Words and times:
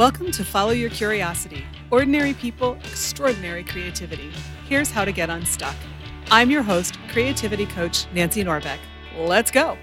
Welcome 0.00 0.30
to 0.30 0.46
Follow 0.46 0.70
Your 0.70 0.88
Curiosity 0.88 1.62
Ordinary 1.90 2.32
People, 2.32 2.78
Extraordinary 2.84 3.62
Creativity. 3.62 4.32
Here's 4.66 4.90
how 4.90 5.04
to 5.04 5.12
get 5.12 5.28
unstuck. 5.28 5.76
I'm 6.30 6.50
your 6.50 6.62
host, 6.62 6.96
creativity 7.10 7.66
coach 7.66 8.06
Nancy 8.14 8.42
Norbeck. 8.42 8.78
Let's 9.18 9.50
go. 9.50 9.76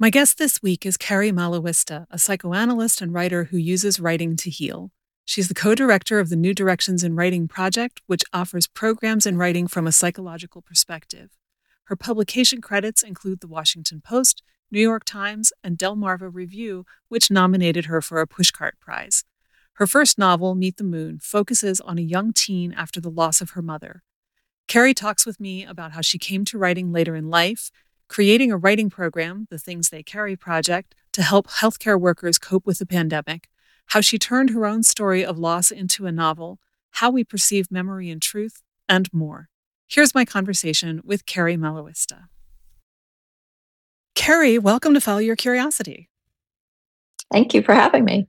My 0.00 0.10
guest 0.10 0.36
this 0.36 0.60
week 0.60 0.84
is 0.84 0.96
Kerry 0.96 1.30
Malawista, 1.30 2.06
a 2.10 2.18
psychoanalyst 2.18 3.00
and 3.00 3.14
writer 3.14 3.44
who 3.44 3.56
uses 3.56 4.00
writing 4.00 4.34
to 4.38 4.50
heal. 4.50 4.90
She's 5.24 5.46
the 5.46 5.54
co 5.54 5.76
director 5.76 6.18
of 6.18 6.30
the 6.30 6.36
New 6.36 6.52
Directions 6.52 7.04
in 7.04 7.14
Writing 7.14 7.46
Project, 7.46 8.02
which 8.08 8.24
offers 8.32 8.66
programs 8.66 9.24
in 9.24 9.36
writing 9.36 9.68
from 9.68 9.86
a 9.86 9.92
psychological 9.92 10.62
perspective. 10.62 11.30
Her 11.84 11.94
publication 11.94 12.60
credits 12.60 13.04
include 13.04 13.38
The 13.38 13.46
Washington 13.46 14.02
Post, 14.04 14.42
New 14.70 14.80
York 14.80 15.04
Times, 15.04 15.52
and 15.62 15.78
Delmarva 15.78 16.32
Review, 16.32 16.84
which 17.08 17.30
nominated 17.30 17.86
her 17.86 18.00
for 18.00 18.20
a 18.20 18.26
Pushcart 18.26 18.72
Prize. 18.80 19.24
Her 19.74 19.86
first 19.86 20.18
novel, 20.18 20.54
Meet 20.54 20.76
the 20.76 20.84
Moon, 20.84 21.18
focuses 21.20 21.80
on 21.80 21.98
a 21.98 22.02
young 22.02 22.32
teen 22.32 22.72
after 22.72 23.00
the 23.00 23.10
loss 23.10 23.40
of 23.40 23.50
her 23.50 23.62
mother. 23.62 24.02
Kerry 24.68 24.94
talks 24.94 25.26
with 25.26 25.40
me 25.40 25.64
about 25.64 25.92
how 25.92 26.00
she 26.00 26.18
came 26.18 26.44
to 26.46 26.58
writing 26.58 26.92
later 26.92 27.14
in 27.14 27.28
life, 27.28 27.70
creating 28.08 28.52
a 28.52 28.56
writing 28.56 28.90
program, 28.90 29.46
the 29.50 29.58
Things 29.58 29.90
They 29.90 30.02
Carry 30.02 30.36
Project, 30.36 30.94
to 31.12 31.22
help 31.22 31.48
healthcare 31.48 32.00
workers 32.00 32.38
cope 32.38 32.66
with 32.66 32.78
the 32.78 32.86
pandemic, 32.86 33.48
how 33.86 34.00
she 34.00 34.18
turned 34.18 34.50
her 34.50 34.66
own 34.66 34.82
story 34.82 35.24
of 35.24 35.38
loss 35.38 35.70
into 35.70 36.06
a 36.06 36.12
novel, 36.12 36.58
how 36.92 37.10
we 37.10 37.24
perceive 37.24 37.70
memory 37.70 38.10
and 38.10 38.22
truth, 38.22 38.62
and 38.88 39.12
more. 39.12 39.48
Here's 39.88 40.14
my 40.14 40.24
conversation 40.24 41.00
with 41.04 41.26
Kerry 41.26 41.56
Malawista. 41.56 42.28
Kerry, 44.14 44.58
welcome 44.58 44.94
to 44.94 45.00
Follow 45.00 45.18
Your 45.18 45.36
Curiosity. 45.36 46.08
Thank 47.32 47.52
you 47.52 47.62
for 47.62 47.74
having 47.74 48.04
me. 48.04 48.28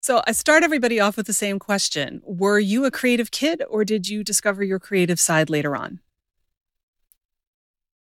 So, 0.00 0.22
I 0.26 0.32
start 0.32 0.62
everybody 0.62 0.98
off 0.98 1.18
with 1.18 1.26
the 1.26 1.34
same 1.34 1.58
question 1.58 2.22
Were 2.24 2.58
you 2.58 2.86
a 2.86 2.90
creative 2.90 3.30
kid, 3.30 3.62
or 3.68 3.84
did 3.84 4.08
you 4.08 4.24
discover 4.24 4.64
your 4.64 4.78
creative 4.78 5.20
side 5.20 5.50
later 5.50 5.76
on? 5.76 6.00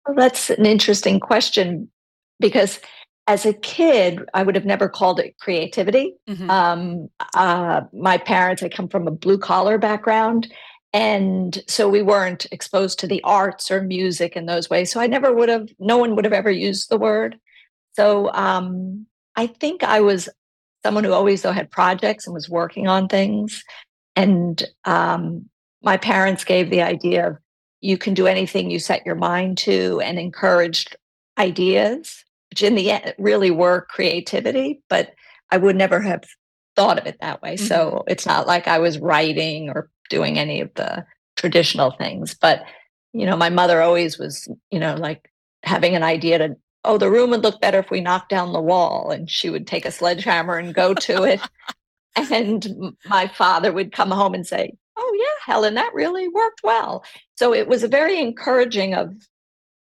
Well, 0.06 0.16
that's 0.16 0.50
an 0.50 0.64
interesting 0.64 1.18
question 1.18 1.90
because 2.38 2.78
as 3.26 3.46
a 3.46 3.52
kid, 3.52 4.20
I 4.34 4.42
would 4.42 4.54
have 4.54 4.64
never 4.64 4.88
called 4.88 5.20
it 5.20 5.36
creativity. 5.38 6.14
Mm-hmm. 6.28 6.50
Um, 6.50 7.08
uh, 7.34 7.82
my 7.92 8.18
parents, 8.18 8.62
I 8.62 8.68
come 8.68 8.88
from 8.88 9.06
a 9.06 9.12
blue 9.12 9.38
collar 9.38 9.78
background. 9.78 10.52
And 10.92 11.62
so 11.68 11.88
we 11.88 12.02
weren't 12.02 12.46
exposed 12.52 12.98
to 12.98 13.06
the 13.06 13.22
arts 13.24 13.70
or 13.70 13.82
music 13.82 14.36
in 14.36 14.46
those 14.46 14.68
ways. 14.68 14.92
So 14.92 15.00
I 15.00 15.06
never 15.06 15.32
would 15.32 15.48
have, 15.48 15.68
no 15.78 15.96
one 15.96 16.14
would 16.14 16.24
have 16.24 16.34
ever 16.34 16.50
used 16.50 16.90
the 16.90 16.98
word. 16.98 17.38
So 17.94 18.30
um, 18.32 19.06
I 19.36 19.46
think 19.46 19.82
I 19.82 20.00
was 20.00 20.28
someone 20.82 21.04
who 21.04 21.12
always, 21.12 21.42
though, 21.42 21.52
had 21.52 21.70
projects 21.70 22.26
and 22.26 22.34
was 22.34 22.50
working 22.50 22.88
on 22.88 23.08
things. 23.08 23.64
And 24.16 24.62
um, 24.84 25.48
my 25.82 25.96
parents 25.96 26.44
gave 26.44 26.68
the 26.68 26.82
idea 26.82 27.28
of 27.28 27.38
you 27.80 27.96
can 27.96 28.14
do 28.14 28.26
anything 28.26 28.70
you 28.70 28.78
set 28.78 29.06
your 29.06 29.14
mind 29.14 29.58
to 29.58 30.00
and 30.00 30.18
encouraged 30.18 30.96
ideas, 31.38 32.24
which 32.50 32.62
in 32.62 32.74
the 32.74 32.90
end 32.90 33.14
really 33.18 33.50
were 33.50 33.86
creativity, 33.88 34.82
but 34.88 35.14
I 35.50 35.56
would 35.56 35.76
never 35.76 36.00
have 36.00 36.24
thought 36.76 36.98
of 36.98 37.06
it 37.06 37.16
that 37.20 37.42
way. 37.42 37.54
Mm-hmm. 37.54 37.66
So 37.66 38.04
it's 38.06 38.26
not 38.26 38.46
like 38.46 38.68
I 38.68 38.78
was 38.78 38.98
writing 38.98 39.70
or 39.70 39.90
doing 40.12 40.38
any 40.38 40.60
of 40.60 40.72
the 40.74 41.04
traditional 41.36 41.90
things. 41.90 42.34
But, 42.34 42.62
you 43.12 43.26
know, 43.26 43.36
my 43.36 43.48
mother 43.48 43.80
always 43.80 44.18
was, 44.18 44.48
you 44.70 44.78
know, 44.78 44.94
like 44.94 45.30
having 45.64 45.96
an 45.96 46.02
idea 46.02 46.38
to, 46.38 46.56
oh, 46.84 46.98
the 46.98 47.10
room 47.10 47.30
would 47.30 47.42
look 47.42 47.60
better 47.60 47.78
if 47.78 47.90
we 47.90 48.00
knocked 48.00 48.28
down 48.28 48.52
the 48.52 48.60
wall. 48.60 49.10
And 49.10 49.30
she 49.30 49.50
would 49.50 49.66
take 49.66 49.86
a 49.86 49.90
sledgehammer 49.90 50.58
and 50.58 50.74
go 50.74 50.94
to 50.94 51.24
it. 51.24 51.40
and 52.30 52.94
my 53.06 53.26
father 53.28 53.72
would 53.72 53.92
come 53.92 54.10
home 54.10 54.34
and 54.34 54.46
say, 54.46 54.72
oh 54.96 55.16
yeah 55.18 55.52
helen 55.52 55.74
that 55.74 55.94
really 55.94 56.28
worked 56.28 56.60
well 56.62 57.04
so 57.36 57.54
it 57.54 57.66
was 57.68 57.82
a 57.82 57.88
very 57.88 58.18
encouraging 58.18 58.94
of 58.94 59.14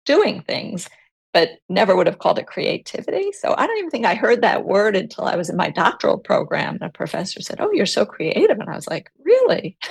doing 0.06 0.40
things 0.42 0.88
but 1.34 1.58
never 1.68 1.94
would 1.94 2.06
have 2.06 2.20
called 2.20 2.38
it 2.38 2.46
creativity. 2.46 3.32
So 3.32 3.54
i 3.58 3.66
don't 3.66 3.76
even 3.78 3.90
think 3.90 4.06
i 4.06 4.14
heard 4.14 4.40
that 4.42 4.64
word 4.64 4.96
until 4.96 5.24
i 5.24 5.36
was 5.36 5.50
in 5.50 5.56
my 5.56 5.68
doctoral 5.68 6.16
program. 6.18 6.74
And 6.76 6.84
a 6.84 6.88
professor 6.88 7.42
said 7.42 7.60
oh 7.60 7.70
you're 7.72 7.84
so 7.84 8.06
creative. 8.06 8.58
And 8.58 8.70
i 8.70 8.74
was 8.74 8.88
like 8.88 9.10
really? 9.22 9.76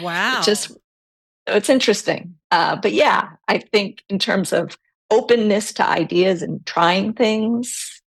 Wow. 0.00 0.42
just 0.42 0.76
it's 1.46 1.68
interesting. 1.68 2.36
Uh, 2.50 2.76
but 2.76 2.92
yeah 2.92 3.30
i 3.48 3.58
think 3.58 4.02
in 4.08 4.18
terms 4.18 4.54
of 4.54 4.78
openness 5.10 5.72
to 5.74 5.86
ideas 5.86 6.40
and 6.42 6.64
trying 6.64 7.12
things 7.12 8.00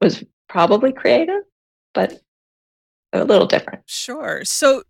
was 0.00 0.22
probably 0.48 0.92
creative 0.92 1.42
but 1.94 2.20
a 3.12 3.24
little 3.24 3.46
different. 3.46 3.82
Sure. 3.86 4.42
So 4.44 4.82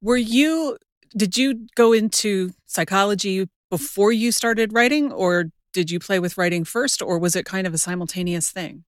were 0.00 0.16
you, 0.16 0.76
did 1.16 1.36
you 1.36 1.66
go 1.74 1.92
into 1.92 2.52
psychology 2.66 3.48
before 3.70 4.12
you 4.12 4.32
started 4.32 4.72
writing, 4.72 5.12
or 5.12 5.46
did 5.72 5.90
you 5.90 5.98
play 5.98 6.18
with 6.18 6.38
writing 6.38 6.64
first, 6.64 7.02
or 7.02 7.18
was 7.18 7.36
it 7.36 7.44
kind 7.44 7.66
of 7.66 7.74
a 7.74 7.78
simultaneous 7.78 8.50
thing? 8.50 8.84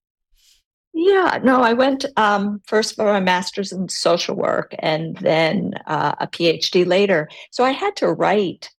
Yeah, 0.96 1.40
no, 1.42 1.60
I 1.60 1.72
went 1.72 2.06
um, 2.16 2.60
first 2.66 2.94
for 2.94 3.04
my 3.04 3.18
master's 3.18 3.72
in 3.72 3.88
social 3.88 4.36
work 4.36 4.74
and 4.78 5.16
then 5.16 5.74
uh, 5.86 6.14
a 6.20 6.28
PhD 6.28 6.86
later. 6.86 7.28
So 7.50 7.64
I 7.64 7.72
had 7.72 7.96
to 7.96 8.12
write, 8.12 8.70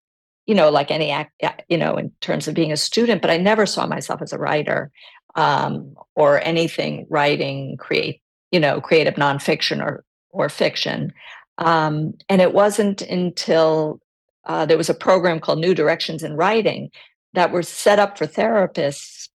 you 0.47 0.55
know, 0.55 0.71
like 0.71 0.93
any 0.93 1.11
act, 1.11 1.33
you 1.69 1.77
know, 1.77 1.97
in 1.97 2.13
terms 2.21 2.47
of 2.47 2.55
being 2.55 2.71
a 2.71 2.77
student, 2.77 3.21
but 3.21 3.33
I 3.33 3.37
never 3.37 3.67
saw 3.67 3.87
myself 3.87 4.23
as 4.23 4.33
a 4.33 4.39
writer 4.39 4.93
um, 5.35 5.97
or 6.15 6.41
anything 6.41 7.07
writing, 7.11 7.77
create, 7.79 8.23
you 8.53 8.61
know, 8.61 8.81
creative 8.81 9.15
nonfiction 9.15 9.83
or 9.83 10.05
or 10.31 10.49
fiction. 10.49 11.13
Um, 11.59 12.15
and 12.29 12.41
it 12.41 12.55
wasn't 12.55 13.03
until 13.03 14.01
uh, 14.45 14.67
there 14.67 14.79
was 14.79 14.91
a 14.91 14.95
program 14.95 15.41
called 15.41 15.59
New 15.59 15.75
Directions 15.75 16.23
in 16.23 16.37
Writing 16.37 16.91
that 17.35 17.53
were 17.53 17.63
set 17.63 17.99
up 17.99 18.17
for 18.17 18.27
therapists. 18.27 19.29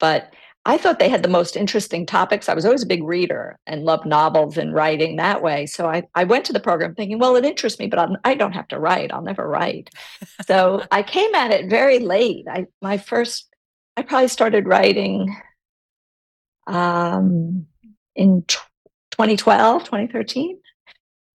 But 0.00 0.32
I 0.66 0.78
thought 0.78 0.98
they 0.98 1.10
had 1.10 1.22
the 1.22 1.28
most 1.28 1.56
interesting 1.56 2.06
topics. 2.06 2.48
I 2.48 2.54
was 2.54 2.64
always 2.64 2.82
a 2.82 2.86
big 2.86 3.04
reader 3.04 3.58
and 3.66 3.84
loved 3.84 4.06
novels 4.06 4.56
and 4.56 4.72
writing 4.72 5.16
that 5.16 5.42
way. 5.42 5.66
So 5.66 5.86
I, 5.86 6.04
I 6.14 6.24
went 6.24 6.46
to 6.46 6.54
the 6.54 6.60
program 6.60 6.94
thinking, 6.94 7.18
well, 7.18 7.36
it 7.36 7.44
interests 7.44 7.78
me, 7.78 7.86
but 7.86 7.98
I'm, 7.98 8.16
I 8.24 8.32
do 8.32 8.44
not 8.44 8.54
have 8.54 8.68
to 8.68 8.78
write. 8.78 9.12
I'll 9.12 9.22
never 9.22 9.46
write. 9.46 9.90
so 10.46 10.82
I 10.90 11.02
came 11.02 11.34
at 11.34 11.50
it 11.50 11.68
very 11.68 11.98
late. 11.98 12.46
I 12.48 12.66
my 12.80 12.96
first, 12.96 13.46
I 13.96 14.02
probably 14.02 14.28
started 14.28 14.66
writing 14.66 15.36
um, 16.66 17.66
in 18.16 18.44
2012, 19.10 19.84
2013. 19.84 20.58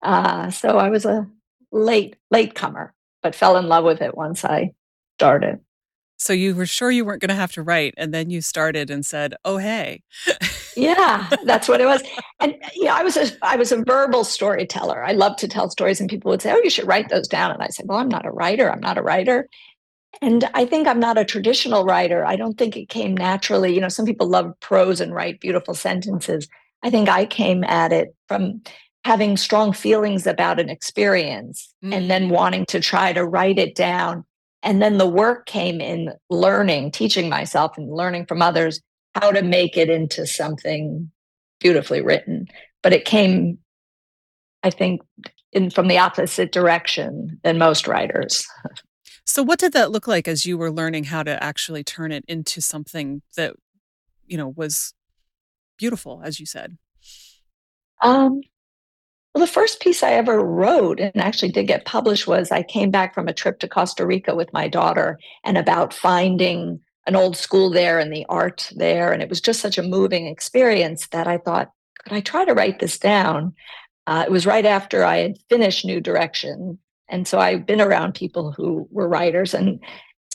Uh, 0.01 0.49
so 0.49 0.79
I 0.79 0.89
was 0.89 1.05
a 1.05 1.27
late 1.71 2.15
late 2.31 2.55
comer, 2.55 2.95
but 3.21 3.35
fell 3.35 3.57
in 3.57 3.67
love 3.67 3.83
with 3.83 4.01
it 4.01 4.17
once 4.17 4.43
I 4.43 4.73
started. 5.17 5.59
So 6.19 6.33
you 6.33 6.53
were 6.53 6.65
sure 6.65 6.91
you 6.91 7.05
weren't 7.05 7.21
going 7.21 7.29
to 7.29 7.35
have 7.35 7.53
to 7.53 7.63
write, 7.63 7.93
and 7.97 8.13
then 8.13 8.29
you 8.29 8.41
started 8.41 8.89
and 8.89 9.05
said, 9.05 9.35
"Oh, 9.45 9.57
hey." 9.57 10.03
yeah, 10.75 11.29
that's 11.45 11.67
what 11.67 11.81
it 11.81 11.85
was. 11.85 12.03
And 12.39 12.55
yeah, 12.75 12.93
I 12.93 13.03
was 13.03 13.17
a 13.17 13.31
I 13.41 13.55
was 13.55 13.71
a 13.71 13.83
verbal 13.83 14.23
storyteller. 14.23 15.03
I 15.03 15.13
love 15.13 15.37
to 15.37 15.47
tell 15.47 15.69
stories, 15.69 15.99
and 15.99 16.09
people 16.09 16.29
would 16.29 16.41
say, 16.41 16.51
"Oh, 16.51 16.61
you 16.63 16.69
should 16.69 16.87
write 16.87 17.09
those 17.09 17.27
down." 17.27 17.51
And 17.51 17.63
I 17.63 17.67
said, 17.67 17.85
"Well, 17.87 17.97
I'm 17.97 18.09
not 18.09 18.25
a 18.25 18.31
writer. 18.31 18.69
I'm 18.69 18.81
not 18.81 18.97
a 18.97 19.01
writer." 19.01 19.47
And 20.21 20.49
I 20.53 20.65
think 20.65 20.87
I'm 20.87 20.99
not 20.99 21.17
a 21.17 21.25
traditional 21.25 21.85
writer. 21.85 22.25
I 22.25 22.35
don't 22.35 22.57
think 22.57 22.75
it 22.75 22.89
came 22.89 23.15
naturally. 23.15 23.73
You 23.73 23.79
know, 23.79 23.89
some 23.89 24.05
people 24.05 24.27
love 24.27 24.53
prose 24.59 24.99
and 24.99 25.13
write 25.13 25.39
beautiful 25.39 25.73
sentences. 25.73 26.47
I 26.83 26.89
think 26.89 27.07
I 27.07 27.25
came 27.25 27.63
at 27.63 27.93
it 27.93 28.13
from 28.27 28.61
having 29.05 29.37
strong 29.37 29.71
feelings 29.71 30.27
about 30.27 30.59
an 30.59 30.69
experience 30.69 31.73
mm. 31.83 31.93
and 31.93 32.09
then 32.11 32.27
mm. 32.27 32.31
wanting 32.31 32.65
to 32.65 32.79
try 32.79 33.13
to 33.13 33.25
write 33.25 33.57
it 33.57 33.75
down. 33.75 34.25
And 34.61 34.81
then 34.81 34.97
the 34.97 35.07
work 35.07 35.45
came 35.45 35.79
in 35.79 36.11
learning, 36.29 36.91
teaching 36.91 37.29
myself 37.29 37.77
and 37.77 37.91
learning 37.91 38.25
from 38.25 38.41
others 38.41 38.81
how 39.15 39.31
to 39.31 39.41
make 39.41 39.77
it 39.77 39.89
into 39.89 40.27
something 40.27 41.11
beautifully 41.59 42.01
written. 42.01 42.47
But 42.83 42.93
it 42.93 43.05
came, 43.05 43.59
I 44.63 44.69
think, 44.69 45.01
in 45.51 45.69
from 45.69 45.87
the 45.87 45.97
opposite 45.97 46.51
direction 46.51 47.39
than 47.43 47.57
most 47.57 47.87
writers. 47.87 48.45
So 49.25 49.43
what 49.43 49.59
did 49.59 49.73
that 49.73 49.91
look 49.91 50.07
like 50.07 50.27
as 50.27 50.45
you 50.45 50.57
were 50.57 50.71
learning 50.71 51.05
how 51.05 51.23
to 51.23 51.41
actually 51.43 51.83
turn 51.83 52.11
it 52.11 52.25
into 52.27 52.61
something 52.61 53.21
that, 53.37 53.55
you 54.25 54.37
know, 54.37 54.47
was 54.49 54.93
beautiful, 55.77 56.21
as 56.23 56.39
you 56.39 56.45
said? 56.45 56.77
Um, 58.01 58.41
well, 59.33 59.45
the 59.45 59.51
first 59.51 59.79
piece 59.79 60.01
I 60.01 60.13
ever 60.13 60.43
wrote 60.43 60.99
and 60.99 61.15
actually 61.17 61.51
did 61.51 61.67
get 61.67 61.85
published 61.85 62.27
was 62.27 62.51
I 62.51 62.63
came 62.63 62.89
back 62.89 63.13
from 63.13 63.27
a 63.27 63.33
trip 63.33 63.59
to 63.59 63.67
Costa 63.67 64.05
Rica 64.05 64.33
with 64.33 64.51
my 64.53 64.67
daughter 64.67 65.19
and 65.43 65.57
about 65.57 65.93
finding 65.93 66.79
an 67.05 67.15
old 67.15 67.37
school 67.37 67.69
there 67.69 67.99
and 67.99 68.11
the 68.11 68.25
art 68.27 68.71
there. 68.75 69.13
And 69.13 69.21
it 69.21 69.29
was 69.29 69.39
just 69.39 69.61
such 69.61 69.77
a 69.77 69.83
moving 69.83 70.27
experience 70.27 71.07
that 71.07 71.27
I 71.27 71.37
thought, 71.37 71.71
could 72.03 72.13
I 72.13 72.21
try 72.21 72.43
to 72.45 72.53
write 72.53 72.79
this 72.79 72.97
down? 72.97 73.53
Uh, 74.07 74.23
it 74.25 74.31
was 74.31 74.47
right 74.47 74.65
after 74.65 75.03
I 75.03 75.17
had 75.17 75.37
finished 75.49 75.85
New 75.85 76.01
Direction. 76.01 76.79
And 77.07 77.27
so 77.27 77.39
I've 77.39 77.65
been 77.65 77.81
around 77.81 78.15
people 78.15 78.51
who 78.51 78.87
were 78.91 79.07
writers. 79.07 79.53
And 79.53 79.79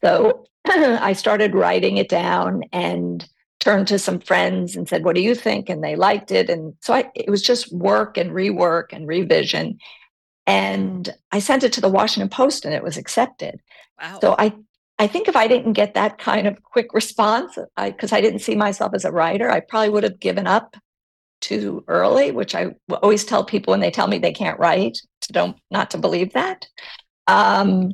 so 0.00 0.46
I 0.66 1.14
started 1.14 1.54
writing 1.54 1.96
it 1.96 2.08
down 2.08 2.62
and 2.72 3.28
turned 3.64 3.88
to 3.88 3.98
some 3.98 4.20
friends 4.20 4.76
and 4.76 4.86
said, 4.86 5.04
What 5.04 5.16
do 5.16 5.22
you 5.22 5.34
think? 5.34 5.68
And 5.68 5.82
they 5.82 5.96
liked 5.96 6.30
it. 6.30 6.50
And 6.50 6.74
so 6.80 6.92
I, 6.94 7.10
it 7.14 7.30
was 7.30 7.42
just 7.42 7.72
work 7.72 8.18
and 8.18 8.30
rework 8.30 8.92
and 8.92 9.08
revision. 9.08 9.78
And 10.46 11.12
I 11.32 11.38
sent 11.38 11.64
it 11.64 11.72
to 11.72 11.80
the 11.80 11.88
Washington 11.88 12.28
Post 12.28 12.66
and 12.66 12.74
it 12.74 12.82
was 12.82 12.98
accepted. 12.98 13.60
Wow. 14.00 14.18
So 14.20 14.36
I, 14.38 14.52
I 14.98 15.06
think 15.06 15.26
if 15.26 15.34
I 15.34 15.48
didn't 15.48 15.72
get 15.72 15.94
that 15.94 16.18
kind 16.18 16.46
of 16.46 16.62
quick 16.62 16.92
response, 16.92 17.56
because 17.76 18.12
I, 18.12 18.18
I 18.18 18.20
didn't 18.20 18.40
see 18.40 18.54
myself 18.54 18.92
as 18.94 19.06
a 19.06 19.12
writer, 19.12 19.50
I 19.50 19.60
probably 19.60 19.88
would 19.88 20.04
have 20.04 20.20
given 20.20 20.46
up 20.46 20.76
too 21.40 21.84
early, 21.88 22.30
which 22.30 22.54
I 22.54 22.74
always 23.02 23.24
tell 23.24 23.44
people 23.44 23.72
when 23.72 23.80
they 23.80 23.90
tell 23.90 24.06
me 24.06 24.18
they 24.18 24.32
can't 24.32 24.58
write 24.58 24.98
to 25.22 25.32
don't 25.32 25.56
not 25.70 25.90
to 25.92 25.98
believe 25.98 26.34
that. 26.34 26.66
Um, 27.26 27.92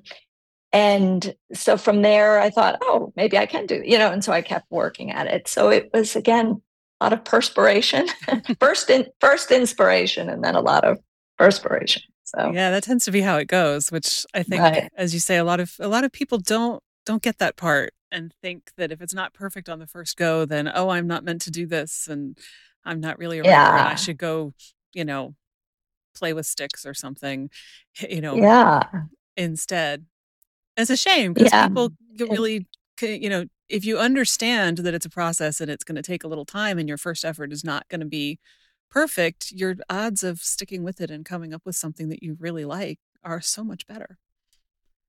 and 0.73 1.35
so 1.53 1.77
from 1.77 2.03
there, 2.03 2.41
I 2.41 2.51
thought, 2.51 2.79
oh, 2.83 3.13
maybe 3.17 3.37
I 3.37 3.47
can 3.47 3.67
do, 3.67 3.83
you 3.85 3.99
know, 3.99 4.11
and 4.11 4.23
so 4.23 4.33
I 4.33 4.43
kept 4.43 4.71
working 4.71 5.11
at 5.11 5.27
it. 5.27 5.49
So 5.49 5.69
it 5.69 5.91
was 5.93 6.15
again 6.17 6.63
a 7.01 7.05
lot 7.05 7.13
of 7.13 7.25
perspiration, 7.25 8.07
first 8.61 8.91
in 8.91 9.07
first 9.21 9.51
inspiration, 9.51 10.29
and 10.29 10.45
then 10.45 10.55
a 10.55 10.61
lot 10.61 10.85
of 10.85 10.99
perspiration. 11.39 12.03
So 12.25 12.53
yeah, 12.55 12.71
that 12.71 12.85
tends 12.85 13.05
to 13.07 13.11
be 13.11 13.23
how 13.23 13.37
it 13.39 13.49
goes. 13.49 13.91
Which 13.91 14.25
I 14.35 14.43
think, 14.43 14.63
right. 14.63 14.91
as 14.97 15.13
you 15.13 15.21
say, 15.21 15.37
a 15.37 15.45
lot 15.45 15.61
of 15.61 15.75
a 15.81 15.89
lot 15.89 16.05
of 16.05 16.13
people 16.13 16.39
don't 16.39 16.83
don't 17.05 17.23
get 17.23 17.39
that 17.39 17.57
part 17.57 17.93
and 18.13 18.33
think 18.43 18.73
that 18.77 18.93
if 18.93 19.01
it's 19.01 19.15
not 19.15 19.35
perfect 19.35 19.69
on 19.69 19.79
the 19.79 19.87
first 19.87 20.17
go, 20.17 20.45
then 20.45 20.71
oh, 20.73 20.91
I'm 20.91 21.07
not 21.07 21.25
meant 21.25 21.43
to 21.43 21.51
do 21.51 21.67
this, 21.67 22.07
and 22.07 22.39
I'm 22.85 23.01
not 23.01 23.19
really 23.19 23.39
a 23.39 23.43
writer, 23.43 23.53
yeah. 23.53 23.89
I 23.93 23.95
should 23.97 24.19
go, 24.19 24.53
you 24.93 25.05
know, 25.05 25.35
play 26.15 26.33
with 26.33 26.47
sticks 26.47 26.87
or 26.87 26.95
something, 26.95 27.51
you 28.09 28.21
know, 28.21 28.37
yeah, 28.37 28.83
instead. 29.37 30.07
It's 30.77 30.91
a 30.91 30.97
shame 30.97 31.33
because 31.33 31.53
yeah. 31.53 31.69
people 31.69 31.91
really, 32.19 32.67
you 33.01 33.29
know, 33.29 33.45
if 33.69 33.85
you 33.85 33.99
understand 33.99 34.79
that 34.79 34.95
it's 34.95 35.07
a 35.07 35.11
process 35.11 35.61
and 35.61 35.71
it's 35.71 35.85
going 35.85 35.97
to 35.97 36.03
take 36.03 36.25
a 36.25 36.29
little 36.29 36.45
time 36.45 36.79
and 36.79 36.89
your 36.89 36.99
first 36.99 37.25
effort 37.25 37.53
is 37.53 37.65
not 37.65 37.89
going 37.89 38.01
to 38.01 38.07
be 38.07 38.39
perfect, 38.91 39.53
your 39.53 39.77
odds 39.89 40.23
of 40.23 40.41
sticking 40.41 40.83
with 40.83 41.01
it 41.01 41.11
and 41.11 41.25
coming 41.25 41.55
up 41.55 41.63
with 41.65 41.77
something 41.77 42.09
that 42.09 42.23
you 42.23 42.37
really 42.41 42.65
like 42.65 42.99
are 43.23 43.41
so 43.41 43.63
much 43.63 43.87
better. 43.87 44.19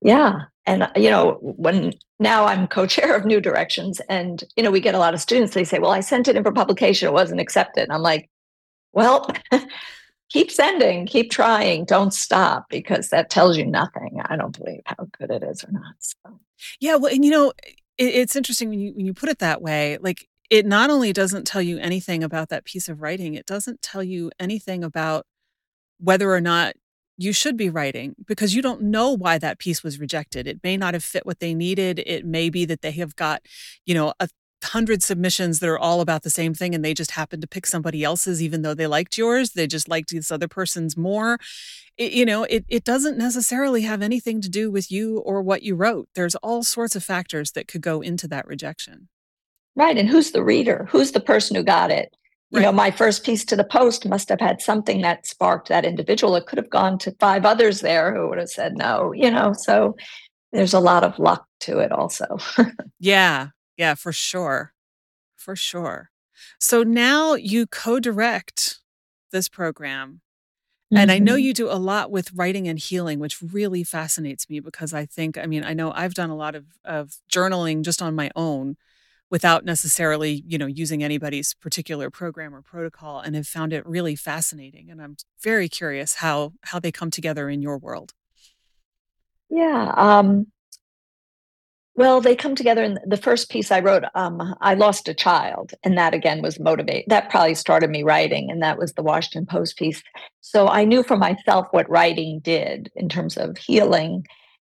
Yeah. 0.02 0.44
And, 0.66 0.84
uh, 0.84 0.92
you 0.96 1.10
know, 1.10 1.38
when 1.42 1.94
now 2.20 2.46
I'm 2.46 2.68
co 2.68 2.86
chair 2.88 3.16
of 3.16 3.26
New 3.26 3.40
Directions, 3.40 4.00
and, 4.10 4.44
you 4.56 4.64
know, 4.64 4.72
we 4.72 4.80
get 4.80 4.96
a 4.96 5.00
lot 5.00 5.14
of 5.14 5.22
students, 5.22 5.54
they 5.54 5.64
say, 5.64 5.80
well, 5.80 5.92
I 5.92 6.00
sent 6.00 6.28
it 6.28 6.36
in 6.36 6.44
for 6.44 6.52
publication, 6.52 7.08
it 7.08 7.14
wasn't 7.14 7.42
accepted. 7.42 7.84
And 7.84 7.92
I'm 7.92 8.02
like, 8.02 8.30
well, 8.94 9.30
keep 10.32 10.50
sending, 10.50 11.06
keep 11.06 11.30
trying, 11.30 11.86
don't 11.86 12.14
stop 12.14 12.70
because 12.70 13.10
that 13.10 13.30
tells 13.30 13.58
you 13.58 13.66
nothing. 13.66 14.22
I 14.26 14.36
don't 14.36 14.58
believe 14.58 14.82
how 14.86 15.08
good 15.18 15.30
it 15.30 15.44
is 15.44 15.64
or 15.64 15.72
not. 15.72 15.96
So. 16.00 16.40
Yeah, 16.80 16.96
well, 16.96 17.14
and 17.14 17.26
you 17.26 17.32
know, 17.32 17.54
it, 17.98 18.16
it's 18.16 18.36
interesting 18.36 18.70
when 18.70 18.80
you 18.80 18.94
when 18.94 19.06
you 19.06 19.14
put 19.14 19.30
it 19.30 19.40
that 19.40 19.62
way. 19.62 19.98
Like, 20.00 20.28
it 20.50 20.66
not 20.66 20.90
only 20.90 21.14
doesn't 21.14 21.46
tell 21.46 21.62
you 21.62 21.78
anything 21.80 22.24
about 22.24 22.50
that 22.50 22.66
piece 22.66 22.88
of 22.90 23.02
writing, 23.02 23.36
it 23.36 23.46
doesn't 23.46 23.82
tell 23.82 24.04
you 24.04 24.32
anything 24.40 24.84
about 24.84 25.26
whether 26.00 26.32
or 26.34 26.42
not 26.42 26.76
you 27.18 27.34
should 27.34 27.56
be 27.56 27.70
writing 27.70 28.16
because 28.26 28.56
you 28.56 28.62
don't 28.62 28.82
know 28.82 29.12
why 29.12 29.38
that 29.38 29.60
piece 29.60 29.84
was 29.84 30.00
rejected. 30.00 30.48
It 30.48 30.60
may 30.64 30.76
not 30.76 30.94
have 30.94 31.04
fit 31.04 31.26
what 31.26 31.40
they 31.40 31.54
needed. 31.54 32.00
It 32.00 32.26
may 32.26 32.50
be 32.50 32.66
that 32.66 32.82
they 32.82 32.92
have 32.92 33.16
got, 33.16 33.44
you 33.86 33.94
know, 33.94 34.14
a 34.20 34.28
hundred 34.64 35.04
submissions 35.04 35.60
that 35.60 35.70
are 35.70 35.80
all 35.80 36.02
about 36.02 36.24
the 36.24 36.30
same 36.30 36.54
thing 36.54 36.76
and 36.76 36.84
they 36.84 36.94
just 36.94 37.12
happened 37.12 37.42
to 37.42 37.48
pick 37.48 37.66
somebody 37.66 38.04
else's 38.04 38.42
even 38.42 38.62
though 38.62 38.74
they 38.74 38.88
liked 38.88 39.18
yours 39.18 39.52
they 39.52 39.68
just 39.68 39.90
liked 39.90 40.12
this 40.12 40.32
other 40.32 40.48
person's 40.48 40.96
more. 40.96 41.38
It, 41.98 42.14
you 42.14 42.26
know 42.26 42.44
it, 42.44 42.66
it 42.70 42.84
doesn't 42.84 43.18
necessarily 43.18 43.82
have 43.82 44.02
anything 44.02 44.42
to 44.42 44.50
do 44.50 44.72
with 44.72 44.92
you 44.92 45.20
or 45.20 45.42
what 45.42 45.64
you 45.64 45.76
wrote. 45.76 46.10
There's 46.16 46.36
all 46.36 46.64
sorts 46.64 46.96
of 46.96 47.04
factors 47.04 47.52
that 47.52 47.68
could 47.68 47.82
go 47.82 48.02
into 48.02 48.28
that 48.30 48.48
rejection. 48.48 49.10
Right 49.76 49.98
and 49.98 50.10
who's 50.10 50.32
the 50.32 50.44
reader? 50.44 50.88
Who's 50.92 51.12
the 51.12 51.20
person 51.20 51.56
who 51.56 51.64
got 51.64 51.92
it? 51.92 52.16
You 52.52 52.60
right. 52.60 52.66
know 52.66 52.72
my 52.72 52.92
first 52.92 53.26
piece 53.26 53.46
to 53.46 53.56
the 53.56 53.64
post 53.64 54.08
must 54.08 54.30
have 54.30 54.40
had 54.40 54.62
something 54.62 55.02
that 55.02 55.26
sparked 55.26 55.70
that 55.70 55.86
individual. 55.86 56.36
It 56.36 56.46
could 56.46 56.58
have 56.58 56.70
gone 56.70 56.98
to 57.00 57.16
five 57.20 57.46
others 57.46 57.82
there 57.82 58.14
who 58.14 58.28
would 58.30 58.38
have 58.38 58.50
said 58.50 58.78
no 58.78 59.12
you 59.14 59.32
know 59.32 59.54
so 59.54 59.96
there's 60.52 60.74
a 60.74 60.80
lot 60.80 61.04
of 61.04 61.18
luck 61.18 61.46
to 61.62 61.80
it 61.80 61.92
also. 61.92 62.38
Yeah 63.00 63.48
yeah, 63.82 63.96
for 63.96 64.14
sure. 64.14 64.74
For 65.36 65.56
sure. 65.56 66.12
So 66.60 66.84
now 66.84 67.34
you 67.34 67.66
co 67.66 68.00
direct 68.00 68.80
this 69.32 69.50
program. 69.50 70.22
Mm-hmm. 70.94 70.98
And 70.98 71.12
I 71.12 71.18
know 71.18 71.34
mm-hmm. 71.34 71.46
you 71.46 71.54
do 71.56 71.68
a 71.68 71.82
lot 71.82 72.12
with 72.12 72.32
writing 72.32 72.68
and 72.68 72.78
healing, 72.78 73.18
which 73.18 73.42
really 73.42 73.84
fascinates 73.84 74.48
me 74.52 74.60
because 74.60 74.94
I 74.94 75.08
think, 75.08 75.36
I 75.36 75.48
mean, 75.48 75.64
I 75.64 75.74
know 75.74 75.92
I've 75.94 76.14
done 76.14 76.30
a 76.30 76.36
lot 76.36 76.54
of, 76.54 76.66
of 76.86 77.16
journaling 77.28 77.82
just 77.82 78.04
on 78.04 78.14
my 78.14 78.30
own 78.36 78.78
without 79.32 79.66
necessarily, 79.66 80.44
you 80.46 80.60
know, 80.60 80.68
using 80.68 81.02
anybody's 81.04 81.56
particular 81.56 82.12
program 82.12 82.54
or 82.54 82.62
protocol 82.62 83.20
and 83.20 83.36
have 83.36 83.48
found 83.48 83.74
it 83.74 83.84
really 83.88 84.16
fascinating. 84.16 84.92
And 84.92 85.02
I'm 85.02 85.16
very 85.42 85.68
curious 85.68 86.16
how 86.16 86.54
how 86.66 86.78
they 86.80 86.92
come 86.92 87.10
together 87.10 87.50
in 87.50 87.64
your 87.64 87.80
world. 87.80 88.14
Yeah. 89.50 89.92
Um, 89.98 90.52
well, 92.02 92.20
they 92.20 92.36
come 92.36 92.56
together 92.56 92.82
in 92.82 92.98
the 93.06 93.16
first 93.16 93.52
piece 93.52 93.72
I 93.72 93.80
wrote. 93.80 94.06
Um, 94.16 94.56
I 94.60 94.74
lost 94.74 95.08
a 95.08 95.14
child, 95.14 95.76
and 95.84 95.96
that 96.00 96.16
again 96.16 96.42
was 96.42 96.60
motivate. 96.60 97.08
That 97.08 97.30
probably 97.30 97.54
started 97.54 97.92
me 97.92 98.02
writing, 98.02 98.50
and 98.50 98.60
that 98.64 98.80
was 98.80 98.94
the 98.94 99.04
Washington 99.04 99.46
Post 99.46 99.78
piece. 99.78 100.02
So 100.40 100.68
I 100.68 100.84
knew 100.84 101.04
for 101.04 101.16
myself 101.16 101.68
what 101.70 101.88
writing 101.92 102.40
did 102.40 102.92
in 102.96 103.08
terms 103.08 103.38
of 103.38 103.56
healing. 103.56 104.26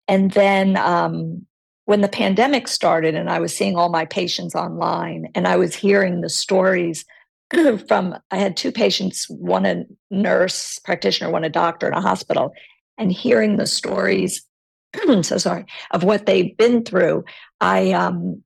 And 0.08 0.32
then 0.32 0.76
um, 0.78 1.46
when 1.86 2.02
the 2.02 2.08
pandemic 2.08 2.68
started, 2.68 3.14
and 3.14 3.30
I 3.30 3.38
was 3.38 3.56
seeing 3.56 3.76
all 3.76 3.90
my 3.90 4.06
patients 4.06 4.56
online, 4.56 5.28
and 5.36 5.48
I 5.48 5.56
was 5.56 5.76
hearing 5.76 6.22
the 6.22 6.30
stories 6.30 7.06
from. 7.88 8.18
I 8.32 8.38
had 8.38 8.58
two 8.58 8.72
patients, 8.72 9.30
one 9.30 9.68
a 9.68 9.86
nurse 10.10 10.80
practitioner, 10.80 11.30
one 11.30 11.44
a 11.44 11.50
doctor 11.50 11.88
in 11.88 11.94
a 11.94 12.02
hospital, 12.02 12.54
and 12.98 13.12
hearing 13.12 13.58
the 13.58 13.68
stories 13.68 14.44
so 15.22 15.38
sorry 15.38 15.66
of 15.92 16.04
what 16.04 16.26
they've 16.26 16.56
been 16.58 16.84
through. 16.84 17.24
I 17.62 17.92
um 17.92 18.44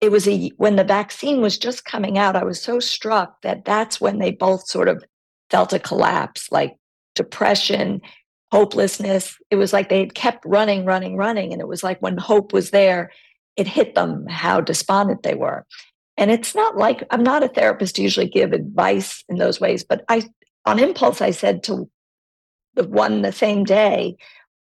it 0.00 0.10
was 0.10 0.28
a 0.28 0.50
when 0.56 0.76
the 0.76 0.84
vaccine 0.84 1.40
was 1.40 1.56
just 1.56 1.86
coming 1.86 2.18
out 2.18 2.36
i 2.36 2.44
was 2.44 2.60
so 2.60 2.78
struck 2.78 3.40
that 3.40 3.64
that's 3.64 4.02
when 4.02 4.18
they 4.18 4.30
both 4.30 4.68
sort 4.68 4.86
of 4.86 5.02
felt 5.48 5.72
a 5.72 5.78
collapse 5.78 6.52
like 6.52 6.76
depression 7.14 8.02
hopelessness. 8.54 9.36
It 9.50 9.56
was 9.56 9.72
like 9.72 9.88
they 9.88 9.98
had 9.98 10.14
kept 10.14 10.44
running 10.46 10.84
running 10.84 11.16
running 11.16 11.52
and 11.52 11.60
it 11.60 11.66
was 11.66 11.82
like 11.82 12.00
when 12.00 12.16
hope 12.16 12.52
was 12.52 12.70
there 12.70 13.10
it 13.56 13.66
hit 13.66 13.96
them 13.96 14.26
how 14.28 14.60
despondent 14.60 15.24
they 15.24 15.34
were. 15.34 15.66
And 16.16 16.30
it's 16.30 16.54
not 16.54 16.76
like 16.76 17.02
i'm 17.10 17.24
not 17.24 17.42
a 17.42 17.48
therapist 17.48 17.96
to 17.96 18.02
usually 18.02 18.28
give 18.28 18.52
advice 18.52 19.24
in 19.28 19.38
those 19.38 19.60
ways 19.60 19.82
but 19.82 20.04
i 20.08 20.22
on 20.64 20.78
impulse 20.78 21.20
i 21.20 21.32
said 21.32 21.64
to 21.64 21.90
the 22.74 22.84
one 22.84 23.22
the 23.22 23.32
same 23.32 23.64
day 23.64 24.16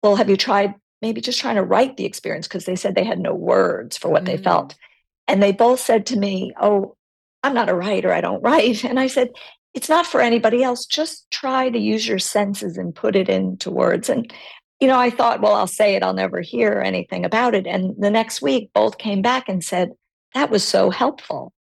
well 0.01 0.15
have 0.15 0.29
you 0.29 0.38
tried 0.38 0.73
maybe 1.03 1.19
just 1.19 1.39
trying 1.39 1.57
to 1.57 1.63
write 1.63 1.98
the 1.98 2.05
experience 2.05 2.48
because 2.48 2.63
they 2.63 2.77
said 2.77 2.95
they 2.95 3.03
had 3.03 3.19
no 3.19 3.36
words 3.36 3.98
for 3.98 4.10
what 4.10 4.24
mm. 4.24 4.27
they 4.27 4.38
felt. 4.38 4.69
Mm. 4.69 4.77
And 5.27 5.43
they 5.43 5.51
both 5.51 5.81
said 5.81 6.05
to 6.07 6.17
me, 6.17 6.53
Oh, 6.60 6.95
I'm 7.43 7.53
not 7.53 7.69
a 7.69 7.75
writer. 7.75 8.12
I 8.12 8.22
don't 8.22 8.41
write. 8.41 8.83
And 8.89 9.00
I 9.00 9.07
said, 9.07 9.29
It's 9.74 9.89
not 9.89 10.07
for 10.07 10.22
anybody 10.22 10.63
else. 10.63 10.86
Just 10.86 11.29
try 11.29 11.69
to 11.69 11.77
use 11.77 12.07
your 12.07 12.19
senses 12.19 12.77
and 12.77 12.95
put 12.95 13.17
it 13.17 13.27
into 13.27 13.69
words. 13.69 14.10
And, 14.10 14.33
you 14.79 14.88
know, 14.88 14.98
I 14.98 15.10
thought, 15.10 15.41
well, 15.41 15.53
I'll 15.53 15.67
say 15.67 15.95
it. 15.95 16.03
I'll 16.03 16.13
never 16.13 16.39
hear 16.39 16.81
anything 16.83 17.25
about 17.25 17.53
it. 17.53 17.67
And 17.67 17.93
the 18.00 18.10
next 18.10 18.41
week, 18.41 18.72
both 18.74 18.98
came 18.98 19.22
back 19.22 19.50
and 19.50 19.62
said, 19.62 19.91
That 20.33 20.50
was 20.50 20.63
so 20.63 20.89
helpful. 20.89 21.51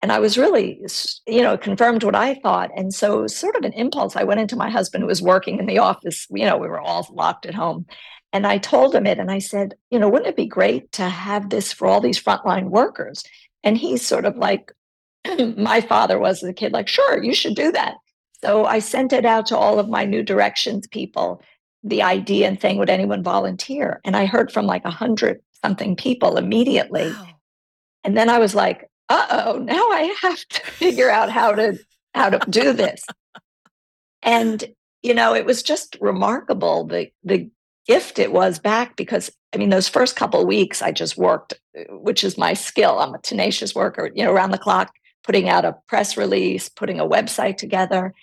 And 0.00 0.10
I 0.10 0.18
was 0.18 0.36
really, 0.36 0.80
you 1.28 1.42
know, 1.42 1.56
confirmed 1.56 2.02
what 2.02 2.16
I 2.16 2.34
thought. 2.34 2.70
And 2.76 2.92
so 2.92 3.28
sort 3.28 3.54
of 3.54 3.64
an 3.64 3.72
impulse. 3.72 4.16
I 4.16 4.24
went 4.24 4.40
into 4.40 4.56
my 4.56 4.68
husband 4.68 5.02
who 5.02 5.08
was 5.08 5.22
working 5.22 5.60
in 5.60 5.66
the 5.66 5.78
office. 5.78 6.26
You 6.28 6.44
know, 6.44 6.56
we 6.56 6.66
were 6.66 6.80
all 6.80 7.08
locked 7.12 7.46
at 7.46 7.54
home. 7.54 7.86
And 8.32 8.46
I 8.46 8.58
told 8.58 8.94
him 8.94 9.06
it 9.06 9.18
and 9.18 9.30
I 9.30 9.38
said, 9.38 9.74
you 9.90 9.98
know, 9.98 10.08
wouldn't 10.08 10.28
it 10.28 10.36
be 10.36 10.46
great 10.46 10.90
to 10.92 11.08
have 11.08 11.50
this 11.50 11.72
for 11.72 11.86
all 11.86 12.00
these 12.00 12.22
frontline 12.22 12.70
workers? 12.70 13.24
And 13.62 13.76
he's 13.76 14.04
sort 14.04 14.24
of 14.24 14.36
like, 14.36 14.72
my 15.56 15.80
father 15.80 16.18
was 16.18 16.42
as 16.42 16.48
a 16.48 16.54
kid, 16.54 16.72
like, 16.72 16.88
sure, 16.88 17.22
you 17.22 17.34
should 17.34 17.54
do 17.54 17.70
that. 17.72 17.96
So 18.42 18.64
I 18.64 18.78
sent 18.80 19.12
it 19.12 19.24
out 19.24 19.46
to 19.46 19.56
all 19.56 19.78
of 19.78 19.88
my 19.88 20.04
new 20.04 20.22
directions 20.22 20.86
people, 20.88 21.42
the 21.84 22.02
idea 22.02 22.48
and 22.48 22.60
thing, 22.60 22.78
would 22.78 22.90
anyone 22.90 23.22
volunteer? 23.22 24.00
And 24.04 24.16
I 24.16 24.26
heard 24.26 24.50
from 24.50 24.66
like 24.66 24.84
a 24.84 24.90
hundred 24.90 25.40
something 25.62 25.94
people 25.94 26.36
immediately. 26.38 27.10
Wow. 27.10 27.28
And 28.04 28.16
then 28.16 28.28
I 28.28 28.38
was 28.38 28.54
like, 28.54 28.90
uh 29.08 29.26
oh, 29.46 29.58
now 29.58 29.74
I 29.74 30.14
have 30.22 30.44
to 30.48 30.60
figure 30.72 31.10
out 31.10 31.30
how 31.30 31.52
to 31.52 31.78
how 32.14 32.30
to 32.30 32.50
do 32.50 32.72
this. 32.72 33.04
and 34.22 34.64
you 35.02 35.14
know, 35.14 35.34
it 35.34 35.44
was 35.44 35.62
just 35.62 35.96
remarkable 36.00 36.84
the 36.86 37.10
the 37.24 37.50
gift 37.86 38.18
it 38.18 38.32
was 38.32 38.58
back 38.58 38.96
because 38.96 39.30
I 39.54 39.58
mean, 39.58 39.70
those 39.70 39.88
first 39.88 40.16
couple 40.16 40.44
weeks 40.46 40.80
I 40.80 40.92
just 40.92 41.18
worked, 41.18 41.54
which 41.90 42.24
is 42.24 42.38
my 42.38 42.54
skill. 42.54 42.98
I'm 42.98 43.14
a 43.14 43.18
tenacious 43.18 43.74
worker, 43.74 44.10
you 44.14 44.24
know, 44.24 44.32
around 44.32 44.50
the 44.50 44.58
clock, 44.58 44.92
putting 45.24 45.48
out 45.48 45.64
a 45.64 45.76
press 45.88 46.16
release, 46.16 46.68
putting 46.68 46.98
a 46.98 47.08
website 47.08 47.58
together. 47.58 48.14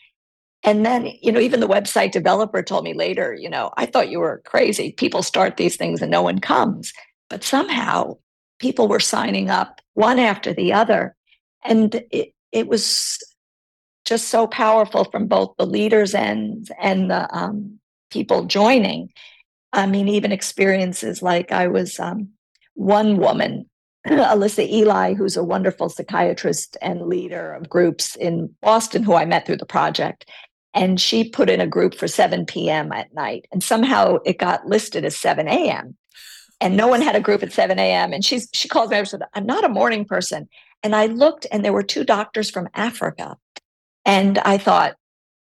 And 0.63 0.85
then, 0.85 1.11
you 1.21 1.31
know, 1.31 1.39
even 1.39 1.59
the 1.59 1.67
website 1.67 2.11
developer 2.11 2.61
told 2.63 2.83
me 2.83 2.93
later, 2.93 3.33
you 3.33 3.49
know, 3.49 3.71
I 3.77 3.85
thought 3.85 4.09
you 4.09 4.19
were 4.19 4.41
crazy. 4.45 4.91
People 4.91 5.23
start 5.23 5.55
these 5.55 5.77
things 5.77 6.01
and 6.01 6.11
no 6.11 6.21
one 6.21 6.39
comes. 6.39 6.91
But 7.29 7.43
somehow 7.43 8.17
people 8.59 8.87
were 8.87 8.99
signing 8.99 9.49
up 9.49 9.79
one 9.93 10.19
after 10.19 10.53
the 10.53 10.73
other. 10.73 11.15
And 11.63 12.03
it, 12.11 12.33
it 12.51 12.67
was 12.67 13.19
just 14.03 14.29
so 14.29 14.47
powerful 14.47 15.05
from 15.05 15.27
both 15.27 15.55
the 15.57 15.67
leaders 15.67 16.15
and, 16.15 16.67
and 16.81 17.11
the 17.11 17.33
um, 17.33 17.79
people 18.09 18.45
joining. 18.45 19.11
I 19.73 19.85
mean, 19.85 20.07
even 20.07 20.31
experiences 20.31 21.21
like 21.21 21.51
I 21.51 21.67
was 21.67 21.99
um, 21.99 22.29
one 22.73 23.17
woman, 23.17 23.69
Alyssa 24.07 24.67
Ely, 24.67 25.13
who's 25.13 25.37
a 25.37 25.43
wonderful 25.43 25.89
psychiatrist 25.89 26.77
and 26.81 27.07
leader 27.07 27.53
of 27.53 27.69
groups 27.69 28.15
in 28.15 28.55
Boston, 28.61 29.03
who 29.03 29.13
I 29.13 29.25
met 29.25 29.45
through 29.45 29.57
the 29.57 29.65
project. 29.65 30.29
And 30.73 30.99
she 30.99 31.27
put 31.27 31.49
in 31.49 31.61
a 31.61 31.67
group 31.67 31.95
for 31.95 32.07
7 32.07 32.45
p.m. 32.45 32.91
at 32.91 33.13
night. 33.13 33.47
And 33.51 33.63
somehow 33.63 34.17
it 34.25 34.37
got 34.37 34.67
listed 34.67 35.03
as 35.03 35.17
7 35.17 35.47
a.m. 35.47 35.97
And 36.61 36.77
no 36.77 36.87
one 36.87 37.01
had 37.01 37.15
a 37.15 37.21
group 37.21 37.41
at 37.43 37.53
7 37.53 37.77
a.m. 37.79 38.13
And 38.13 38.23
she's 38.23 38.49
she 38.53 38.67
calls 38.67 38.89
me 38.89 38.97
and 38.97 39.07
said, 39.07 39.21
I'm 39.33 39.45
not 39.45 39.63
a 39.63 39.69
morning 39.69 40.05
person. 40.05 40.47
And 40.83 40.95
I 40.95 41.07
looked 41.07 41.47
and 41.51 41.63
there 41.63 41.73
were 41.73 41.83
two 41.83 42.03
doctors 42.03 42.49
from 42.49 42.69
Africa. 42.73 43.37
And 44.05 44.37
I 44.39 44.57
thought, 44.57 44.95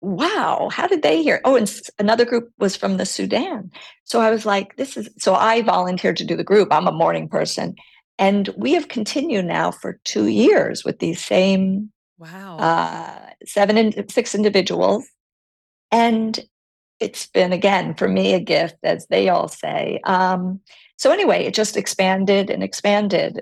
wow, 0.06 0.70
how 0.72 0.86
did 0.86 1.02
they 1.02 1.24
hear? 1.24 1.42
Oh, 1.44 1.56
and 1.56 1.72
another 1.98 2.26
group 2.26 2.52
was 2.60 2.76
from 2.76 2.98
the 2.98 3.06
Sudan. 3.06 3.72
So 4.04 4.22
I 4.22 4.30
was 4.30 4.46
like, 4.46 4.76
this 4.76 4.98
is 4.98 5.10
so 5.18 5.34
I 5.34 5.64
volunteered 5.64 6.18
to 6.18 6.26
do 6.26 6.36
the 6.36 6.44
group. 6.44 6.70
I'm 6.72 6.88
a 6.88 6.92
morning 6.92 7.28
person. 7.28 7.76
And 8.20 8.48
we 8.56 8.74
have 8.74 8.88
continued 8.88 9.46
now 9.46 9.72
for 9.72 10.00
two 10.04 10.28
years 10.28 10.86
with 10.86 11.00
these 11.00 11.26
same 11.26 11.92
wow 12.20 12.58
uh, 12.58 13.30
seven 13.46 13.78
and 13.78 14.12
six 14.12 14.36
individuals. 14.36 15.08
And 15.92 16.40
it's 17.00 17.26
been 17.28 17.52
again 17.52 17.96
for 17.96 18.08
me 18.08 18.34
a 18.34 18.40
gift, 18.40 18.78
as 18.84 19.08
they 19.08 19.28
all 19.30 19.48
say. 19.48 20.00
Um, 20.04 20.62
so 20.98 21.12
anyway, 21.12 21.46
it 21.46 21.56
just 21.56 21.76
expanded 21.76 22.52
and 22.52 22.62
expanded. 22.62 23.42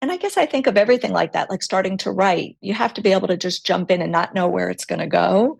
And 0.00 0.12
I 0.12 0.16
guess 0.16 0.36
I 0.36 0.46
think 0.46 0.68
of 0.68 0.76
everything 0.76 1.12
like 1.12 1.32
that, 1.32 1.50
like 1.50 1.62
starting 1.62 1.96
to 1.98 2.12
write. 2.12 2.56
You 2.60 2.72
have 2.74 2.94
to 2.94 3.02
be 3.02 3.12
able 3.12 3.28
to 3.28 3.36
just 3.36 3.66
jump 3.66 3.90
in 3.90 4.00
and 4.00 4.12
not 4.12 4.32
know 4.32 4.46
where 4.46 4.70
it's 4.70 4.84
going 4.84 5.00
to 5.00 5.08
go 5.08 5.58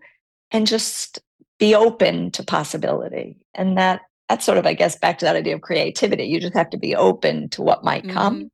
and 0.51 0.67
just 0.67 1.19
be 1.59 1.75
open 1.75 2.31
to 2.31 2.43
possibility. 2.43 3.37
And 3.53 3.77
that 3.77 4.01
that's 4.29 4.45
sort 4.45 4.59
of, 4.59 4.65
I 4.65 4.73
guess, 4.73 4.95
back 4.95 5.17
to 5.19 5.25
that 5.25 5.35
idea 5.35 5.55
of 5.55 5.61
creativity. 5.61 6.25
You 6.25 6.39
just 6.39 6.53
have 6.53 6.69
to 6.69 6.77
be 6.77 6.95
open 6.95 7.49
to 7.49 7.63
what 7.63 7.83
might 7.83 8.07
come. 8.07 8.35
Mm-hmm. 8.35 8.47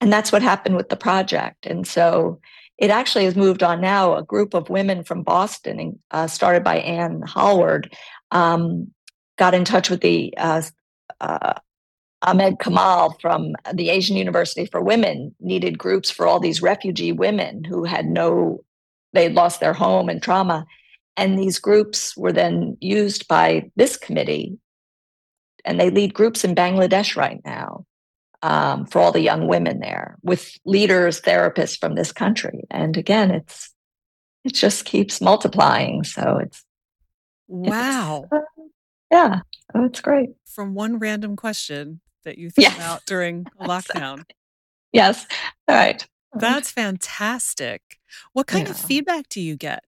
And 0.00 0.12
that's 0.12 0.30
what 0.30 0.42
happened 0.42 0.76
with 0.76 0.90
the 0.90 0.96
project. 0.96 1.66
And 1.66 1.86
so 1.86 2.40
it 2.76 2.90
actually 2.90 3.24
has 3.24 3.34
moved 3.34 3.62
on 3.62 3.80
now. 3.80 4.14
A 4.14 4.22
group 4.22 4.54
of 4.54 4.70
women 4.70 5.02
from 5.02 5.22
Boston, 5.22 5.98
uh, 6.10 6.26
started 6.26 6.62
by 6.62 6.78
Anne 6.78 7.22
Hallward, 7.22 7.96
um, 8.30 8.92
got 9.38 9.54
in 9.54 9.64
touch 9.64 9.88
with 9.90 10.02
the 10.02 10.34
uh, 10.36 10.62
uh, 11.20 11.54
Ahmed 12.22 12.58
Kamal 12.60 13.16
from 13.20 13.54
the 13.72 13.88
Asian 13.90 14.16
University 14.16 14.66
for 14.66 14.80
Women, 14.80 15.34
needed 15.40 15.78
groups 15.78 16.10
for 16.10 16.26
all 16.26 16.38
these 16.38 16.62
refugee 16.62 17.12
women 17.12 17.64
who 17.64 17.84
had 17.84 18.06
no, 18.06 18.62
they 19.14 19.28
lost 19.28 19.60
their 19.60 19.72
home 19.72 20.08
and 20.08 20.22
trauma. 20.22 20.66
And 21.18 21.36
these 21.36 21.58
groups 21.58 22.16
were 22.16 22.32
then 22.32 22.78
used 22.80 23.26
by 23.26 23.70
this 23.74 23.96
committee, 23.96 24.56
and 25.64 25.78
they 25.78 25.90
lead 25.90 26.14
groups 26.14 26.44
in 26.44 26.54
Bangladesh 26.54 27.16
right 27.16 27.40
now 27.44 27.84
um, 28.42 28.86
for 28.86 29.00
all 29.00 29.10
the 29.10 29.20
young 29.20 29.48
women 29.48 29.80
there 29.80 30.16
with 30.22 30.56
leaders, 30.64 31.20
therapists 31.20 31.78
from 31.78 31.96
this 31.96 32.12
country. 32.12 32.62
And 32.70 32.96
again, 32.96 33.32
it's 33.32 33.74
it 34.44 34.54
just 34.54 34.84
keeps 34.84 35.20
multiplying. 35.20 36.04
So 36.04 36.38
it's 36.40 36.64
wow, 37.48 38.24
it's, 38.24 38.32
uh, 38.58 38.62
yeah, 39.10 39.40
oh, 39.74 39.84
it's 39.86 40.00
great. 40.00 40.30
From 40.46 40.74
one 40.74 41.00
random 41.00 41.34
question 41.34 42.00
that 42.24 42.38
you 42.38 42.50
threw 42.50 42.62
yes. 42.62 42.78
out 42.80 43.02
during 43.06 43.44
lockdown. 43.60 44.24
yes, 44.92 45.26
all 45.66 45.74
right. 45.74 46.06
That's 46.34 46.70
fantastic. 46.70 47.82
What 48.34 48.46
kind 48.46 48.66
yeah. 48.66 48.70
of 48.70 48.78
feedback 48.78 49.28
do 49.28 49.40
you 49.40 49.56
get? 49.56 49.82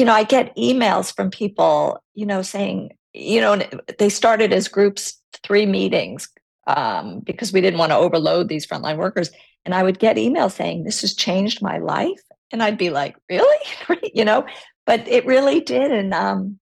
You 0.00 0.06
know, 0.06 0.14
I 0.14 0.24
get 0.24 0.56
emails 0.56 1.14
from 1.14 1.30
people, 1.30 2.02
you 2.14 2.24
know, 2.24 2.40
saying, 2.40 2.96
you 3.12 3.38
know, 3.38 3.60
they 3.98 4.08
started 4.08 4.50
as 4.50 4.66
groups, 4.66 5.20
three 5.42 5.66
meetings, 5.66 6.26
um, 6.66 7.20
because 7.20 7.52
we 7.52 7.60
didn't 7.60 7.78
want 7.78 7.92
to 7.92 7.98
overload 7.98 8.48
these 8.48 8.66
frontline 8.66 8.96
workers. 8.96 9.30
And 9.66 9.74
I 9.74 9.82
would 9.82 9.98
get 9.98 10.16
emails 10.16 10.52
saying, 10.52 10.84
this 10.84 11.02
has 11.02 11.14
changed 11.14 11.60
my 11.60 11.76
life. 11.76 12.22
And 12.50 12.62
I'd 12.62 12.78
be 12.78 12.88
like, 12.88 13.14
really? 13.28 13.66
you 14.14 14.24
know, 14.24 14.46
but 14.86 15.06
it 15.06 15.26
really 15.26 15.60
did. 15.60 15.92
And 15.92 16.14
um, 16.14 16.58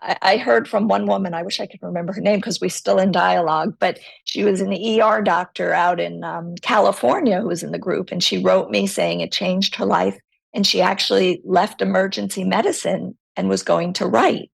I, 0.00 0.16
I 0.22 0.36
heard 0.38 0.66
from 0.66 0.88
one 0.88 1.04
woman, 1.04 1.34
I 1.34 1.42
wish 1.42 1.60
I 1.60 1.66
could 1.66 1.82
remember 1.82 2.14
her 2.14 2.22
name 2.22 2.38
because 2.38 2.58
we're 2.58 2.70
still 2.70 2.98
in 2.98 3.12
dialogue, 3.12 3.76
but 3.80 3.98
she 4.24 4.44
was 4.44 4.62
an 4.62 4.72
ER 4.72 5.20
doctor 5.20 5.74
out 5.74 6.00
in 6.00 6.24
um, 6.24 6.54
California 6.62 7.38
who 7.38 7.48
was 7.48 7.62
in 7.62 7.72
the 7.72 7.78
group. 7.78 8.10
And 8.10 8.24
she 8.24 8.42
wrote 8.42 8.70
me 8.70 8.86
saying 8.86 9.20
it 9.20 9.30
changed 9.30 9.74
her 9.74 9.84
life 9.84 10.18
and 10.54 10.66
she 10.66 10.80
actually 10.80 11.40
left 11.44 11.80
emergency 11.80 12.44
medicine 12.44 13.16
and 13.36 13.48
was 13.48 13.62
going 13.62 13.92
to 13.94 14.06
write, 14.06 14.50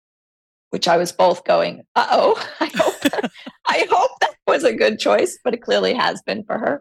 which 0.70 0.88
I 0.88 0.96
was 0.96 1.12
both 1.12 1.44
going, 1.44 1.82
uh 1.94 2.06
oh, 2.10 2.48
I 2.60 2.70
hope, 2.74 3.30
I 3.66 3.86
hope 3.90 4.10
that 4.20 4.34
was 4.46 4.64
a 4.64 4.74
good 4.74 4.98
choice, 4.98 5.38
but 5.42 5.54
it 5.54 5.62
clearly 5.62 5.94
has 5.94 6.22
been 6.22 6.44
for 6.44 6.58
her. 6.58 6.80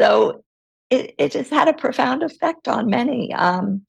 So 0.00 0.44
it, 0.90 1.14
it 1.18 1.32
just 1.32 1.50
had 1.50 1.68
a 1.68 1.74
profound 1.74 2.22
effect 2.22 2.68
on 2.68 2.90
many. 2.90 3.32
Um, 3.32 3.82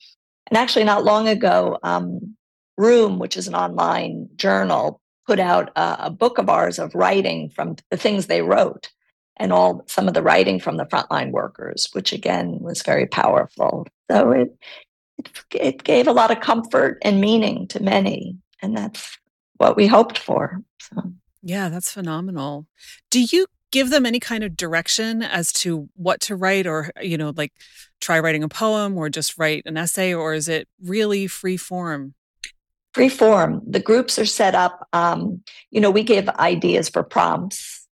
and 0.48 0.58
actually, 0.58 0.86
not 0.86 1.04
long 1.04 1.28
ago, 1.28 1.80
um, 1.84 2.36
Room, 2.78 3.20
which 3.20 3.38
is 3.38 3.48
an 3.48 3.56
online 3.56 4.28
journal, 4.36 5.02
put 5.26 5.40
out 5.40 5.72
a, 5.76 5.98
a 6.02 6.10
book 6.10 6.38
of 6.38 6.50
ours 6.50 6.78
of 6.78 6.94
writing 6.94 7.50
from 7.50 7.78
the 7.90 7.98
things 7.98 8.28
they 8.28 8.42
wrote 8.42 8.90
and 9.38 9.52
all 9.52 9.84
some 9.88 10.08
of 10.08 10.14
the 10.14 10.22
writing 10.22 10.60
from 10.60 10.78
the 10.78 10.86
frontline 10.86 11.32
workers, 11.32 11.90
which 11.94 12.14
again 12.14 12.60
was 12.60 12.82
very 12.82 13.06
powerful. 13.06 13.88
So 14.10 14.32
it, 14.32 14.58
it, 15.18 15.30
it 15.54 15.84
gave 15.84 16.08
a 16.08 16.14
lot 16.14 16.32
of 16.32 16.40
comfort 16.40 17.00
and 17.02 17.20
meaning 17.20 17.68
to 17.70 17.82
many, 17.82 18.38
and 18.62 18.78
that's 18.78 19.18
what 19.58 19.76
we 19.76 19.88
hoped 19.88 20.18
for. 20.18 20.62
So. 20.82 21.14
Yeah, 21.42 21.70
that's 21.70 21.92
phenomenal. 21.92 22.66
Do 23.12 23.22
you 23.22 23.48
give 23.72 23.90
them 23.90 24.06
any 24.06 24.20
kind 24.20 24.44
of 24.44 24.56
direction 24.56 25.22
as 25.22 25.52
to 25.52 25.90
what 25.96 26.22
to 26.22 26.36
write, 26.36 26.66
or 26.66 26.92
you 27.02 27.18
know, 27.18 27.34
like 27.36 27.54
try 28.00 28.20
writing 28.20 28.44
a 28.44 28.50
poem, 28.50 28.98
or 28.98 29.10
just 29.10 29.38
write 29.38 29.64
an 29.66 29.78
essay, 29.78 30.14
or 30.14 30.34
is 30.34 30.48
it 30.48 30.68
really 30.82 31.28
free 31.28 31.58
form? 31.58 32.14
Free 32.94 33.10
form. 33.10 33.62
The 33.68 33.82
groups 33.82 34.18
are 34.18 34.26
set 34.26 34.56
up. 34.56 34.88
Um, 34.94 35.44
you 35.72 35.82
know, 35.82 35.92
we 35.92 36.04
give 36.04 36.30
ideas 36.30 36.88
for 36.88 37.04
prompts. 37.04 37.86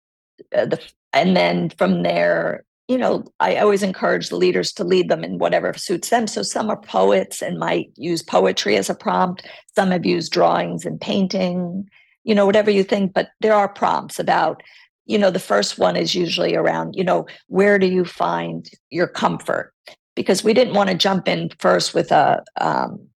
Uh, 0.55 0.65
the 0.65 0.79
and 1.13 1.36
then 1.36 1.70
from 1.70 2.03
there 2.03 2.63
you 2.88 2.98
know 2.98 3.24
i 3.39 3.55
always 3.58 3.84
encourage 3.84 4.29
the 4.29 4.36
leaders 4.36 4.74
to 4.74 4.84
lead 4.84 5.10
them 5.10 5.24
in 5.24 5.38
whatever 5.38 5.74
suits 5.74 6.10
them. 6.10 6.27
So 6.27 6.43
some 6.43 6.70
are 6.70 6.82
poets 6.82 7.41
and 7.41 7.58
might 7.58 7.91
use 7.96 8.22
poetry 8.22 8.75
as 8.75 8.89
a 8.89 8.96
prompt. 8.96 9.48
Some 9.75 9.91
have 9.91 10.05
used 10.05 10.32
drawings 10.32 10.86
and 10.86 11.00
painting 11.00 11.89
you 12.24 12.34
know 12.34 12.46
whatever 12.46 12.72
you 12.72 12.84
think 12.84 13.13
but 13.13 13.29
there 13.41 13.53
are 13.53 13.67
prompts 13.67 14.20
about 14.20 14.63
you 15.05 15.17
know 15.17 15.29
the 15.29 15.39
first 15.39 15.77
one 15.77 15.96
is 15.96 16.15
usually 16.15 16.55
around 16.55 16.96
you 16.96 17.03
know 17.03 17.25
where 17.48 17.77
do 17.77 17.88
you 17.88 18.05
find 18.05 18.70
your 18.89 19.08
comfort? 19.08 19.74
Because 20.15 20.43
we 20.43 20.53
didn't 20.53 20.75
want 20.75 20.89
to 20.89 20.96
jump 20.96 21.27
in 21.27 21.50
first 21.60 21.93
with 21.93 22.12
a 22.12 22.43
um, 22.62 23.08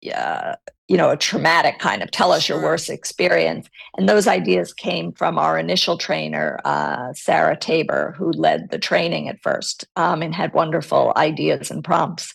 yeah, 0.00 0.56
you 0.88 0.96
know, 0.96 1.10
a 1.10 1.16
traumatic 1.16 1.78
kind 1.78 2.02
of 2.02 2.10
tell 2.10 2.32
us 2.32 2.44
sure. 2.44 2.56
your 2.56 2.64
worst 2.64 2.90
experience. 2.90 3.68
And 3.96 4.08
those 4.08 4.26
ideas 4.26 4.72
came 4.72 5.12
from 5.12 5.38
our 5.38 5.58
initial 5.58 5.98
trainer, 5.98 6.60
uh, 6.64 7.12
Sarah 7.14 7.56
Tabor, 7.56 8.14
who 8.16 8.30
led 8.32 8.70
the 8.70 8.78
training 8.78 9.28
at 9.28 9.42
first 9.42 9.84
um, 9.96 10.22
and 10.22 10.34
had 10.34 10.52
wonderful 10.52 11.12
ideas 11.16 11.70
and 11.70 11.82
prompts. 11.82 12.34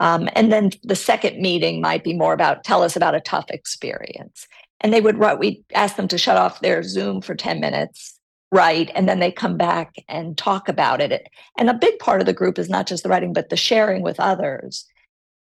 Um, 0.00 0.28
and 0.34 0.50
then 0.50 0.70
the 0.82 0.96
second 0.96 1.40
meeting 1.40 1.80
might 1.80 2.02
be 2.02 2.12
more 2.12 2.32
about 2.32 2.64
tell 2.64 2.82
us 2.82 2.96
about 2.96 3.14
a 3.14 3.20
tough 3.20 3.48
experience. 3.50 4.48
And 4.80 4.92
they 4.92 5.00
would 5.00 5.18
write, 5.18 5.38
we 5.38 5.62
ask 5.74 5.94
them 5.94 6.08
to 6.08 6.18
shut 6.18 6.36
off 6.36 6.60
their 6.60 6.82
Zoom 6.82 7.20
for 7.20 7.36
10 7.36 7.60
minutes, 7.60 8.18
write, 8.50 8.90
and 8.96 9.08
then 9.08 9.20
they 9.20 9.30
come 9.30 9.56
back 9.56 9.94
and 10.08 10.36
talk 10.36 10.68
about 10.68 11.00
it. 11.00 11.28
And 11.56 11.70
a 11.70 11.74
big 11.74 12.00
part 12.00 12.20
of 12.20 12.26
the 12.26 12.32
group 12.32 12.58
is 12.58 12.68
not 12.68 12.88
just 12.88 13.04
the 13.04 13.08
writing, 13.08 13.32
but 13.32 13.48
the 13.48 13.56
sharing 13.56 14.02
with 14.02 14.18
others. 14.18 14.86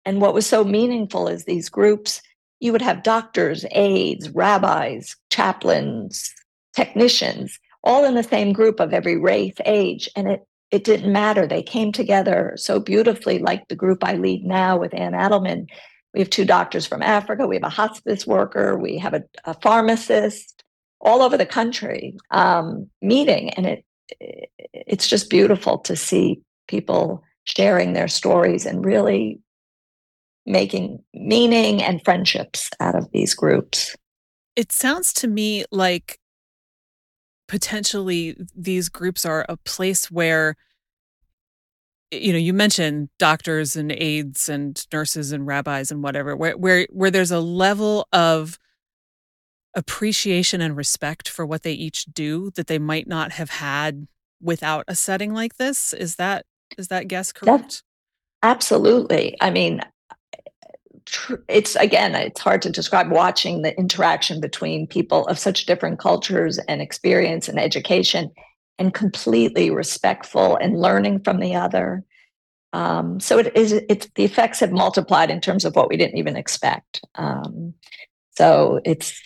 And 0.05 0.21
what 0.21 0.33
was 0.33 0.45
so 0.45 0.63
meaningful 0.63 1.27
is 1.27 1.45
these 1.45 1.69
groups, 1.69 2.21
you 2.59 2.71
would 2.71 2.81
have 2.81 3.03
doctors, 3.03 3.65
aides, 3.71 4.29
rabbis, 4.29 5.15
chaplains, 5.29 6.33
technicians, 6.75 7.59
all 7.83 8.05
in 8.05 8.15
the 8.15 8.23
same 8.23 8.53
group 8.53 8.79
of 8.79 8.93
every 8.93 9.17
race, 9.17 9.55
age. 9.65 10.09
And 10.15 10.27
it, 10.27 10.47
it 10.71 10.83
didn't 10.83 11.11
matter. 11.11 11.45
They 11.45 11.63
came 11.63 11.91
together 11.91 12.53
so 12.55 12.79
beautifully, 12.79 13.39
like 13.39 13.67
the 13.67 13.75
group 13.75 14.03
I 14.03 14.13
lead 14.13 14.43
now 14.45 14.77
with 14.77 14.93
Anne 14.93 15.13
Adelman. 15.13 15.67
We 16.13 16.19
have 16.19 16.29
two 16.29 16.45
doctors 16.45 16.85
from 16.85 17.01
Africa, 17.01 17.47
we 17.47 17.55
have 17.55 17.63
a 17.63 17.69
hospice 17.69 18.27
worker, 18.27 18.77
we 18.77 18.97
have 18.97 19.13
a, 19.13 19.23
a 19.45 19.53
pharmacist, 19.61 20.63
all 20.99 21.21
over 21.21 21.37
the 21.37 21.45
country 21.45 22.17
um, 22.31 22.89
meeting. 23.01 23.49
And 23.51 23.65
it, 23.65 23.85
it's 24.73 25.07
just 25.07 25.29
beautiful 25.29 25.77
to 25.79 25.95
see 25.95 26.41
people 26.67 27.23
sharing 27.45 27.93
their 27.93 28.07
stories 28.07 28.65
and 28.65 28.85
really 28.85 29.39
making 30.45 31.03
meaning 31.13 31.81
and 31.81 32.03
friendships 32.03 32.69
out 32.79 32.95
of 32.95 33.09
these 33.11 33.33
groups. 33.33 33.95
It 34.55 34.71
sounds 34.71 35.13
to 35.13 35.27
me 35.27 35.65
like 35.71 36.19
potentially 37.47 38.37
these 38.55 38.89
groups 38.89 39.25
are 39.25 39.45
a 39.47 39.57
place 39.57 40.09
where 40.09 40.55
you 42.11 42.33
know, 42.33 42.39
you 42.39 42.53
mentioned 42.53 43.09
doctors 43.17 43.77
and 43.77 43.91
aides 43.91 44.49
and 44.49 44.85
nurses 44.91 45.31
and 45.31 45.47
rabbis 45.47 45.91
and 45.91 46.03
whatever, 46.03 46.35
where 46.35 46.57
where 46.57 46.85
where 46.91 47.09
there's 47.09 47.31
a 47.31 47.39
level 47.39 48.07
of 48.11 48.59
appreciation 49.75 50.59
and 50.59 50.75
respect 50.75 51.29
for 51.29 51.45
what 51.45 51.63
they 51.63 51.71
each 51.71 52.05
do 52.05 52.51
that 52.55 52.67
they 52.67 52.79
might 52.79 53.07
not 53.07 53.31
have 53.31 53.49
had 53.49 54.07
without 54.41 54.83
a 54.89 54.95
setting 54.95 55.33
like 55.33 55.55
this. 55.55 55.93
Is 55.93 56.17
that 56.17 56.45
is 56.77 56.89
that 56.89 57.07
guess 57.07 57.31
correct? 57.31 57.61
That's, 57.61 57.83
absolutely. 58.43 59.37
I 59.39 59.49
mean, 59.49 59.81
it's 61.47 61.75
again, 61.75 62.15
it's 62.15 62.41
hard 62.41 62.61
to 62.63 62.69
describe 62.69 63.11
watching 63.11 63.61
the 63.61 63.77
interaction 63.77 64.39
between 64.39 64.87
people 64.87 65.27
of 65.27 65.39
such 65.39 65.65
different 65.65 65.99
cultures 65.99 66.57
and 66.67 66.81
experience 66.81 67.47
and 67.47 67.59
education 67.59 68.31
and 68.79 68.93
completely 68.93 69.69
respectful 69.69 70.55
and 70.57 70.79
learning 70.79 71.19
from 71.23 71.39
the 71.39 71.55
other. 71.55 72.03
Um, 72.73 73.19
so 73.19 73.37
it 73.37 73.55
is. 73.55 73.73
It's 73.73 74.07
the 74.15 74.23
effects 74.23 74.61
have 74.61 74.71
multiplied 74.71 75.29
in 75.29 75.41
terms 75.41 75.65
of 75.65 75.75
what 75.75 75.89
we 75.89 75.97
didn't 75.97 76.17
even 76.17 76.37
expect. 76.37 77.01
Um, 77.15 77.73
so 78.31 78.79
it's 78.85 79.21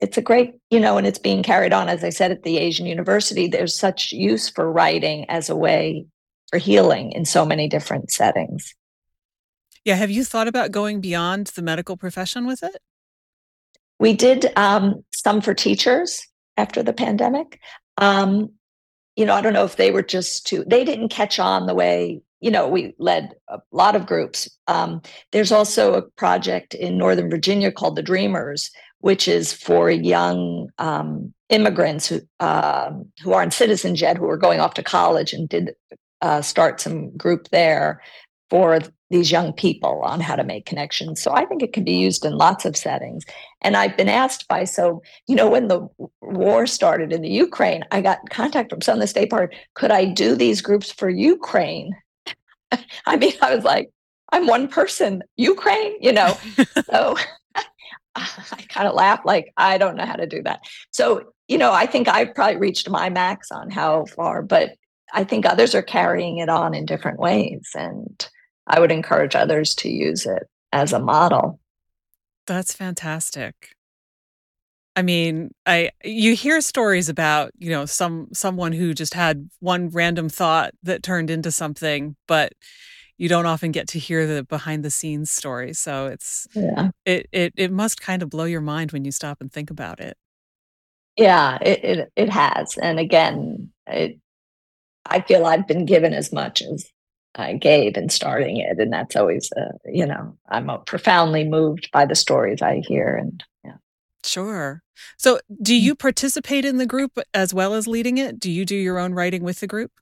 it's 0.00 0.18
a 0.18 0.22
great, 0.22 0.54
you 0.70 0.80
know, 0.80 0.98
and 0.98 1.06
it's 1.06 1.20
being 1.20 1.44
carried 1.44 1.72
on. 1.72 1.88
As 1.88 2.02
I 2.02 2.10
said 2.10 2.32
at 2.32 2.42
the 2.42 2.58
Asian 2.58 2.86
University, 2.86 3.46
there's 3.46 3.78
such 3.78 4.12
use 4.12 4.48
for 4.48 4.70
writing 4.70 5.24
as 5.30 5.48
a 5.48 5.56
way 5.56 6.06
for 6.48 6.58
healing 6.58 7.12
in 7.12 7.24
so 7.24 7.46
many 7.46 7.68
different 7.68 8.10
settings. 8.10 8.74
Yeah. 9.84 9.96
Have 9.96 10.10
you 10.10 10.24
thought 10.24 10.48
about 10.48 10.70
going 10.70 11.00
beyond 11.00 11.48
the 11.48 11.62
medical 11.62 11.96
profession 11.96 12.46
with 12.46 12.62
it? 12.62 12.78
We 13.98 14.14
did 14.14 14.52
um, 14.56 15.04
some 15.12 15.40
for 15.40 15.54
teachers 15.54 16.26
after 16.56 16.82
the 16.82 16.92
pandemic. 16.92 17.60
Um, 17.98 18.50
you 19.16 19.26
know, 19.26 19.34
I 19.34 19.40
don't 19.40 19.52
know 19.52 19.64
if 19.64 19.76
they 19.76 19.90
were 19.90 20.02
just 20.02 20.46
too, 20.46 20.64
they 20.66 20.84
didn't 20.84 21.10
catch 21.10 21.38
on 21.38 21.66
the 21.66 21.74
way, 21.74 22.20
you 22.40 22.50
know, 22.50 22.66
we 22.66 22.94
led 22.98 23.34
a 23.48 23.60
lot 23.70 23.94
of 23.94 24.06
groups. 24.06 24.48
Um, 24.66 25.02
there's 25.30 25.52
also 25.52 25.94
a 25.94 26.02
project 26.02 26.74
in 26.74 26.98
Northern 26.98 27.30
Virginia 27.30 27.70
called 27.70 27.94
the 27.94 28.02
Dreamers, 28.02 28.70
which 28.98 29.28
is 29.28 29.52
for 29.52 29.90
young 29.90 30.70
um, 30.78 31.32
immigrants 31.48 32.08
who, 32.08 32.20
uh, 32.40 32.90
who 33.22 33.32
aren't 33.32 33.52
citizens 33.52 34.00
yet, 34.00 34.16
who 34.16 34.28
are 34.28 34.36
going 34.36 34.60
off 34.60 34.74
to 34.74 34.82
college 34.82 35.32
and 35.32 35.48
did 35.48 35.74
uh, 36.22 36.40
start 36.40 36.80
some 36.80 37.16
group 37.16 37.48
there 37.50 38.00
for 38.52 38.78
these 39.08 39.32
young 39.32 39.50
people 39.50 40.02
on 40.04 40.20
how 40.20 40.36
to 40.36 40.44
make 40.44 40.66
connections. 40.66 41.22
So 41.22 41.32
I 41.32 41.46
think 41.46 41.62
it 41.62 41.72
can 41.72 41.84
be 41.84 41.94
used 41.94 42.22
in 42.22 42.36
lots 42.36 42.66
of 42.66 42.76
settings. 42.76 43.24
And 43.62 43.78
I've 43.78 43.96
been 43.96 44.10
asked 44.10 44.46
by, 44.46 44.64
so, 44.64 45.00
you 45.26 45.34
know, 45.34 45.48
when 45.48 45.68
the 45.68 45.88
war 46.20 46.66
started 46.66 47.14
in 47.14 47.22
the 47.22 47.30
Ukraine, 47.30 47.82
I 47.92 48.02
got 48.02 48.28
contact 48.28 48.68
from 48.68 48.82
some 48.82 48.96
of 48.96 49.00
the 49.00 49.06
state 49.06 49.30
party, 49.30 49.56
could 49.72 49.90
I 49.90 50.04
do 50.04 50.34
these 50.34 50.60
groups 50.60 50.92
for 50.92 51.08
Ukraine? 51.08 51.96
I 53.06 53.16
mean, 53.16 53.32
I 53.40 53.54
was 53.54 53.64
like, 53.64 53.88
I'm 54.32 54.46
one 54.46 54.68
person, 54.68 55.22
Ukraine, 55.36 55.96
you 56.02 56.12
know. 56.12 56.36
so 56.90 57.16
I 58.14 58.66
kind 58.68 58.86
of 58.86 58.94
laugh 58.94 59.22
like, 59.24 59.50
I 59.56 59.78
don't 59.78 59.96
know 59.96 60.04
how 60.04 60.16
to 60.16 60.26
do 60.26 60.42
that. 60.42 60.60
So, 60.90 61.32
you 61.48 61.56
know, 61.56 61.72
I 61.72 61.86
think 61.86 62.06
I've 62.06 62.34
probably 62.34 62.58
reached 62.58 62.90
my 62.90 63.08
max 63.08 63.50
on 63.50 63.70
how 63.70 64.04
far, 64.04 64.42
but 64.42 64.72
I 65.14 65.24
think 65.24 65.46
others 65.46 65.74
are 65.74 65.80
carrying 65.80 66.36
it 66.36 66.50
on 66.50 66.74
in 66.74 66.84
different 66.84 67.18
ways. 67.18 67.70
And 67.74 68.28
I 68.66 68.80
would 68.80 68.92
encourage 68.92 69.34
others 69.34 69.74
to 69.76 69.90
use 69.90 70.26
it 70.26 70.48
as 70.72 70.92
a 70.92 70.98
model. 70.98 71.60
That's 72.46 72.74
fantastic. 72.74 73.76
I 74.94 75.02
mean, 75.02 75.52
I 75.64 75.90
you 76.04 76.34
hear 76.34 76.60
stories 76.60 77.08
about, 77.08 77.52
you 77.58 77.70
know, 77.70 77.86
some 77.86 78.28
someone 78.32 78.72
who 78.72 78.92
just 78.92 79.14
had 79.14 79.48
one 79.60 79.88
random 79.88 80.28
thought 80.28 80.74
that 80.82 81.02
turned 81.02 81.30
into 81.30 81.50
something, 81.50 82.16
but 82.28 82.52
you 83.16 83.28
don't 83.28 83.46
often 83.46 83.72
get 83.72 83.88
to 83.88 83.98
hear 83.98 84.26
the 84.26 84.44
behind 84.44 84.84
the 84.84 84.90
scenes 84.90 85.30
story. 85.30 85.72
So 85.72 86.06
it's 86.06 86.46
yeah. 86.54 86.90
it 87.06 87.26
it 87.32 87.54
it 87.56 87.72
must 87.72 88.00
kind 88.00 88.22
of 88.22 88.28
blow 88.28 88.44
your 88.44 88.60
mind 88.60 88.92
when 88.92 89.04
you 89.04 89.12
stop 89.12 89.40
and 89.40 89.50
think 89.50 89.70
about 89.70 90.00
it. 90.00 90.16
Yeah, 91.16 91.58
it 91.62 91.84
it, 91.84 92.12
it 92.16 92.30
has. 92.30 92.76
And 92.76 92.98
again, 92.98 93.70
it 93.86 94.18
I 95.06 95.20
feel 95.20 95.46
I've 95.46 95.66
been 95.66 95.86
given 95.86 96.12
as 96.12 96.32
much 96.32 96.62
as 96.62 96.91
I 97.34 97.54
gave 97.54 97.96
in 97.96 98.08
starting 98.08 98.58
it, 98.58 98.78
and 98.78 98.92
that's 98.92 99.16
always, 99.16 99.50
uh, 99.52 99.72
you 99.86 100.06
know, 100.06 100.36
I'm 100.48 100.68
uh, 100.68 100.78
profoundly 100.78 101.44
moved 101.44 101.90
by 101.92 102.04
the 102.04 102.14
stories 102.14 102.60
I 102.60 102.82
hear, 102.86 103.14
and 103.14 103.42
yeah. 103.64 103.76
Sure. 104.24 104.82
So, 105.16 105.40
do 105.62 105.72
mm. 105.72 105.80
you 105.80 105.94
participate 105.94 106.64
in 106.64 106.76
the 106.76 106.86
group 106.86 107.18
as 107.32 107.54
well 107.54 107.74
as 107.74 107.86
leading 107.86 108.18
it? 108.18 108.38
Do 108.38 108.50
you 108.50 108.64
do 108.64 108.76
your 108.76 108.98
own 108.98 109.14
writing 109.14 109.42
with 109.42 109.60
the 109.60 109.66
group? 109.66 109.92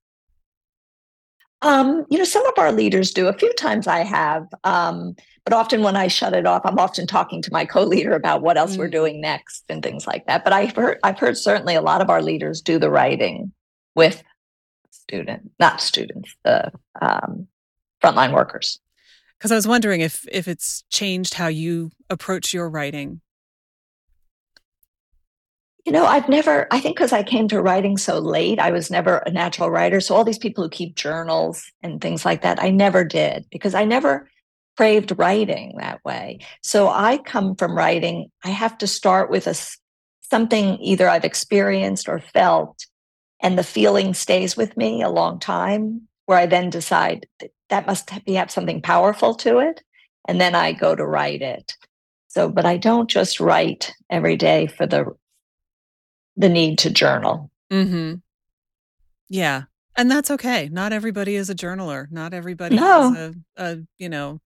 Um, 1.62 2.06
you 2.08 2.18
know, 2.18 2.24
some 2.24 2.46
of 2.46 2.54
our 2.56 2.72
leaders 2.72 3.12
do. 3.12 3.28
A 3.28 3.34
few 3.34 3.52
times 3.54 3.86
I 3.86 4.00
have, 4.00 4.46
um, 4.64 5.14
but 5.44 5.52
often 5.52 5.82
when 5.82 5.94
I 5.94 6.08
shut 6.08 6.34
it 6.34 6.46
off, 6.46 6.62
I'm 6.64 6.78
often 6.78 7.06
talking 7.06 7.42
to 7.42 7.52
my 7.52 7.64
co-leader 7.64 8.14
about 8.14 8.42
what 8.42 8.56
else 8.56 8.74
mm. 8.74 8.78
we're 8.78 8.88
doing 8.88 9.20
next 9.20 9.64
and 9.68 9.82
things 9.82 10.06
like 10.06 10.26
that. 10.26 10.42
But 10.42 10.52
I've 10.52 10.74
heard, 10.74 10.98
I've 11.04 11.18
heard 11.18 11.36
certainly 11.36 11.74
a 11.74 11.82
lot 11.82 12.00
of 12.00 12.10
our 12.10 12.22
leaders 12.22 12.60
do 12.60 12.78
the 12.78 12.90
writing 12.90 13.52
with 13.94 14.22
student, 15.02 15.50
not 15.58 15.80
students, 15.80 16.34
the 16.44 16.72
um, 17.00 17.48
frontline 18.02 18.34
workers. 18.34 18.80
Because 19.38 19.52
I 19.52 19.56
was 19.56 19.66
wondering 19.66 20.00
if 20.00 20.26
if 20.30 20.46
it's 20.46 20.84
changed 20.90 21.34
how 21.34 21.48
you 21.48 21.90
approach 22.08 22.52
your 22.52 22.68
writing. 22.68 23.20
You 25.86 25.92
know, 25.92 26.04
I've 26.04 26.28
never. 26.28 26.66
I 26.70 26.78
think 26.78 26.96
because 26.96 27.12
I 27.12 27.22
came 27.22 27.48
to 27.48 27.62
writing 27.62 27.96
so 27.96 28.18
late, 28.18 28.58
I 28.58 28.70
was 28.70 28.90
never 28.90 29.18
a 29.18 29.30
natural 29.30 29.70
writer. 29.70 30.00
So 30.00 30.14
all 30.14 30.24
these 30.24 30.38
people 30.38 30.62
who 30.62 30.70
keep 30.70 30.94
journals 30.94 31.64
and 31.82 32.00
things 32.00 32.24
like 32.24 32.42
that, 32.42 32.62
I 32.62 32.70
never 32.70 33.02
did 33.02 33.46
because 33.50 33.74
I 33.74 33.84
never 33.86 34.28
craved 34.76 35.18
writing 35.18 35.76
that 35.78 36.04
way. 36.04 36.40
So 36.62 36.88
I 36.88 37.18
come 37.18 37.56
from 37.56 37.74
writing. 37.74 38.30
I 38.44 38.50
have 38.50 38.76
to 38.78 38.86
start 38.86 39.30
with 39.30 39.46
a 39.46 39.54
something 40.30 40.78
either 40.80 41.08
I've 41.08 41.24
experienced 41.24 42.08
or 42.08 42.20
felt 42.20 42.86
and 43.42 43.59
the 43.59 43.64
feeling 43.64 44.14
stays 44.14 44.57
with 44.57 44.76
me 44.76 45.03
a 45.03 45.09
long 45.09 45.38
time 45.38 46.03
where 46.26 46.38
i 46.38 46.46
then 46.46 46.70
decide 46.70 47.26
that, 47.40 47.50
that 47.68 47.87
must 47.87 48.11
be 48.24 48.35
have 48.35 48.50
something 48.50 48.81
powerful 48.83 49.35
to 49.35 49.59
it 49.59 49.83
and 50.29 50.40
then 50.40 50.55
i 50.55 50.72
go 50.72 50.94
to 50.94 51.07
write 51.07 51.42
it 51.42 51.72
so 52.29 52.48
but 52.48 52.66
i 52.66 52.76
don't 52.76 53.11
just 53.11 53.40
write 53.40 53.92
every 54.09 54.37
day 54.37 54.66
for 54.66 54.87
the 54.87 55.05
the 56.37 56.48
need 56.48 56.79
to 56.79 56.90
journal 56.90 57.50
mm-hmm. 57.70 58.14
yeah 59.29 59.62
and 59.96 60.11
that's 60.11 60.31
okay 60.31 60.68
not 60.70 60.92
everybody 60.92 61.37
is 61.37 61.50
a 61.50 61.55
journaler 61.55 62.11
not 62.11 62.33
everybody 62.33 62.76
no. 62.76 63.12
is 63.12 63.16
a, 63.16 63.35
a 63.57 63.79
you 63.98 64.09
know 64.09 64.40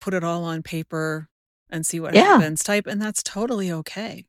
put 0.00 0.14
it 0.14 0.24
all 0.24 0.44
on 0.44 0.62
paper 0.62 1.28
and 1.70 1.86
see 1.86 2.00
what 2.00 2.14
yeah. 2.14 2.22
happens 2.22 2.62
type 2.62 2.86
and 2.86 3.00
that's 3.00 3.22
totally 3.22 3.70
okay 3.70 4.26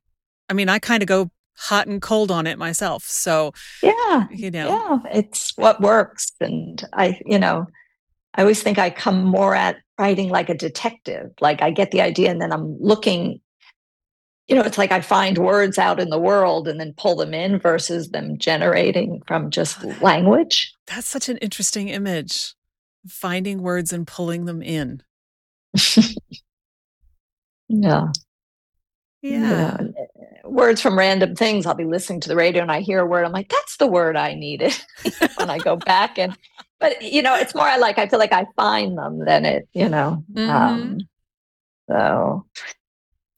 i 0.48 0.52
mean 0.52 0.68
i 0.68 0.78
kind 0.78 1.02
of 1.02 1.08
go 1.08 1.30
hot 1.56 1.86
and 1.86 2.02
cold 2.02 2.30
on 2.30 2.46
it 2.46 2.58
myself. 2.58 3.04
So 3.04 3.52
yeah, 3.82 4.26
you 4.30 4.50
know, 4.50 4.68
yeah, 4.68 4.98
it's 5.12 5.56
what 5.56 5.80
works. 5.80 6.32
And 6.40 6.82
I, 6.92 7.20
you 7.24 7.38
know, 7.38 7.66
I 8.34 8.42
always 8.42 8.62
think 8.62 8.78
I 8.78 8.90
come 8.90 9.24
more 9.24 9.54
at 9.54 9.76
writing 9.98 10.28
like 10.28 10.48
a 10.48 10.54
detective. 10.54 11.30
Like 11.40 11.62
I 11.62 11.70
get 11.70 11.90
the 11.90 12.00
idea 12.00 12.30
and 12.30 12.40
then 12.40 12.52
I'm 12.52 12.76
looking, 12.80 13.40
you 14.48 14.56
know, 14.56 14.62
it's 14.62 14.78
like 14.78 14.92
I 14.92 15.00
find 15.00 15.38
words 15.38 15.78
out 15.78 16.00
in 16.00 16.10
the 16.10 16.18
world 16.18 16.68
and 16.68 16.80
then 16.80 16.94
pull 16.96 17.16
them 17.16 17.32
in 17.32 17.58
versus 17.58 18.10
them 18.10 18.36
generating 18.38 19.22
from 19.26 19.50
just 19.50 19.78
oh, 19.84 19.94
language. 20.00 20.74
That's 20.86 21.06
such 21.06 21.28
an 21.28 21.38
interesting 21.38 21.88
image. 21.88 22.54
Finding 23.06 23.62
words 23.62 23.92
and 23.92 24.06
pulling 24.06 24.46
them 24.46 24.62
in. 24.62 25.02
yeah. 27.68 28.06
Yeah. 29.22 29.78
Words 30.44 30.80
from 30.80 30.98
random 30.98 31.34
things. 31.34 31.66
I'll 31.66 31.74
be 31.74 31.84
listening 31.84 32.20
to 32.20 32.28
the 32.28 32.36
radio 32.36 32.62
and 32.62 32.72
I 32.72 32.80
hear 32.80 33.00
a 33.00 33.06
word. 33.06 33.24
I'm 33.24 33.32
like, 33.32 33.48
that's 33.48 33.76
the 33.76 33.86
word 33.86 34.16
I 34.16 34.34
needed. 34.34 34.74
when 35.36 35.50
I 35.50 35.58
go 35.58 35.76
back 35.76 36.18
and, 36.18 36.36
but 36.78 37.00
you 37.02 37.22
know, 37.22 37.34
it's 37.34 37.54
more 37.54 37.66
I 37.66 37.76
like 37.76 37.98
I 37.98 38.08
feel 38.08 38.18
like 38.18 38.32
I 38.32 38.46
find 38.56 38.96
them 38.96 39.24
than 39.24 39.44
it, 39.44 39.68
you 39.72 39.88
know. 39.88 40.24
Mm-hmm. 40.32 40.50
Um, 40.50 40.98
so, 41.88 42.46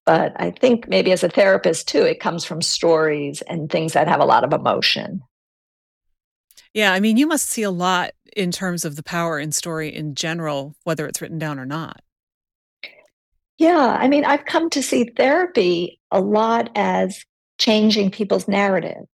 but 0.05 0.33
I 0.37 0.51
think 0.51 0.89
maybe 0.89 1.13
as 1.13 1.25
a 1.25 1.29
therapist 1.29 1.89
too, 1.89 2.03
it 2.03 2.21
comes 2.21 2.45
from 2.45 2.63
stories 2.63 3.43
and 3.43 3.71
things 3.71 3.93
that 3.95 4.09
have 4.09 4.21
a 4.21 4.27
lot 4.27 4.45
of 4.45 4.53
emotion. 4.53 5.23
Yeah, 6.73 6.93
I 6.93 7.01
mean, 7.01 7.17
you 7.17 7.27
must 7.27 7.49
see 7.49 7.63
a 7.63 7.71
lot 7.71 8.11
in 8.37 8.53
terms 8.53 8.85
of 8.85 8.97
the 8.97 9.03
power 9.03 9.41
in 9.41 9.51
story 9.51 9.95
in 9.95 10.15
general, 10.15 10.75
whether 10.85 11.07
it's 11.07 11.23
written 11.23 11.39
down 11.39 11.59
or 11.59 11.67
not. 11.67 12.01
Yeah, 13.59 13.97
I 13.99 14.09
mean, 14.09 14.25
I've 14.25 14.45
come 14.45 14.71
to 14.71 14.83
see 14.83 15.13
therapy 15.17 16.01
a 16.11 16.21
lot 16.21 16.71
as 16.75 17.25
changing 17.59 18.11
people's 18.11 18.49
narrative. 18.49 19.07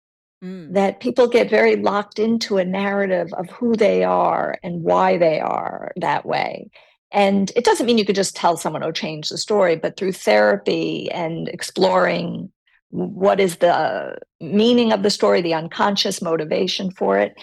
Mm. 0.43 0.73
That 0.73 0.99
people 0.99 1.27
get 1.27 1.49
very 1.49 1.77
locked 1.77 2.19
into 2.19 2.57
a 2.57 2.65
narrative 2.65 3.31
of 3.33 3.49
who 3.49 3.75
they 3.75 4.03
are 4.03 4.57
and 4.61 4.83
why 4.83 5.17
they 5.17 5.39
are 5.39 5.93
that 5.95 6.25
way. 6.25 6.69
And 7.11 7.51
it 7.55 7.63
doesn't 7.63 7.85
mean 7.85 7.97
you 7.97 8.05
could 8.05 8.15
just 8.15 8.35
tell 8.35 8.57
someone, 8.57 8.83
oh, 8.83 8.91
change 8.91 9.29
the 9.29 9.37
story, 9.37 9.77
but 9.77 9.95
through 9.95 10.13
therapy 10.13 11.09
and 11.11 11.47
exploring 11.47 12.51
what 12.89 13.39
is 13.39 13.57
the 13.57 14.17
meaning 14.41 14.91
of 14.91 15.03
the 15.03 15.09
story, 15.09 15.41
the 15.41 15.53
unconscious 15.53 16.21
motivation 16.21 16.91
for 16.91 17.17
it, 17.17 17.33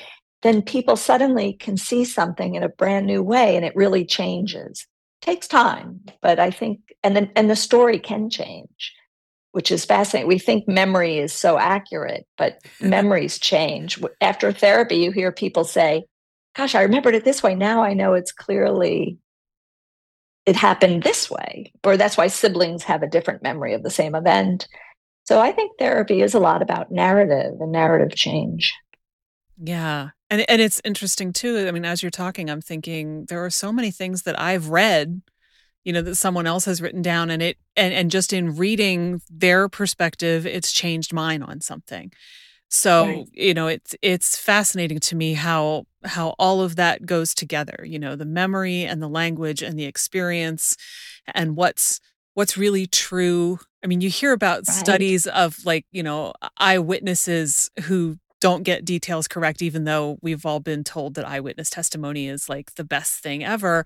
then 0.42 0.60
people 0.60 0.96
suddenly 0.96 1.54
can 1.54 1.76
see 1.76 2.04
something 2.04 2.54
in 2.54 2.62
a 2.62 2.68
brand 2.68 3.06
new 3.06 3.22
way 3.22 3.56
and 3.56 3.64
it 3.64 3.74
really 3.74 4.04
changes. 4.04 4.86
Takes 5.22 5.48
time, 5.48 6.00
but 6.22 6.38
I 6.38 6.50
think 6.50 6.80
and 7.02 7.14
then 7.14 7.30
and 7.36 7.50
the 7.50 7.56
story 7.56 7.98
can 7.98 8.30
change, 8.30 8.94
which 9.52 9.70
is 9.70 9.84
fascinating. 9.84 10.28
We 10.28 10.38
think 10.38 10.66
memory 10.66 11.18
is 11.18 11.32
so 11.32 11.58
accurate, 11.58 12.26
but 12.38 12.62
mm-hmm. 12.62 12.90
memories 12.90 13.38
change. 13.38 14.02
After 14.20 14.52
therapy, 14.52 14.96
you 14.96 15.10
hear 15.10 15.32
people 15.32 15.64
say, 15.64 16.04
Gosh, 16.56 16.74
I 16.74 16.82
remembered 16.82 17.14
it 17.14 17.24
this 17.24 17.42
way. 17.42 17.54
Now 17.54 17.82
I 17.82 17.94
know 17.94 18.14
it's 18.14 18.32
clearly 18.32 19.18
it 20.46 20.56
happened 20.56 21.02
this 21.02 21.30
way. 21.30 21.72
Or 21.84 21.96
that's 21.96 22.16
why 22.16 22.26
siblings 22.26 22.82
have 22.84 23.02
a 23.02 23.08
different 23.08 23.42
memory 23.42 23.74
of 23.74 23.82
the 23.82 23.90
same 23.90 24.14
event. 24.14 24.66
So 25.24 25.40
I 25.40 25.52
think 25.52 25.78
therapy 25.78 26.22
is 26.22 26.34
a 26.34 26.40
lot 26.40 26.62
about 26.62 26.90
narrative 26.90 27.60
and 27.60 27.70
narrative 27.70 28.16
change. 28.16 28.74
Yeah. 29.62 30.10
And 30.30 30.48
and 30.48 30.60
it's 30.60 30.80
interesting 30.84 31.32
too. 31.32 31.66
I 31.68 31.70
mean, 31.70 31.84
as 31.84 32.02
you're 32.02 32.10
talking, 32.10 32.48
I'm 32.48 32.62
thinking 32.62 33.26
there 33.26 33.44
are 33.44 33.50
so 33.50 33.72
many 33.72 33.90
things 33.90 34.22
that 34.22 34.40
I've 34.40 34.68
read, 34.68 35.20
you 35.84 35.92
know, 35.92 36.02
that 36.02 36.14
someone 36.14 36.46
else 36.46 36.64
has 36.64 36.80
written 36.80 37.02
down 37.02 37.30
and 37.30 37.42
it 37.42 37.58
and 37.76 37.92
and 37.92 38.10
just 38.10 38.32
in 38.32 38.56
reading 38.56 39.20
their 39.28 39.68
perspective, 39.68 40.46
it's 40.46 40.72
changed 40.72 41.12
mine 41.12 41.42
on 41.42 41.60
something. 41.60 42.12
So, 42.68 43.04
right. 43.04 43.28
you 43.32 43.52
know, 43.52 43.66
it's 43.66 43.94
it's 44.00 44.36
fascinating 44.36 45.00
to 45.00 45.16
me 45.16 45.34
how 45.34 45.84
how 46.04 46.34
all 46.38 46.62
of 46.62 46.76
that 46.76 47.04
goes 47.04 47.34
together, 47.34 47.84
you 47.84 47.98
know, 47.98 48.16
the 48.16 48.24
memory 48.24 48.84
and 48.84 49.02
the 49.02 49.08
language 49.08 49.60
and 49.62 49.78
the 49.78 49.84
experience 49.84 50.76
and 51.34 51.56
what's 51.56 52.00
what's 52.34 52.56
really 52.56 52.86
true. 52.86 53.58
I 53.84 53.88
mean, 53.88 54.00
you 54.00 54.08
hear 54.08 54.32
about 54.32 54.68
right. 54.68 54.76
studies 54.76 55.26
of 55.26 55.56
like, 55.64 55.84
you 55.90 56.04
know, 56.04 56.32
eyewitnesses 56.58 57.70
who 57.82 58.18
don't 58.40 58.62
get 58.62 58.84
details 58.84 59.28
correct, 59.28 59.62
even 59.62 59.84
though 59.84 60.18
we've 60.22 60.46
all 60.46 60.60
been 60.60 60.82
told 60.82 61.14
that 61.14 61.28
eyewitness 61.28 61.70
testimony 61.70 62.26
is 62.26 62.48
like 62.48 62.74
the 62.74 62.84
best 62.84 63.22
thing 63.22 63.44
ever, 63.44 63.84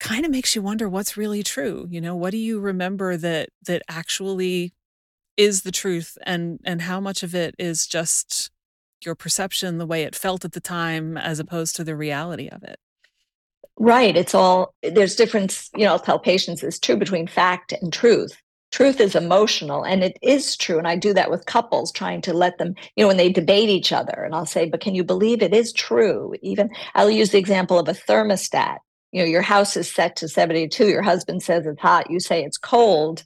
kind 0.00 0.24
of 0.24 0.30
makes 0.30 0.54
you 0.56 0.62
wonder 0.62 0.88
what's 0.88 1.16
really 1.16 1.42
true. 1.42 1.86
You 1.88 2.00
know, 2.00 2.16
what 2.16 2.30
do 2.30 2.38
you 2.38 2.60
remember 2.60 3.16
that 3.16 3.50
that 3.66 3.82
actually 3.88 4.74
is 5.36 5.62
the 5.62 5.72
truth 5.72 6.18
and 6.26 6.60
and 6.64 6.82
how 6.82 7.00
much 7.00 7.22
of 7.22 7.34
it 7.34 7.54
is 7.58 7.86
just 7.86 8.50
your 9.04 9.14
perception, 9.14 9.78
the 9.78 9.86
way 9.86 10.02
it 10.02 10.14
felt 10.14 10.44
at 10.44 10.52
the 10.52 10.60
time, 10.60 11.16
as 11.16 11.38
opposed 11.38 11.76
to 11.76 11.84
the 11.84 11.96
reality 11.96 12.48
of 12.48 12.62
it? 12.64 12.78
Right. 13.76 14.16
It's 14.16 14.34
all 14.34 14.74
there's 14.82 15.16
difference, 15.16 15.70
you 15.76 15.84
know, 15.84 15.92
I'll 15.92 15.98
tell 15.98 16.18
patients 16.18 16.62
is 16.62 16.78
true 16.78 16.96
between 16.96 17.26
fact 17.26 17.72
and 17.72 17.92
truth 17.92 18.40
truth 18.74 18.98
is 18.98 19.14
emotional 19.14 19.84
and 19.84 20.02
it 20.02 20.18
is 20.20 20.56
true 20.56 20.78
and 20.78 20.88
i 20.88 20.96
do 20.96 21.14
that 21.14 21.30
with 21.30 21.46
couples 21.46 21.92
trying 21.92 22.20
to 22.20 22.32
let 22.32 22.58
them 22.58 22.74
you 22.96 23.04
know 23.04 23.06
when 23.06 23.16
they 23.16 23.30
debate 23.30 23.68
each 23.68 23.92
other 23.92 24.24
and 24.24 24.34
i'll 24.34 24.44
say 24.44 24.68
but 24.68 24.80
can 24.80 24.96
you 24.96 25.04
believe 25.04 25.42
it 25.42 25.54
is 25.54 25.72
true? 25.72 26.34
Even 26.42 26.68
i'll 26.96 27.08
use 27.08 27.30
the 27.30 27.38
example 27.38 27.78
of 27.78 27.86
a 27.86 27.92
thermostat. 27.92 28.78
You 29.12 29.20
know 29.20 29.28
your 29.28 29.42
house 29.42 29.76
is 29.76 29.88
set 29.88 30.16
to 30.16 30.28
72 30.28 30.88
your 30.88 31.02
husband 31.02 31.40
says 31.40 31.66
it's 31.66 31.80
hot 31.80 32.10
you 32.10 32.18
say 32.18 32.42
it's 32.42 32.58
cold. 32.58 33.22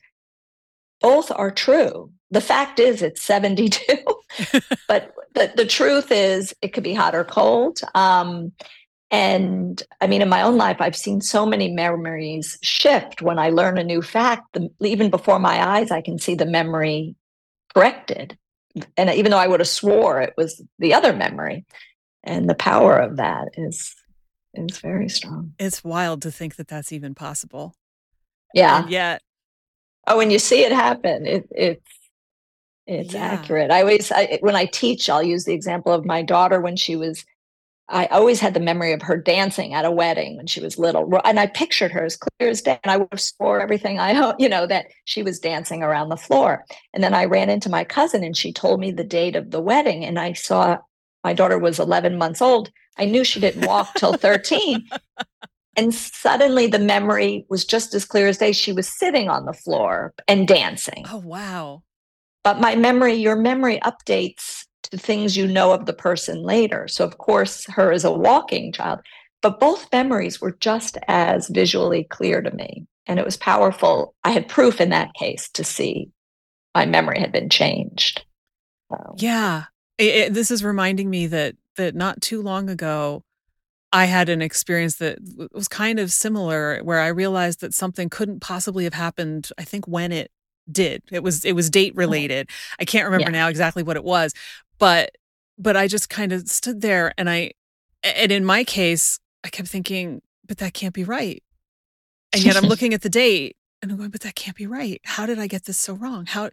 Both 1.00 1.32
are 1.34 1.50
true. 1.50 2.12
The 2.30 2.42
fact 2.42 2.78
is 2.78 3.00
it's 3.00 3.22
72 3.22 3.80
but 4.86 5.14
the, 5.32 5.50
the 5.56 5.64
truth 5.64 6.12
is 6.12 6.54
it 6.60 6.74
could 6.74 6.84
be 6.84 6.92
hot 6.92 7.14
or 7.14 7.24
cold. 7.24 7.80
Um, 7.94 8.52
and 9.10 9.82
I 10.00 10.06
mean, 10.06 10.20
in 10.20 10.28
my 10.28 10.42
own 10.42 10.56
life, 10.56 10.78
I've 10.80 10.96
seen 10.96 11.20
so 11.20 11.46
many 11.46 11.70
memories 11.70 12.58
shift 12.62 13.22
when 13.22 13.38
I 13.38 13.50
learn 13.50 13.78
a 13.78 13.84
new 13.84 14.02
fact. 14.02 14.52
The, 14.52 14.70
even 14.80 15.08
before 15.08 15.38
my 15.38 15.66
eyes, 15.66 15.90
I 15.90 16.02
can 16.02 16.18
see 16.18 16.34
the 16.34 16.46
memory 16.46 17.16
corrected. 17.74 18.36
And 18.96 19.10
even 19.10 19.30
though 19.30 19.38
I 19.38 19.46
would 19.46 19.60
have 19.60 19.68
swore 19.68 20.20
it 20.20 20.34
was 20.36 20.62
the 20.78 20.92
other 20.92 21.14
memory, 21.14 21.64
and 22.22 22.48
the 22.48 22.54
power 22.54 22.98
of 22.98 23.16
that 23.16 23.48
is 23.56 23.94
is 24.54 24.78
very 24.78 25.08
strong. 25.08 25.54
It's 25.58 25.82
wild 25.82 26.22
to 26.22 26.30
think 26.30 26.56
that 26.56 26.68
that's 26.68 26.92
even 26.92 27.14
possible. 27.14 27.74
Yeah. 28.52 28.82
And 28.82 28.90
yet. 28.90 29.22
Oh, 30.06 30.16
when 30.16 30.30
you 30.30 30.38
see 30.38 30.64
it 30.64 30.72
happen, 30.72 31.26
it, 31.26 31.48
it's 31.50 31.98
it's 32.86 33.14
yeah. 33.14 33.20
accurate. 33.20 33.70
I 33.70 33.80
always, 33.82 34.10
I, 34.10 34.38
when 34.40 34.56
I 34.56 34.64
teach, 34.64 35.10
I'll 35.10 35.22
use 35.22 35.44
the 35.44 35.52
example 35.52 35.92
of 35.92 36.06
my 36.06 36.22
daughter 36.22 36.58
when 36.60 36.76
she 36.76 36.96
was 36.96 37.24
I 37.90 38.06
always 38.06 38.40
had 38.40 38.52
the 38.52 38.60
memory 38.60 38.92
of 38.92 39.02
her 39.02 39.16
dancing 39.16 39.72
at 39.72 39.86
a 39.86 39.90
wedding 39.90 40.36
when 40.36 40.46
she 40.46 40.60
was 40.60 40.78
little. 40.78 41.20
And 41.24 41.40
I 41.40 41.46
pictured 41.46 41.90
her 41.92 42.04
as 42.04 42.16
clear 42.16 42.50
as 42.50 42.60
day. 42.60 42.78
And 42.84 42.90
I 42.90 42.98
would 42.98 43.08
have 43.10 43.20
swore 43.20 43.60
everything 43.60 43.98
I, 43.98 44.34
you 44.38 44.48
know, 44.48 44.66
that 44.66 44.86
she 45.04 45.22
was 45.22 45.38
dancing 45.38 45.82
around 45.82 46.10
the 46.10 46.16
floor. 46.16 46.64
And 46.92 47.02
then 47.02 47.14
I 47.14 47.24
ran 47.24 47.48
into 47.48 47.70
my 47.70 47.84
cousin 47.84 48.22
and 48.22 48.36
she 48.36 48.52
told 48.52 48.80
me 48.80 48.90
the 48.90 49.04
date 49.04 49.36
of 49.36 49.50
the 49.50 49.60
wedding. 49.60 50.04
And 50.04 50.18
I 50.18 50.34
saw 50.34 50.78
my 51.24 51.32
daughter 51.32 51.58
was 51.58 51.78
11 51.78 52.18
months 52.18 52.42
old. 52.42 52.70
I 52.98 53.06
knew 53.06 53.24
she 53.24 53.40
didn't 53.40 53.66
walk 53.66 53.94
till 53.94 54.12
13. 54.14 54.86
and 55.76 55.94
suddenly 55.94 56.66
the 56.66 56.78
memory 56.78 57.46
was 57.48 57.64
just 57.64 57.94
as 57.94 58.04
clear 58.04 58.28
as 58.28 58.38
day. 58.38 58.52
She 58.52 58.72
was 58.72 58.88
sitting 58.88 59.30
on 59.30 59.46
the 59.46 59.52
floor 59.52 60.12
and 60.26 60.46
dancing. 60.46 61.06
Oh, 61.10 61.18
wow. 61.18 61.82
But 62.44 62.60
my 62.60 62.76
memory, 62.76 63.14
your 63.14 63.36
memory 63.36 63.80
updates 63.80 64.64
to 64.90 64.98
things 64.98 65.36
you 65.36 65.46
know 65.46 65.72
of 65.72 65.86
the 65.86 65.92
person 65.92 66.42
later. 66.42 66.88
So, 66.88 67.04
of 67.04 67.18
course, 67.18 67.66
her 67.66 67.92
as 67.92 68.04
a 68.04 68.12
walking 68.12 68.72
child, 68.72 69.00
but 69.42 69.60
both 69.60 69.92
memories 69.92 70.40
were 70.40 70.56
just 70.60 70.98
as 71.08 71.48
visually 71.48 72.04
clear 72.04 72.40
to 72.40 72.50
me. 72.50 72.86
And 73.06 73.18
it 73.18 73.24
was 73.24 73.36
powerful. 73.36 74.14
I 74.24 74.30
had 74.30 74.48
proof 74.48 74.80
in 74.80 74.90
that 74.90 75.14
case 75.14 75.48
to 75.50 75.64
see 75.64 76.10
my 76.74 76.86
memory 76.86 77.20
had 77.20 77.32
been 77.32 77.48
changed. 77.48 78.24
So. 78.90 79.14
Yeah. 79.18 79.64
It, 79.96 80.14
it, 80.14 80.34
this 80.34 80.50
is 80.50 80.62
reminding 80.62 81.10
me 81.10 81.26
that 81.28 81.56
that 81.76 81.94
not 81.94 82.20
too 82.20 82.42
long 82.42 82.68
ago, 82.68 83.24
I 83.92 84.04
had 84.04 84.28
an 84.28 84.42
experience 84.42 84.96
that 84.96 85.18
was 85.52 85.68
kind 85.68 85.98
of 85.98 86.12
similar 86.12 86.80
where 86.80 87.00
I 87.00 87.08
realized 87.08 87.60
that 87.60 87.72
something 87.72 88.10
couldn't 88.10 88.40
possibly 88.40 88.84
have 88.84 88.94
happened, 88.94 89.50
I 89.56 89.64
think, 89.64 89.88
when 89.88 90.12
it 90.12 90.30
did. 90.70 91.02
It 91.10 91.22
was 91.22 91.44
it 91.44 91.52
was 91.52 91.70
date 91.70 91.94
oh. 91.96 91.98
related. 91.98 92.50
I 92.78 92.84
can't 92.84 93.06
remember 93.06 93.30
yeah. 93.30 93.42
now 93.42 93.48
exactly 93.48 93.82
what 93.82 93.96
it 93.96 94.04
was, 94.04 94.34
but 94.78 95.16
but 95.58 95.76
I 95.76 95.88
just 95.88 96.08
kind 96.08 96.32
of 96.32 96.48
stood 96.48 96.80
there 96.80 97.12
and 97.18 97.28
I 97.28 97.52
and 98.02 98.30
in 98.30 98.44
my 98.44 98.64
case, 98.64 99.18
I 99.44 99.48
kept 99.48 99.68
thinking, 99.68 100.22
but 100.46 100.58
that 100.58 100.74
can't 100.74 100.94
be 100.94 101.04
right. 101.04 101.42
And 102.32 102.44
yet 102.44 102.56
I'm 102.56 102.64
looking 102.68 102.94
at 102.94 103.02
the 103.02 103.08
date 103.08 103.56
and 103.82 103.90
I'm 103.90 103.98
going, 103.98 104.10
but 104.10 104.22
that 104.22 104.34
can't 104.34 104.56
be 104.56 104.66
right. 104.66 105.00
How 105.04 105.26
did 105.26 105.38
I 105.38 105.46
get 105.46 105.64
this 105.64 105.78
so 105.78 105.94
wrong? 105.94 106.26
How 106.26 106.50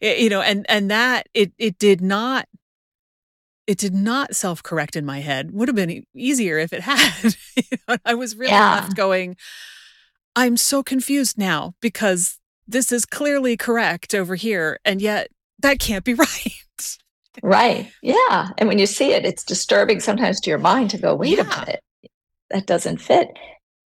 you 0.00 0.28
know, 0.28 0.40
and 0.40 0.66
and 0.68 0.90
that 0.90 1.28
it 1.34 1.52
it 1.58 1.78
did 1.78 2.00
not 2.00 2.46
it 3.66 3.78
did 3.78 3.94
not 3.94 4.34
self-correct 4.34 4.96
in 4.96 5.06
my 5.06 5.20
head. 5.20 5.52
Would 5.52 5.68
have 5.68 5.76
been 5.76 6.04
easier 6.14 6.58
if 6.58 6.72
it 6.72 6.82
had. 6.82 7.36
you 7.56 7.78
know, 7.88 7.96
I 8.04 8.14
was 8.14 8.36
really 8.36 8.52
yeah. 8.52 8.74
left 8.74 8.96
going, 8.96 9.36
I'm 10.34 10.56
so 10.56 10.82
confused 10.82 11.38
now 11.38 11.74
because 11.80 12.38
this 12.72 12.90
is 12.90 13.04
clearly 13.04 13.56
correct 13.56 14.14
over 14.14 14.34
here 14.34 14.78
and 14.84 15.00
yet 15.00 15.28
that 15.58 15.78
can't 15.78 16.04
be 16.04 16.14
right. 16.14 16.98
Right. 17.42 17.90
Yeah. 18.02 18.50
And 18.58 18.68
when 18.68 18.78
you 18.78 18.86
see 18.86 19.12
it, 19.12 19.24
it's 19.24 19.44
disturbing 19.44 20.00
sometimes 20.00 20.40
to 20.40 20.50
your 20.50 20.58
mind 20.58 20.90
to 20.90 20.98
go, 20.98 21.14
wait 21.14 21.38
yeah. 21.38 21.44
a 21.44 21.60
minute, 21.60 21.80
that 22.50 22.66
doesn't 22.66 22.98
fit. 22.98 23.28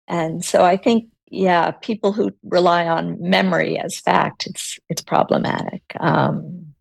And 0.09 0.45
so 0.45 0.65
I 0.65 0.77
think, 0.77 1.09
yeah, 1.31 1.73
people 1.73 2.13
who 2.13 2.33
rely 2.45 2.87
on 2.87 3.21
memory 3.21 3.79
as 3.79 3.99
fact, 3.99 4.47
it's 4.47 4.79
it's 4.89 5.03
problematic. 5.03 5.83
Um, 5.99 6.75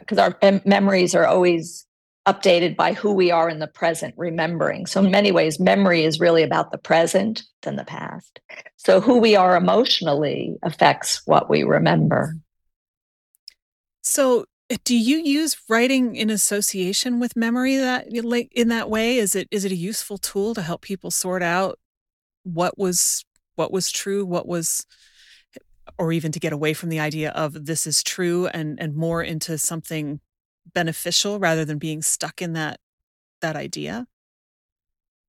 because 0.00 0.18
uh, 0.18 0.32
our 0.42 0.60
memories 0.64 1.14
are 1.14 1.26
always 1.26 1.86
updated 2.28 2.76
by 2.76 2.92
who 2.92 3.12
we 3.12 3.30
are 3.30 3.48
in 3.48 3.58
the 3.58 3.66
present, 3.66 4.14
remembering. 4.18 4.84
So, 4.84 5.02
in 5.02 5.10
many 5.10 5.32
ways, 5.32 5.58
memory 5.58 6.04
is 6.04 6.20
really 6.20 6.42
about 6.42 6.70
the 6.70 6.78
present 6.78 7.42
than 7.62 7.76
the 7.76 7.84
past. 7.84 8.40
So, 8.76 9.00
who 9.00 9.18
we 9.18 9.34
are 9.34 9.56
emotionally 9.56 10.56
affects 10.62 11.22
what 11.26 11.48
we 11.48 11.62
remember. 11.62 12.36
So, 14.02 14.44
eh, 14.68 14.76
do 14.84 14.94
you 14.94 15.16
use 15.16 15.56
writing 15.70 16.16
in 16.16 16.28
association 16.28 17.18
with 17.18 17.34
memory 17.34 17.76
that 17.76 18.12
like 18.24 18.52
in 18.52 18.68
that 18.68 18.90
way? 18.90 19.16
Is 19.16 19.34
it 19.34 19.48
is 19.50 19.64
it 19.64 19.72
a 19.72 19.76
useful 19.76 20.18
tool 20.18 20.54
to 20.54 20.62
help 20.62 20.82
people 20.82 21.10
sort 21.10 21.42
out 21.42 21.78
what 22.42 22.76
was 22.76 23.24
what 23.56 23.72
was 23.72 23.90
true, 23.90 24.26
what 24.26 24.46
was 24.46 24.84
or 25.98 26.12
even 26.12 26.30
to 26.32 26.38
get 26.38 26.52
away 26.52 26.74
from 26.74 26.90
the 26.90 27.00
idea 27.00 27.30
of 27.30 27.64
this 27.64 27.86
is 27.86 28.02
true 28.02 28.48
and 28.48 28.78
and 28.80 28.94
more 28.94 29.22
into 29.22 29.56
something 29.56 30.20
beneficial 30.74 31.38
rather 31.38 31.64
than 31.64 31.78
being 31.78 32.02
stuck 32.02 32.42
in 32.42 32.52
that 32.54 32.80
that 33.40 33.56
idea? 33.56 34.06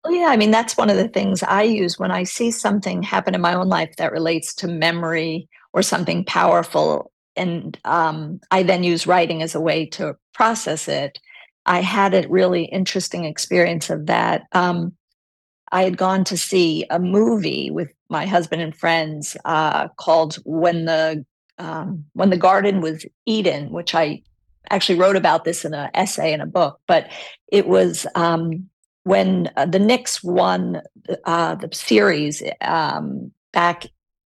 Well, 0.03 0.13
yeah, 0.13 0.27
I 0.27 0.37
mean 0.37 0.51
that's 0.51 0.77
one 0.77 0.89
of 0.89 0.97
the 0.97 1.07
things 1.07 1.43
I 1.43 1.63
use 1.63 1.99
when 1.99 2.11
I 2.11 2.23
see 2.23 2.51
something 2.51 3.03
happen 3.03 3.35
in 3.35 3.41
my 3.41 3.53
own 3.53 3.67
life 3.67 3.95
that 3.97 4.11
relates 4.11 4.53
to 4.55 4.67
memory 4.67 5.49
or 5.73 5.81
something 5.81 6.23
powerful 6.25 7.11
and 7.39 7.79
um, 7.85 8.41
I 8.51 8.63
then 8.63 8.83
use 8.83 9.07
writing 9.07 9.41
as 9.41 9.55
a 9.55 9.61
way 9.61 9.85
to 9.87 10.15
process 10.33 10.87
it. 10.87 11.17
I 11.65 11.81
had 11.81 12.13
a 12.13 12.27
really 12.27 12.65
interesting 12.65 13.23
experience 13.25 13.89
of 13.89 14.07
that. 14.07 14.43
Um, 14.51 14.93
I 15.71 15.83
had 15.83 15.97
gone 15.97 16.23
to 16.25 16.37
see 16.37 16.85
a 16.89 16.99
movie 16.99 17.71
with 17.71 17.89
my 18.09 18.25
husband 18.25 18.61
and 18.61 18.75
friends 18.75 19.37
uh, 19.45 19.87
called 19.97 20.35
"When 20.45 20.85
the 20.85 21.25
um, 21.57 22.05
When 22.13 22.29
the 22.29 22.37
Garden 22.37 22.81
Was 22.81 23.05
Eden," 23.25 23.71
which 23.71 23.95
I 23.95 24.23
actually 24.69 24.99
wrote 24.99 25.15
about 25.15 25.43
this 25.43 25.65
in 25.65 25.73
an 25.73 25.89
essay 25.93 26.33
in 26.33 26.41
a 26.41 26.45
book, 26.45 26.79
but 26.87 27.09
it 27.47 27.67
was 27.67 28.05
um, 28.15 28.69
when 29.03 29.49
uh, 29.57 29.65
the 29.65 29.79
Knicks 29.79 30.23
won 30.23 30.81
uh, 31.25 31.55
the 31.55 31.69
series 31.73 32.43
um, 32.61 33.31
back. 33.51 33.85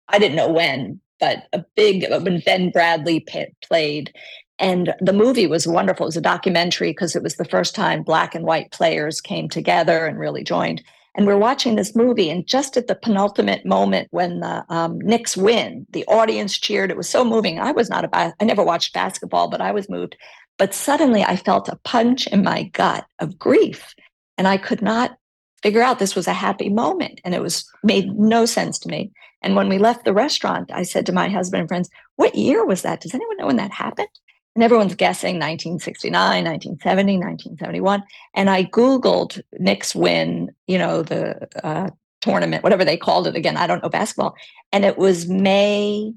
I 0.07 0.19
didn't 0.19 0.37
know 0.37 0.51
when, 0.51 0.99
but 1.19 1.47
a 1.53 1.63
big 1.75 2.05
when 2.09 2.41
Ben 2.45 2.69
Bradley 2.69 3.21
p- 3.21 3.53
played, 3.63 4.13
and 4.59 4.93
the 4.99 5.13
movie 5.13 5.47
was 5.47 5.67
wonderful. 5.67 6.05
It 6.05 6.09
was 6.09 6.17
a 6.17 6.21
documentary 6.21 6.91
because 6.91 7.15
it 7.15 7.23
was 7.23 7.35
the 7.35 7.45
first 7.45 7.75
time 7.75 8.03
black 8.03 8.35
and 8.35 8.45
white 8.45 8.71
players 8.71 9.21
came 9.21 9.49
together 9.49 10.05
and 10.05 10.19
really 10.19 10.43
joined. 10.43 10.83
And 11.13 11.27
we're 11.27 11.37
watching 11.37 11.75
this 11.75 11.93
movie, 11.95 12.29
and 12.29 12.47
just 12.47 12.77
at 12.77 12.87
the 12.87 12.95
penultimate 12.95 13.65
moment 13.65 14.07
when 14.11 14.39
the 14.39 14.63
um, 14.69 14.97
Knicks 14.99 15.35
win, 15.35 15.85
the 15.89 16.05
audience 16.05 16.57
cheered. 16.57 16.89
It 16.89 16.95
was 16.95 17.09
so 17.09 17.25
moving. 17.25 17.59
I 17.59 17.71
was 17.73 17.89
not 17.89 18.05
a 18.05 18.33
I 18.39 18.43
never 18.43 18.63
watched 18.63 18.93
basketball, 18.93 19.49
but 19.49 19.61
I 19.61 19.71
was 19.71 19.89
moved. 19.89 20.15
But 20.57 20.73
suddenly, 20.73 21.23
I 21.23 21.35
felt 21.35 21.67
a 21.67 21.79
punch 21.83 22.27
in 22.27 22.43
my 22.43 22.63
gut 22.63 23.05
of 23.19 23.37
grief, 23.37 23.93
and 24.37 24.47
I 24.47 24.57
could 24.57 24.81
not 24.81 25.17
figure 25.61 25.81
out 25.81 25.99
this 25.99 26.15
was 26.15 26.27
a 26.27 26.33
happy 26.33 26.69
moment, 26.69 27.19
and 27.25 27.35
it 27.35 27.41
was 27.41 27.69
made 27.83 28.17
no 28.17 28.45
sense 28.45 28.79
to 28.79 28.89
me. 28.89 29.11
And 29.41 29.55
when 29.55 29.69
we 29.69 29.79
left 29.79 30.05
the 30.05 30.13
restaurant, 30.13 30.71
I 30.71 30.83
said 30.83 31.05
to 31.07 31.11
my 31.11 31.27
husband 31.27 31.59
and 31.61 31.67
friends, 31.67 31.89
"What 32.15 32.35
year 32.35 32.65
was 32.65 32.83
that? 32.83 33.01
Does 33.01 33.13
anyone 33.13 33.37
know 33.37 33.47
when 33.47 33.57
that 33.57 33.71
happened?" 33.71 34.07
And 34.55 34.63
everyone's 34.63 34.95
guessing 34.95 35.35
1969 35.35 36.45
1970 36.45 37.17
1971 37.17 38.03
and 38.33 38.49
i 38.49 38.63
googled 38.63 39.41
Knicks 39.59 39.95
win 39.95 40.51
you 40.67 40.77
know 40.77 41.03
the 41.03 41.47
uh, 41.65 41.89
tournament 42.21 42.63
whatever 42.63 42.85
they 42.85 42.97
called 42.97 43.27
it. 43.27 43.35
Again 43.35 43.57
i 43.57 43.67
don't 43.67 43.83
know 43.83 43.89
basketball. 43.89 44.35
And 44.71 44.85
it 44.85 44.97
was 44.97 45.27
may 45.27 46.13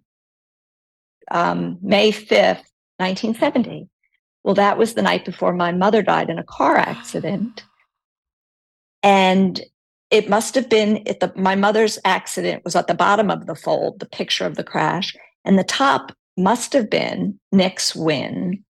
um, 1.31 1.79
may 1.83 2.13
5th 2.13 2.65
1970 2.99 3.89
well 4.43 4.55
that 4.55 4.79
was 4.79 4.95
the 4.95 5.03
night 5.03 5.25
before 5.25 5.53
my 5.53 5.73
mother 5.73 6.03
died 6.03 6.31
in 6.31 6.39
a 6.39 6.45
car 6.45 6.77
accident. 6.77 7.65
And 9.03 9.61
it 10.11 10.31
must 10.31 10.55
have 10.55 10.71
been 10.71 11.07
at 11.07 11.21
the 11.21 11.31
my 11.37 11.55
mother's 11.55 11.99
accident 12.07 12.65
was 12.65 12.75
at 12.75 12.87
the 12.87 12.95
bottom 12.95 13.31
of 13.31 13.45
the 13.45 13.55
fold 13.55 14.01
the 14.01 14.07
picture 14.07 14.47
of 14.47 14.57
the 14.57 14.65
crash. 14.65 15.15
And 15.45 15.59
the 15.59 15.65
top 15.65 16.13
must 16.37 16.73
have 16.73 16.91
been 16.91 17.39
Knicks 17.53 17.95
win, 17.95 18.65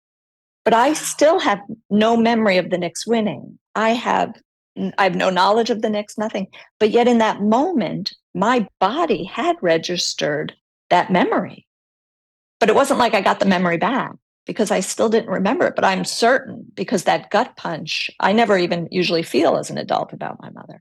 but 0.65 0.75
I 0.75 0.93
still 0.93 1.39
have 1.39 1.61
no 1.91 2.17
memory 2.17 2.59
of 2.59 2.71
the 2.71 2.79
Knicks 2.79 3.07
winning. 3.07 3.59
I 3.75 3.91
have 3.91 4.35
I 4.99 5.05
have 5.05 5.15
no 5.15 5.31
knowledge 5.31 5.71
of 5.71 5.83
the 5.83 5.91
Knicks, 5.91 6.19
nothing. 6.19 6.49
But 6.81 6.91
yet 6.91 7.07
in 7.07 7.19
that 7.19 7.41
moment, 7.41 8.13
my 8.35 8.67
body 8.81 9.25
had 9.25 9.57
registered 9.63 10.53
that 10.91 11.13
memory. 11.13 11.67
But 12.59 12.71
it 12.71 12.75
wasn't 12.75 12.99
like 12.99 13.15
I 13.15 13.21
got 13.21 13.39
the 13.39 13.47
memory 13.47 13.77
back 13.77 14.13
because 14.47 14.71
I 14.71 14.81
still 14.81 15.09
didn't 15.09 15.31
remember 15.31 15.67
it. 15.67 15.77
But 15.77 15.85
I'm 15.85 16.05
certain 16.05 16.67
because 16.75 17.05
that 17.05 17.31
gut 17.31 17.57
punch, 17.57 18.11
I 18.19 18.33
never 18.33 18.59
even 18.59 18.89
usually 18.91 19.23
feel 19.23 19.57
as 19.57 19.71
an 19.71 19.79
adult 19.79 20.13
about 20.13 20.41
my 20.41 20.51
mother. 20.51 20.81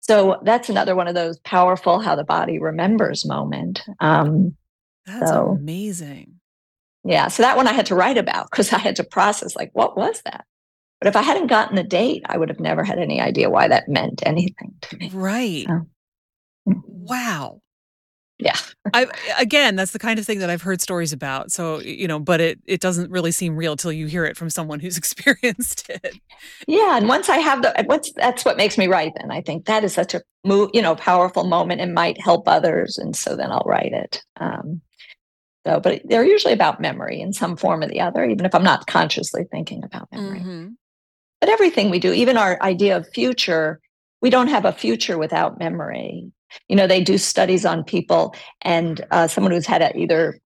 So 0.00 0.40
that's 0.42 0.68
another 0.68 0.94
one 0.94 1.08
of 1.08 1.14
those 1.14 1.38
powerful 1.38 2.00
how 2.00 2.16
the 2.16 2.24
body 2.24 2.58
remembers 2.58 3.24
moment. 3.24 3.82
Um, 4.00 4.56
that's 5.10 5.30
so, 5.30 5.56
amazing. 5.58 6.40
Yeah. 7.04 7.28
So 7.28 7.42
that 7.42 7.56
one 7.56 7.66
I 7.66 7.72
had 7.72 7.86
to 7.86 7.94
write 7.94 8.18
about 8.18 8.50
because 8.50 8.72
I 8.72 8.78
had 8.78 8.96
to 8.96 9.04
process 9.04 9.56
like, 9.56 9.70
what 9.72 9.96
was 9.96 10.20
that? 10.24 10.44
But 11.00 11.08
if 11.08 11.16
I 11.16 11.22
hadn't 11.22 11.46
gotten 11.46 11.76
the 11.76 11.82
date, 11.82 12.22
I 12.26 12.36
would 12.36 12.50
have 12.50 12.60
never 12.60 12.84
had 12.84 12.98
any 12.98 13.20
idea 13.20 13.48
why 13.48 13.68
that 13.68 13.88
meant 13.88 14.22
anything 14.26 14.74
to 14.82 14.96
me. 14.98 15.10
Right. 15.12 15.64
So, 15.66 15.86
mm-hmm. 16.68 16.80
wow. 16.84 17.60
Yeah. 18.40 18.56
I 18.94 19.06
again, 19.38 19.76
that's 19.76 19.92
the 19.92 19.98
kind 19.98 20.18
of 20.18 20.24
thing 20.24 20.38
that 20.38 20.48
I've 20.50 20.62
heard 20.62 20.80
stories 20.80 21.12
about. 21.12 21.52
So, 21.52 21.80
you 21.80 22.08
know, 22.08 22.18
but 22.18 22.40
it 22.40 22.58
it 22.64 22.80
doesn't 22.80 23.10
really 23.10 23.32
seem 23.32 23.54
real 23.54 23.76
till 23.76 23.92
you 23.92 24.06
hear 24.06 24.24
it 24.24 24.36
from 24.36 24.48
someone 24.50 24.80
who's 24.80 24.96
experienced 24.98 25.88
it. 25.90 26.18
Yeah, 26.66 26.96
and 26.96 27.08
once 27.08 27.28
I 27.28 27.36
have 27.36 27.62
the 27.62 27.84
what's 27.86 28.12
that's 28.14 28.44
what 28.44 28.56
makes 28.56 28.78
me 28.78 28.86
write 28.86 29.12
then. 29.16 29.30
I 29.30 29.42
think 29.42 29.66
that 29.66 29.84
is 29.84 29.92
such 29.92 30.14
a 30.14 30.22
move, 30.44 30.70
you 30.72 30.80
know, 30.80 30.96
powerful 30.96 31.44
moment 31.44 31.80
and 31.80 31.92
might 31.92 32.20
help 32.20 32.48
others 32.48 32.96
and 32.98 33.14
so 33.14 33.36
then 33.36 33.50
I'll 33.52 33.64
write 33.66 33.92
it. 33.92 34.22
Um 34.38 34.80
so, 35.66 35.78
but 35.80 36.00
they're 36.04 36.24
usually 36.24 36.54
about 36.54 36.80
memory 36.80 37.20
in 37.20 37.32
some 37.32 37.56
form 37.56 37.82
or 37.82 37.88
the 37.88 38.00
other, 38.00 38.24
even 38.24 38.46
if 38.46 38.54
I'm 38.54 38.64
not 38.64 38.86
consciously 38.86 39.44
thinking 39.50 39.84
about 39.84 40.10
memory. 40.10 40.40
Mm-hmm. 40.40 40.68
But 41.40 41.50
everything 41.50 41.90
we 41.90 41.98
do, 41.98 42.12
even 42.12 42.36
our 42.36 42.58
idea 42.62 42.96
of 42.96 43.08
future, 43.08 43.80
we 44.22 44.30
don't 44.30 44.48
have 44.48 44.64
a 44.64 44.72
future 44.72 45.18
without 45.18 45.58
memory. 45.58 46.30
You 46.68 46.76
know, 46.76 46.86
they 46.86 47.02
do 47.02 47.18
studies 47.18 47.64
on 47.64 47.84
people 47.84 48.34
and 48.62 49.04
uh, 49.10 49.28
someone 49.28 49.52
who's 49.52 49.66
had 49.66 49.82
a, 49.82 49.96
either 49.96 50.38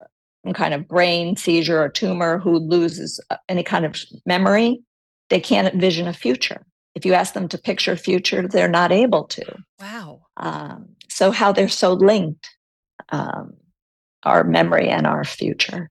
some 0.44 0.52
kind 0.52 0.74
of 0.74 0.86
brain 0.86 1.36
seizure 1.36 1.80
or 1.80 1.88
tumor 1.88 2.38
who 2.38 2.58
loses 2.58 3.20
uh, 3.30 3.36
any 3.48 3.62
kind 3.62 3.84
of 3.84 3.96
memory, 4.26 4.80
they 5.30 5.40
can't 5.40 5.72
envision 5.72 6.06
a 6.06 6.12
future. 6.12 6.66
If 6.94 7.06
you 7.06 7.14
ask 7.14 7.34
them 7.34 7.48
to 7.48 7.58
picture 7.58 7.96
future, 7.96 8.46
they're 8.46 8.68
not 8.68 8.92
able 8.92 9.24
to. 9.24 9.44
Wow. 9.80 10.22
Um, 10.36 10.90
so 11.08 11.30
how 11.30 11.52
they're 11.52 11.68
so 11.68 11.94
linked. 11.94 12.48
Um, 13.10 13.54
our 14.24 14.44
memory 14.44 14.88
and 14.88 15.06
our 15.06 15.24
future. 15.24 15.90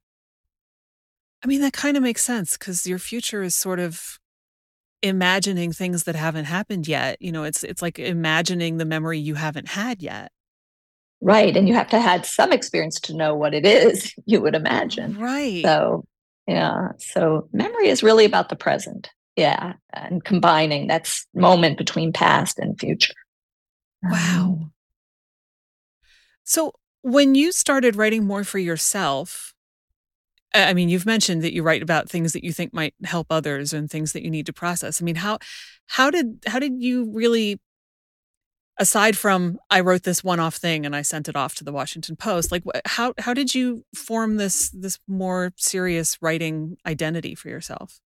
I 1.44 1.48
mean, 1.48 1.62
that 1.62 1.74
kind 1.74 1.98
of 1.98 2.04
makes 2.04 2.24
sense 2.24 2.58
because 2.58 2.88
your 2.88 3.00
future 3.00 3.44
is 3.44 3.54
sort 3.54 3.80
of 3.80 4.20
imagining 5.02 5.74
things 5.74 6.04
that 6.04 6.16
haven't 6.16 6.46
happened 6.46 6.88
yet. 6.88 7.22
You 7.22 7.32
know, 7.32 7.44
it's 7.44 7.64
it's 7.64 7.82
like 7.82 8.00
imagining 8.00 8.78
the 8.78 8.86
memory 8.86 9.20
you 9.20 9.36
haven't 9.36 9.70
had 9.70 10.02
yet. 10.02 10.32
Right. 11.22 11.56
And 11.56 11.68
you 11.68 11.74
have 11.74 11.90
to 11.90 12.00
have 12.00 12.26
some 12.26 12.52
experience 12.52 13.00
to 13.02 13.16
know 13.16 13.36
what 13.36 13.54
it 13.54 13.66
is, 13.66 14.14
you 14.26 14.42
would 14.42 14.56
imagine. 14.56 15.18
Right. 15.18 15.64
So 15.64 16.06
yeah. 16.48 16.90
So 16.98 17.48
memory 17.54 17.90
is 17.90 18.04
really 18.04 18.26
about 18.26 18.50
the 18.50 18.56
present. 18.56 19.10
Yeah. 19.36 19.74
And 19.94 20.24
combining 20.24 20.88
that 20.88 21.10
moment 21.34 21.78
between 21.78 22.14
past 22.14 22.60
and 22.60 22.80
future. 22.80 23.14
Wow. 24.04 24.42
Um, 24.42 24.72
so 26.44 26.74
when 27.04 27.36
you 27.36 27.52
started 27.52 27.96
writing 27.96 28.26
more 28.26 28.44
for 28.44 28.58
yourself, 28.58 29.54
I 30.56 30.74
mean, 30.74 30.90
you've 30.90 31.06
mentioned 31.06 31.42
that 31.44 31.54
you 31.54 31.62
write 31.62 31.84
about 31.84 32.10
things 32.10 32.34
that 32.34 32.44
you 32.44 32.54
think 32.54 32.74
might 32.74 32.94
help 33.04 33.28
others 33.30 33.74
and 33.74 33.90
things 33.90 34.14
that 34.14 34.24
you 34.24 34.32
need 34.32 34.46
to 34.46 34.54
process. 34.54 35.02
I 35.02 35.06
mean, 35.06 35.16
how 35.16 35.40
how 35.88 36.10
did 36.10 36.44
how 36.48 36.60
did 36.60 36.82
you 36.82 37.12
really 37.12 37.60
aside 38.80 39.18
from 39.18 39.60
I 39.70 39.82
wrote 39.82 40.04
this 40.04 40.24
one-off 40.24 40.56
thing 40.56 40.86
and 40.86 40.96
I 40.96 41.02
sent 41.02 41.28
it 41.28 41.36
off 41.36 41.56
to 41.56 41.64
the 41.64 41.74
Washington 41.74 42.16
Post, 42.16 42.52
like 42.52 42.64
how 42.86 43.14
how 43.18 43.34
did 43.34 43.54
you 43.54 43.84
form 43.94 44.38
this 44.38 44.70
this 44.70 44.98
more 45.08 45.54
serious 45.58 46.18
writing 46.22 46.78
identity 46.86 47.36
for 47.36 47.50
yourself? 47.50 48.00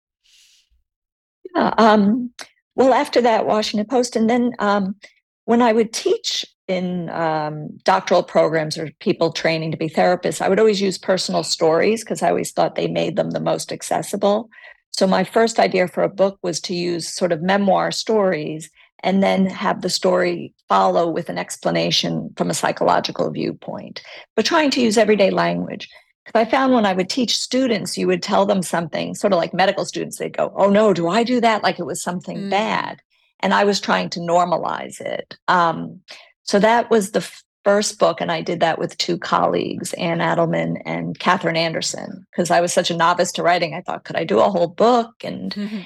Yeah, 1.54 1.72
um, 1.78 2.32
well, 2.74 2.92
after 2.92 3.20
that 3.20 3.46
Washington 3.46 3.86
Post, 3.86 4.16
and 4.16 4.28
then 4.28 4.52
um, 4.58 4.96
when 5.44 5.62
I 5.62 5.72
would 5.72 5.92
teach 5.92 6.44
in 6.68 7.08
um, 7.10 7.70
doctoral 7.82 8.22
programs 8.22 8.76
or 8.78 8.90
people 9.00 9.32
training 9.32 9.70
to 9.72 9.76
be 9.76 9.88
therapists, 9.88 10.40
I 10.42 10.48
would 10.48 10.60
always 10.60 10.80
use 10.80 10.98
personal 10.98 11.42
stories 11.42 12.04
because 12.04 12.22
I 12.22 12.28
always 12.28 12.52
thought 12.52 12.74
they 12.74 12.86
made 12.88 13.16
them 13.16 13.30
the 13.30 13.40
most 13.40 13.72
accessible. 13.72 14.50
So 14.92 15.06
my 15.06 15.24
first 15.24 15.58
idea 15.58 15.88
for 15.88 16.02
a 16.02 16.08
book 16.08 16.38
was 16.42 16.60
to 16.62 16.74
use 16.74 17.08
sort 17.08 17.32
of 17.32 17.42
memoir 17.42 17.90
stories 17.90 18.70
and 19.02 19.22
then 19.22 19.46
have 19.46 19.80
the 19.80 19.90
story 19.90 20.52
follow 20.68 21.08
with 21.08 21.28
an 21.28 21.38
explanation 21.38 22.30
from 22.36 22.50
a 22.50 22.54
psychological 22.54 23.30
viewpoint, 23.30 24.02
but 24.34 24.44
trying 24.44 24.70
to 24.72 24.80
use 24.80 24.98
everyday 24.98 25.30
language. 25.30 25.88
Because 26.24 26.46
I 26.46 26.50
found 26.50 26.74
when 26.74 26.84
I 26.84 26.92
would 26.92 27.08
teach 27.08 27.38
students, 27.38 27.96
you 27.96 28.06
would 28.06 28.22
tell 28.22 28.44
them 28.44 28.60
something, 28.60 29.14
sort 29.14 29.32
of 29.32 29.38
like 29.38 29.54
medical 29.54 29.86
students, 29.86 30.18
they'd 30.18 30.36
go, 30.36 30.52
Oh 30.56 30.68
no, 30.68 30.92
do 30.92 31.08
I 31.08 31.22
do 31.22 31.40
that? 31.40 31.62
Like 31.62 31.78
it 31.78 31.86
was 31.86 32.02
something 32.02 32.36
mm. 32.36 32.50
bad. 32.50 33.00
And 33.40 33.54
I 33.54 33.64
was 33.64 33.80
trying 33.80 34.10
to 34.10 34.20
normalize 34.20 35.00
it. 35.00 35.38
Um, 35.46 36.00
so 36.48 36.58
that 36.58 36.90
was 36.90 37.10
the 37.10 37.30
first 37.62 37.98
book, 37.98 38.22
and 38.22 38.32
I 38.32 38.40
did 38.40 38.60
that 38.60 38.78
with 38.78 38.96
two 38.96 39.18
colleagues, 39.18 39.92
Anne 39.94 40.20
Adelman 40.20 40.80
and 40.86 41.18
Catherine 41.18 41.56
Anderson, 41.56 42.26
because 42.32 42.50
I 42.50 42.62
was 42.62 42.72
such 42.72 42.90
a 42.90 42.96
novice 42.96 43.30
to 43.32 43.42
writing. 43.42 43.74
I 43.74 43.82
thought, 43.82 44.04
could 44.04 44.16
I 44.16 44.24
do 44.24 44.40
a 44.40 44.48
whole 44.48 44.68
book? 44.68 45.10
And 45.22 45.54
mm-hmm. 45.54 45.82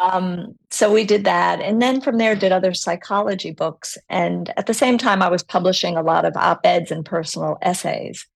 um, 0.00 0.54
so 0.70 0.90
we 0.90 1.04
did 1.04 1.24
that, 1.24 1.60
and 1.60 1.82
then 1.82 2.00
from 2.00 2.16
there 2.16 2.34
did 2.34 2.50
other 2.50 2.72
psychology 2.72 3.50
books. 3.50 3.98
And 4.08 4.50
at 4.56 4.64
the 4.64 4.72
same 4.72 4.96
time, 4.96 5.20
I 5.20 5.28
was 5.28 5.42
publishing 5.42 5.98
a 5.98 6.02
lot 6.02 6.24
of 6.24 6.34
op 6.34 6.64
eds 6.64 6.90
and 6.90 7.04
personal 7.04 7.58
essays. 7.60 8.26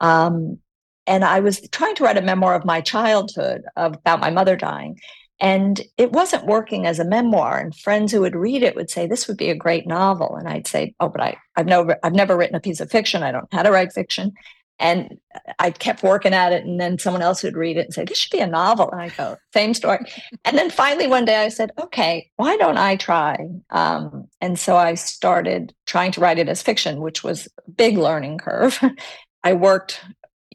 Um, 0.00 0.60
and 1.08 1.24
I 1.24 1.40
was 1.40 1.68
trying 1.72 1.96
to 1.96 2.04
write 2.04 2.16
a 2.16 2.22
memoir 2.22 2.54
of 2.54 2.64
my 2.64 2.80
childhood 2.80 3.62
about 3.74 4.20
my 4.20 4.30
mother 4.30 4.54
dying. 4.54 5.00
And 5.40 5.80
it 5.98 6.12
wasn't 6.12 6.46
working 6.46 6.86
as 6.86 6.98
a 6.98 7.04
memoir. 7.04 7.58
And 7.58 7.74
friends 7.74 8.12
who 8.12 8.20
would 8.20 8.36
read 8.36 8.62
it 8.62 8.76
would 8.76 8.90
say, 8.90 9.06
This 9.06 9.26
would 9.26 9.36
be 9.36 9.50
a 9.50 9.56
great 9.56 9.86
novel. 9.86 10.36
And 10.36 10.48
I'd 10.48 10.66
say, 10.66 10.94
Oh, 11.00 11.08
but 11.08 11.20
I, 11.20 11.36
I've 11.56 11.66
never 11.66 11.98
I've 12.02 12.14
never 12.14 12.36
written 12.36 12.56
a 12.56 12.60
piece 12.60 12.80
of 12.80 12.90
fiction. 12.90 13.22
I 13.22 13.32
don't 13.32 13.42
know 13.42 13.56
how 13.58 13.62
to 13.62 13.70
write 13.70 13.92
fiction. 13.92 14.32
And 14.80 15.18
I 15.58 15.70
kept 15.70 16.02
working 16.02 16.34
at 16.34 16.52
it. 16.52 16.64
And 16.64 16.80
then 16.80 16.98
someone 16.98 17.22
else 17.22 17.42
would 17.44 17.56
read 17.56 17.76
it 17.76 17.86
and 17.86 17.94
say, 17.94 18.04
This 18.04 18.18
should 18.18 18.30
be 18.30 18.40
a 18.40 18.46
novel. 18.46 18.90
And 18.90 19.00
I 19.00 19.08
go, 19.08 19.36
Same 19.52 19.74
story. 19.74 19.98
and 20.44 20.56
then 20.56 20.70
finally 20.70 21.08
one 21.08 21.24
day 21.24 21.36
I 21.36 21.48
said, 21.48 21.72
Okay, 21.80 22.30
why 22.36 22.56
don't 22.56 22.78
I 22.78 22.96
try? 22.96 23.48
Um, 23.70 24.28
and 24.40 24.58
so 24.58 24.76
I 24.76 24.94
started 24.94 25.74
trying 25.86 26.12
to 26.12 26.20
write 26.20 26.38
it 26.38 26.48
as 26.48 26.62
fiction, 26.62 27.00
which 27.00 27.24
was 27.24 27.48
a 27.66 27.70
big 27.70 27.98
learning 27.98 28.38
curve. 28.38 28.78
I 29.44 29.52
worked 29.52 30.00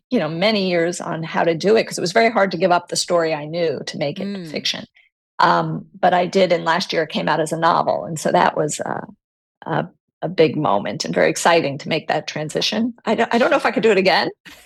you 0.10 0.20
know, 0.20 0.30
many 0.30 0.70
years 0.70 1.00
on 1.00 1.24
how 1.24 1.44
to 1.44 1.56
do 1.56 1.76
it 1.76 1.84
because 1.84 1.98
it 1.98 2.02
was 2.02 2.12
very 2.12 2.32
hard 2.32 2.52
to 2.52 2.58
give 2.58 2.72
up 2.72 2.88
the 2.88 2.96
story 2.96 3.34
I 3.34 3.46
knew 3.46 3.80
to 3.86 3.98
make 3.98 4.20
it 4.20 4.28
mm. 4.28 4.50
fiction. 4.50 4.86
Um, 5.40 5.86
but 5.98 6.14
I 6.14 6.26
did, 6.26 6.52
and 6.52 6.66
last 6.66 6.92
year 6.92 7.04
it 7.04 7.10
came 7.10 7.30
out 7.30 7.40
as 7.40 7.52
a 7.52 7.58
novel, 7.58 8.04
and 8.06 8.20
so 8.20 8.32
that 8.32 8.58
was 8.58 8.82
uh, 8.82 9.06
a, 9.66 9.88
a 10.22 10.28
big 10.28 10.58
moment 10.58 11.06
and 11.06 11.16
very 11.16 11.30
exciting 11.30 11.78
to 11.78 11.90
make 11.90 12.08
that 12.08 12.28
transition. 12.28 12.94
I 13.06 13.16
don't, 13.16 13.34
I 13.34 13.38
don't 13.38 13.50
know 13.50 13.58
if 13.58 13.66
I 13.66 13.72
could 13.72 13.84
do 13.84 13.92
it 13.92 13.98
again. 13.98 14.30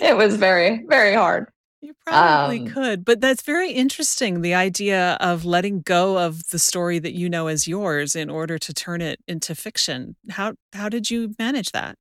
it 0.00 0.16
was 0.16 0.36
very, 0.36 0.84
very 0.88 1.14
hard. 1.14 1.48
You 1.82 1.94
probably 2.06 2.60
um, 2.60 2.68
could, 2.68 3.04
but 3.04 3.20
that's 3.20 3.42
very 3.42 3.72
interesting. 3.72 4.40
The 4.40 4.54
idea 4.54 5.18
of 5.20 5.44
letting 5.44 5.80
go 5.80 6.16
of 6.16 6.48
the 6.50 6.58
story 6.60 7.00
that 7.00 7.12
you 7.12 7.28
know 7.28 7.48
as 7.48 7.66
yours 7.66 8.14
in 8.14 8.30
order 8.30 8.56
to 8.56 8.72
turn 8.72 9.00
it 9.00 9.18
into 9.26 9.56
fiction. 9.56 10.14
How 10.30 10.54
how 10.72 10.88
did 10.88 11.10
you 11.10 11.34
manage 11.40 11.72
that? 11.72 11.96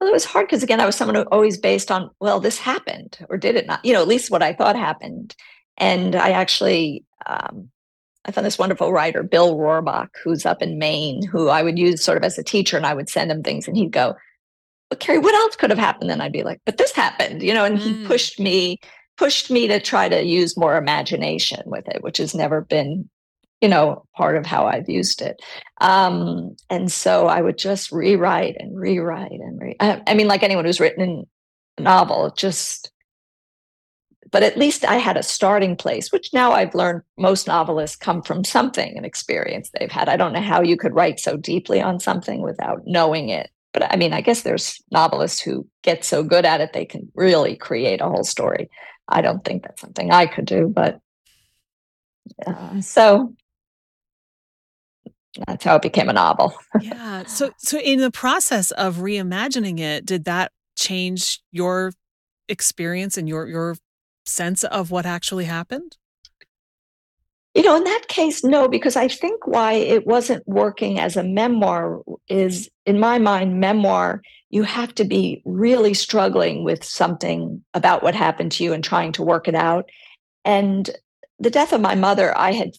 Well, 0.00 0.08
it 0.08 0.12
was 0.12 0.24
hard 0.24 0.46
because 0.46 0.62
again, 0.62 0.80
I 0.80 0.86
was 0.86 0.96
someone 0.96 1.14
who 1.14 1.22
always 1.24 1.58
based 1.58 1.90
on, 1.90 2.10
well, 2.20 2.40
this 2.40 2.58
happened 2.58 3.18
or 3.28 3.36
did 3.36 3.56
it 3.56 3.66
not? 3.66 3.84
You 3.84 3.92
know, 3.92 4.00
at 4.00 4.08
least 4.08 4.30
what 4.30 4.42
I 4.42 4.54
thought 4.54 4.76
happened. 4.76 5.36
And 5.76 6.16
I 6.16 6.30
actually, 6.30 7.04
um, 7.26 7.70
I 8.24 8.32
found 8.32 8.46
this 8.46 8.58
wonderful 8.58 8.92
writer, 8.92 9.22
Bill 9.22 9.56
Roorbach, 9.56 10.08
who's 10.22 10.44
up 10.44 10.62
in 10.62 10.78
Maine, 10.78 11.26
who 11.26 11.48
I 11.48 11.62
would 11.62 11.78
use 11.78 12.04
sort 12.04 12.18
of 12.18 12.24
as 12.24 12.38
a 12.38 12.44
teacher, 12.44 12.76
and 12.76 12.86
I 12.86 12.94
would 12.94 13.08
send 13.08 13.30
him 13.30 13.42
things, 13.42 13.66
and 13.66 13.76
he'd 13.76 13.92
go, 13.92 14.14
"But 14.90 15.00
Kerry, 15.00 15.18
what 15.18 15.34
else 15.34 15.56
could 15.56 15.70
have 15.70 15.78
happened?" 15.78 16.10
And 16.10 16.22
I'd 16.22 16.32
be 16.32 16.42
like, 16.42 16.60
"But 16.66 16.76
this 16.76 16.92
happened," 16.92 17.42
you 17.42 17.54
know. 17.54 17.64
And 17.64 17.78
mm. 17.78 17.80
he 17.80 18.06
pushed 18.06 18.38
me, 18.38 18.78
pushed 19.16 19.50
me 19.50 19.68
to 19.68 19.80
try 19.80 20.08
to 20.08 20.22
use 20.22 20.56
more 20.56 20.76
imagination 20.76 21.62
with 21.64 21.88
it, 21.88 22.02
which 22.02 22.18
has 22.18 22.34
never 22.34 22.60
been 22.60 23.08
you 23.60 23.68
know, 23.68 24.04
part 24.16 24.36
of 24.36 24.46
how 24.46 24.66
I've 24.66 24.88
used 24.88 25.20
it. 25.20 25.40
Um, 25.80 26.56
and 26.70 26.90
so 26.90 27.26
I 27.26 27.40
would 27.40 27.58
just 27.58 27.92
rewrite 27.92 28.56
and 28.58 28.78
rewrite 28.78 29.32
and 29.32 29.60
re- 29.60 29.76
I, 29.80 30.02
I 30.06 30.14
mean, 30.14 30.28
like 30.28 30.42
anyone 30.42 30.64
who's 30.64 30.80
written 30.80 31.26
a 31.78 31.82
novel, 31.82 32.32
just. 32.36 32.90
But 34.32 34.44
at 34.44 34.56
least 34.56 34.84
I 34.84 34.94
had 34.94 35.16
a 35.16 35.24
starting 35.24 35.74
place, 35.74 36.12
which 36.12 36.32
now 36.32 36.52
I've 36.52 36.74
learned 36.74 37.02
most 37.18 37.48
novelists 37.48 37.96
come 37.96 38.22
from 38.22 38.44
something, 38.44 38.96
an 38.96 39.04
experience 39.04 39.70
they've 39.70 39.90
had. 39.90 40.08
I 40.08 40.16
don't 40.16 40.32
know 40.32 40.40
how 40.40 40.62
you 40.62 40.76
could 40.76 40.94
write 40.94 41.18
so 41.18 41.36
deeply 41.36 41.80
on 41.80 41.98
something 41.98 42.40
without 42.40 42.82
knowing 42.86 43.28
it. 43.28 43.50
But 43.72 43.92
I 43.92 43.96
mean, 43.96 44.12
I 44.12 44.20
guess 44.20 44.42
there's 44.42 44.80
novelists 44.92 45.40
who 45.40 45.66
get 45.82 46.04
so 46.04 46.22
good 46.22 46.44
at 46.44 46.60
it 46.60 46.72
they 46.72 46.84
can 46.84 47.10
really 47.16 47.56
create 47.56 48.00
a 48.00 48.08
whole 48.08 48.22
story. 48.22 48.70
I 49.08 49.20
don't 49.20 49.44
think 49.44 49.64
that's 49.64 49.80
something 49.80 50.12
I 50.12 50.26
could 50.26 50.44
do, 50.44 50.68
but 50.68 51.00
uh, 52.46 52.80
so 52.80 53.34
that's 55.46 55.64
how 55.64 55.76
it 55.76 55.82
became 55.82 56.08
a 56.08 56.12
novel. 56.12 56.54
yeah. 56.80 57.24
So 57.24 57.50
so 57.56 57.78
in 57.78 58.00
the 58.00 58.10
process 58.10 58.70
of 58.72 58.96
reimagining 58.96 59.78
it, 59.78 60.04
did 60.04 60.24
that 60.24 60.52
change 60.76 61.40
your 61.52 61.92
experience 62.48 63.16
and 63.16 63.28
your 63.28 63.46
your 63.46 63.76
sense 64.26 64.64
of 64.64 64.90
what 64.90 65.06
actually 65.06 65.44
happened? 65.44 65.96
You 67.54 67.64
know, 67.64 67.76
in 67.76 67.84
that 67.84 68.06
case, 68.06 68.44
no, 68.44 68.68
because 68.68 68.94
I 68.94 69.08
think 69.08 69.46
why 69.46 69.72
it 69.72 70.06
wasn't 70.06 70.46
working 70.46 71.00
as 71.00 71.16
a 71.16 71.24
memoir 71.24 72.00
is, 72.28 72.68
in 72.86 73.00
my 73.00 73.18
mind, 73.18 73.58
memoir, 73.58 74.22
you 74.50 74.62
have 74.62 74.94
to 74.96 75.04
be 75.04 75.42
really 75.44 75.92
struggling 75.92 76.62
with 76.62 76.84
something 76.84 77.64
about 77.74 78.04
what 78.04 78.14
happened 78.14 78.52
to 78.52 78.64
you 78.64 78.72
and 78.72 78.84
trying 78.84 79.10
to 79.12 79.24
work 79.24 79.48
it 79.48 79.56
out. 79.56 79.88
And 80.44 80.88
the 81.40 81.50
death 81.50 81.72
of 81.72 81.80
my 81.80 81.96
mother, 81.96 82.36
I 82.38 82.52
had 82.52 82.74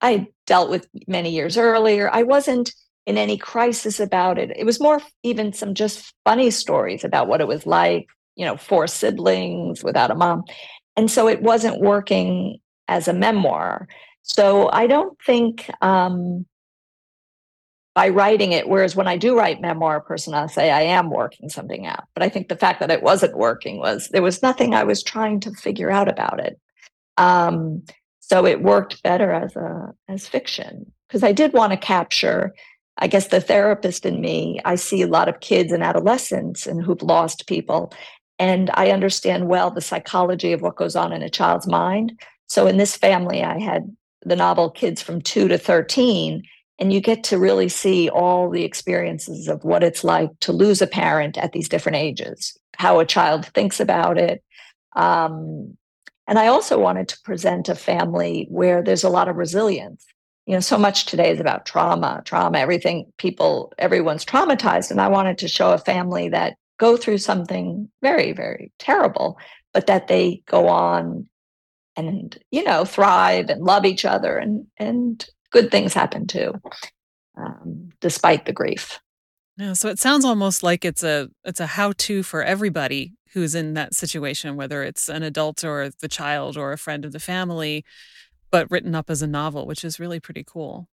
I 0.00 0.28
dealt 0.46 0.70
with 0.70 0.88
many 1.06 1.30
years 1.30 1.56
earlier. 1.56 2.10
I 2.12 2.22
wasn't 2.22 2.72
in 3.06 3.16
any 3.16 3.38
crisis 3.38 4.00
about 4.00 4.38
it. 4.38 4.52
It 4.56 4.64
was 4.64 4.80
more 4.80 5.00
even 5.22 5.52
some 5.52 5.74
just 5.74 6.12
funny 6.24 6.50
stories 6.50 7.04
about 7.04 7.28
what 7.28 7.40
it 7.40 7.46
was 7.46 7.66
like, 7.66 8.06
you 8.34 8.44
know, 8.44 8.56
four 8.56 8.86
siblings 8.86 9.82
without 9.82 10.10
a 10.10 10.14
mom. 10.14 10.44
And 10.96 11.10
so 11.10 11.28
it 11.28 11.42
wasn't 11.42 11.80
working 11.80 12.58
as 12.88 13.08
a 13.08 13.12
memoir. 13.12 13.88
So 14.22 14.70
I 14.72 14.86
don't 14.86 15.16
think 15.24 15.70
um, 15.80 16.46
by 17.94 18.08
writing 18.08 18.52
it, 18.52 18.68
whereas 18.68 18.96
when 18.96 19.06
I 19.06 19.16
do 19.16 19.38
write 19.38 19.60
memoir 19.60 20.00
person, 20.00 20.34
I'll 20.34 20.48
say 20.48 20.70
I 20.70 20.82
am 20.82 21.10
working 21.10 21.48
something 21.48 21.86
out. 21.86 22.04
But 22.12 22.24
I 22.24 22.28
think 22.28 22.48
the 22.48 22.56
fact 22.56 22.80
that 22.80 22.90
it 22.90 23.02
wasn't 23.02 23.36
working 23.36 23.78
was 23.78 24.08
there 24.08 24.22
was 24.22 24.42
nothing 24.42 24.74
I 24.74 24.84
was 24.84 25.02
trying 25.02 25.40
to 25.40 25.52
figure 25.52 25.90
out 25.90 26.08
about 26.08 26.40
it. 26.40 26.58
Um, 27.16 27.84
so 28.28 28.44
it 28.44 28.60
worked 28.60 29.02
better 29.04 29.30
as 29.30 29.54
a 29.54 29.94
as 30.08 30.26
fiction. 30.26 30.90
Because 31.06 31.22
I 31.22 31.32
did 31.32 31.52
want 31.52 31.72
to 31.72 31.76
capture 31.76 32.52
I 32.98 33.08
guess 33.08 33.28
the 33.28 33.42
therapist 33.42 34.06
in 34.06 34.22
me. 34.22 34.58
I 34.64 34.76
see 34.76 35.02
a 35.02 35.06
lot 35.06 35.28
of 35.28 35.40
kids 35.40 35.70
and 35.70 35.82
adolescents 35.82 36.66
and 36.66 36.82
who've 36.82 37.02
lost 37.02 37.46
people 37.46 37.92
and 38.38 38.70
I 38.74 38.90
understand 38.90 39.48
well 39.48 39.70
the 39.70 39.80
psychology 39.80 40.52
of 40.52 40.62
what 40.62 40.76
goes 40.76 40.96
on 40.96 41.12
in 41.12 41.22
a 41.22 41.30
child's 41.30 41.66
mind. 41.66 42.18
So 42.48 42.66
in 42.66 42.78
this 42.78 42.96
family 42.96 43.42
I 43.42 43.58
had 43.60 43.94
the 44.24 44.36
novel 44.36 44.70
kids 44.70 45.00
from 45.02 45.20
2 45.20 45.46
to 45.48 45.58
13 45.58 46.42
and 46.78 46.92
you 46.92 47.00
get 47.00 47.22
to 47.24 47.38
really 47.38 47.68
see 47.68 48.08
all 48.08 48.50
the 48.50 48.64
experiences 48.64 49.46
of 49.46 49.62
what 49.62 49.84
it's 49.84 50.02
like 50.02 50.30
to 50.40 50.52
lose 50.52 50.82
a 50.82 50.86
parent 50.86 51.38
at 51.38 51.52
these 51.52 51.68
different 51.68 51.96
ages 51.96 52.58
how 52.76 52.98
a 52.98 53.06
child 53.06 53.46
thinks 53.46 53.78
about 53.78 54.18
it 54.18 54.42
um, 54.96 55.76
and 56.26 56.38
I 56.38 56.48
also 56.48 56.78
wanted 56.78 57.08
to 57.08 57.20
present 57.22 57.68
a 57.68 57.74
family 57.74 58.46
where 58.50 58.82
there's 58.82 59.04
a 59.04 59.08
lot 59.08 59.28
of 59.28 59.36
resilience. 59.36 60.04
You 60.46 60.54
know, 60.54 60.60
so 60.60 60.78
much 60.78 61.06
today 61.06 61.30
is 61.30 61.40
about 61.40 61.66
trauma, 61.66 62.22
trauma, 62.24 62.58
everything 62.58 63.12
people, 63.18 63.72
everyone's 63.78 64.24
traumatized. 64.24 64.90
And 64.90 65.00
I 65.00 65.08
wanted 65.08 65.38
to 65.38 65.48
show 65.48 65.72
a 65.72 65.78
family 65.78 66.28
that 66.28 66.56
go 66.78 66.96
through 66.96 67.18
something 67.18 67.88
very, 68.02 68.32
very 68.32 68.72
terrible, 68.78 69.38
but 69.72 69.86
that 69.86 70.08
they 70.08 70.42
go 70.46 70.68
on 70.68 71.28
and, 71.96 72.38
you 72.50 72.62
know, 72.62 72.84
thrive 72.84 73.48
and 73.48 73.62
love 73.62 73.84
each 73.84 74.04
other 74.04 74.36
and 74.36 74.66
and 74.76 75.26
good 75.50 75.70
things 75.70 75.94
happen 75.94 76.26
too, 76.26 76.52
um, 77.36 77.90
despite 78.00 78.44
the 78.44 78.52
grief. 78.52 79.00
Yeah, 79.56 79.72
so 79.72 79.88
it 79.88 79.98
sounds 79.98 80.24
almost 80.24 80.62
like 80.62 80.84
it's 80.84 81.02
a 81.02 81.28
it's 81.44 81.60
a 81.60 81.66
how 81.66 81.92
to 81.98 82.22
for 82.22 82.42
everybody 82.42 83.14
who's 83.36 83.54
in 83.54 83.74
that 83.74 83.94
situation, 83.94 84.56
whether 84.56 84.82
it's 84.82 85.10
an 85.10 85.22
adult 85.22 85.62
or 85.62 85.90
the 86.00 86.08
child 86.08 86.56
or 86.56 86.72
a 86.72 86.78
friend 86.78 87.04
of 87.04 87.12
the 87.12 87.20
family, 87.20 87.84
but 88.50 88.70
written 88.70 88.94
up 88.94 89.10
as 89.10 89.20
a 89.20 89.26
novel, 89.26 89.66
which 89.66 89.84
is 89.84 90.00
really 90.00 90.18
pretty 90.18 90.42
cool. 90.42 90.88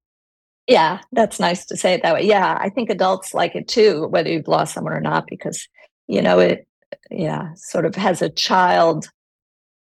Yeah, 0.65 1.01
that's 1.11 1.37
nice 1.37 1.65
to 1.65 1.75
say 1.75 1.95
it 1.95 2.01
that 2.03 2.13
way. 2.13 2.25
Yeah, 2.25 2.57
I 2.57 2.69
think 2.69 2.89
adults 2.89 3.33
like 3.33 3.57
it 3.57 3.67
too, 3.67 4.07
whether 4.07 4.29
you've 4.29 4.47
lost 4.47 4.73
someone 4.73 4.93
or 4.93 5.01
not, 5.01 5.27
because, 5.27 5.67
you 6.07 6.21
know, 6.21 6.39
it, 6.39 6.65
yeah, 7.11 7.49
sort 7.55 7.85
of 7.85 7.93
has 7.95 8.21
a 8.21 8.29
child 8.29 9.09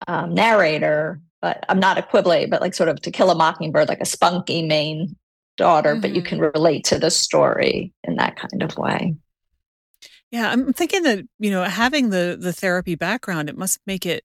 um, 0.08 0.34
narrator, 0.34 1.20
but 1.42 1.66
I'm 1.68 1.82
not 1.82 1.98
equivalent, 1.98 2.52
but 2.52 2.62
like 2.62 2.74
sort 2.74 2.88
of 2.88 3.02
to 3.02 3.12
kill 3.12 3.32
a 3.32 3.36
mockingbird, 3.36 3.90
like 3.90 4.00
a 4.00 4.06
spunky 4.06 4.66
main 4.66 5.18
daughter, 5.58 5.92
mm-hmm. 5.92 6.00
but 6.00 6.16
you 6.16 6.22
can 6.22 6.40
mm-hmm. 6.40 6.58
relate 6.58 6.86
to 6.86 7.00
the 7.00 7.12
story 7.12 7.92
in 8.06 8.16
that 8.16 8.38
kind 8.38 8.64
of 8.64 8.78
way. 8.78 9.18
Yeah, 10.32 10.50
I'm 10.52 10.74
thinking 10.74 11.04
that, 11.04 11.20
you 11.40 11.52
know, 11.52 11.64
having 11.64 12.10
the 12.10 12.38
the 12.40 12.54
therapy 12.54 12.96
background, 12.96 13.50
it 13.50 13.58
must 13.58 13.80
make 13.86 14.06
it 14.06 14.24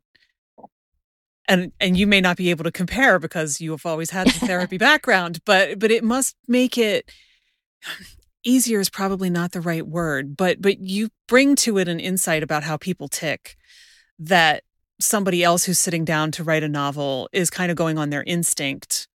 and 1.49 1.73
and 1.81 1.97
you 1.97 2.07
may 2.07 2.21
not 2.21 2.37
be 2.37 2.51
able 2.51 2.65
to 2.65 2.73
compare 2.73 3.19
because 3.19 3.61
you 3.61 3.73
have 3.73 3.85
always 3.85 4.11
had 4.11 4.29
the 4.29 4.47
therapy 4.47 4.79
background, 4.91 5.41
but 5.45 5.79
but 5.79 5.91
it 5.91 6.05
must 6.05 6.37
make 6.49 6.79
it 6.79 7.11
easier 8.45 8.81
is 8.81 8.91
probably 8.91 9.31
not 9.31 9.53
the 9.53 9.61
right 9.61 9.87
word, 9.87 10.37
but 10.37 10.63
but 10.63 10.81
you 10.81 11.11
bring 11.29 11.57
to 11.57 11.79
it 11.79 11.89
an 11.89 12.01
insight 12.01 12.43
about 12.43 12.63
how 12.63 12.77
people 12.77 13.09
tick 13.09 13.57
that 14.19 14.63
somebody 15.01 15.43
else 15.43 15.65
who's 15.65 15.79
sitting 15.79 16.05
down 16.05 16.31
to 16.31 16.45
write 16.45 16.63
a 16.63 16.69
novel 16.69 17.29
is 17.33 17.51
kind 17.51 17.71
of 17.71 17.77
going 17.77 17.99
on 17.99 18.11
their 18.11 18.23
instinct 18.25 19.09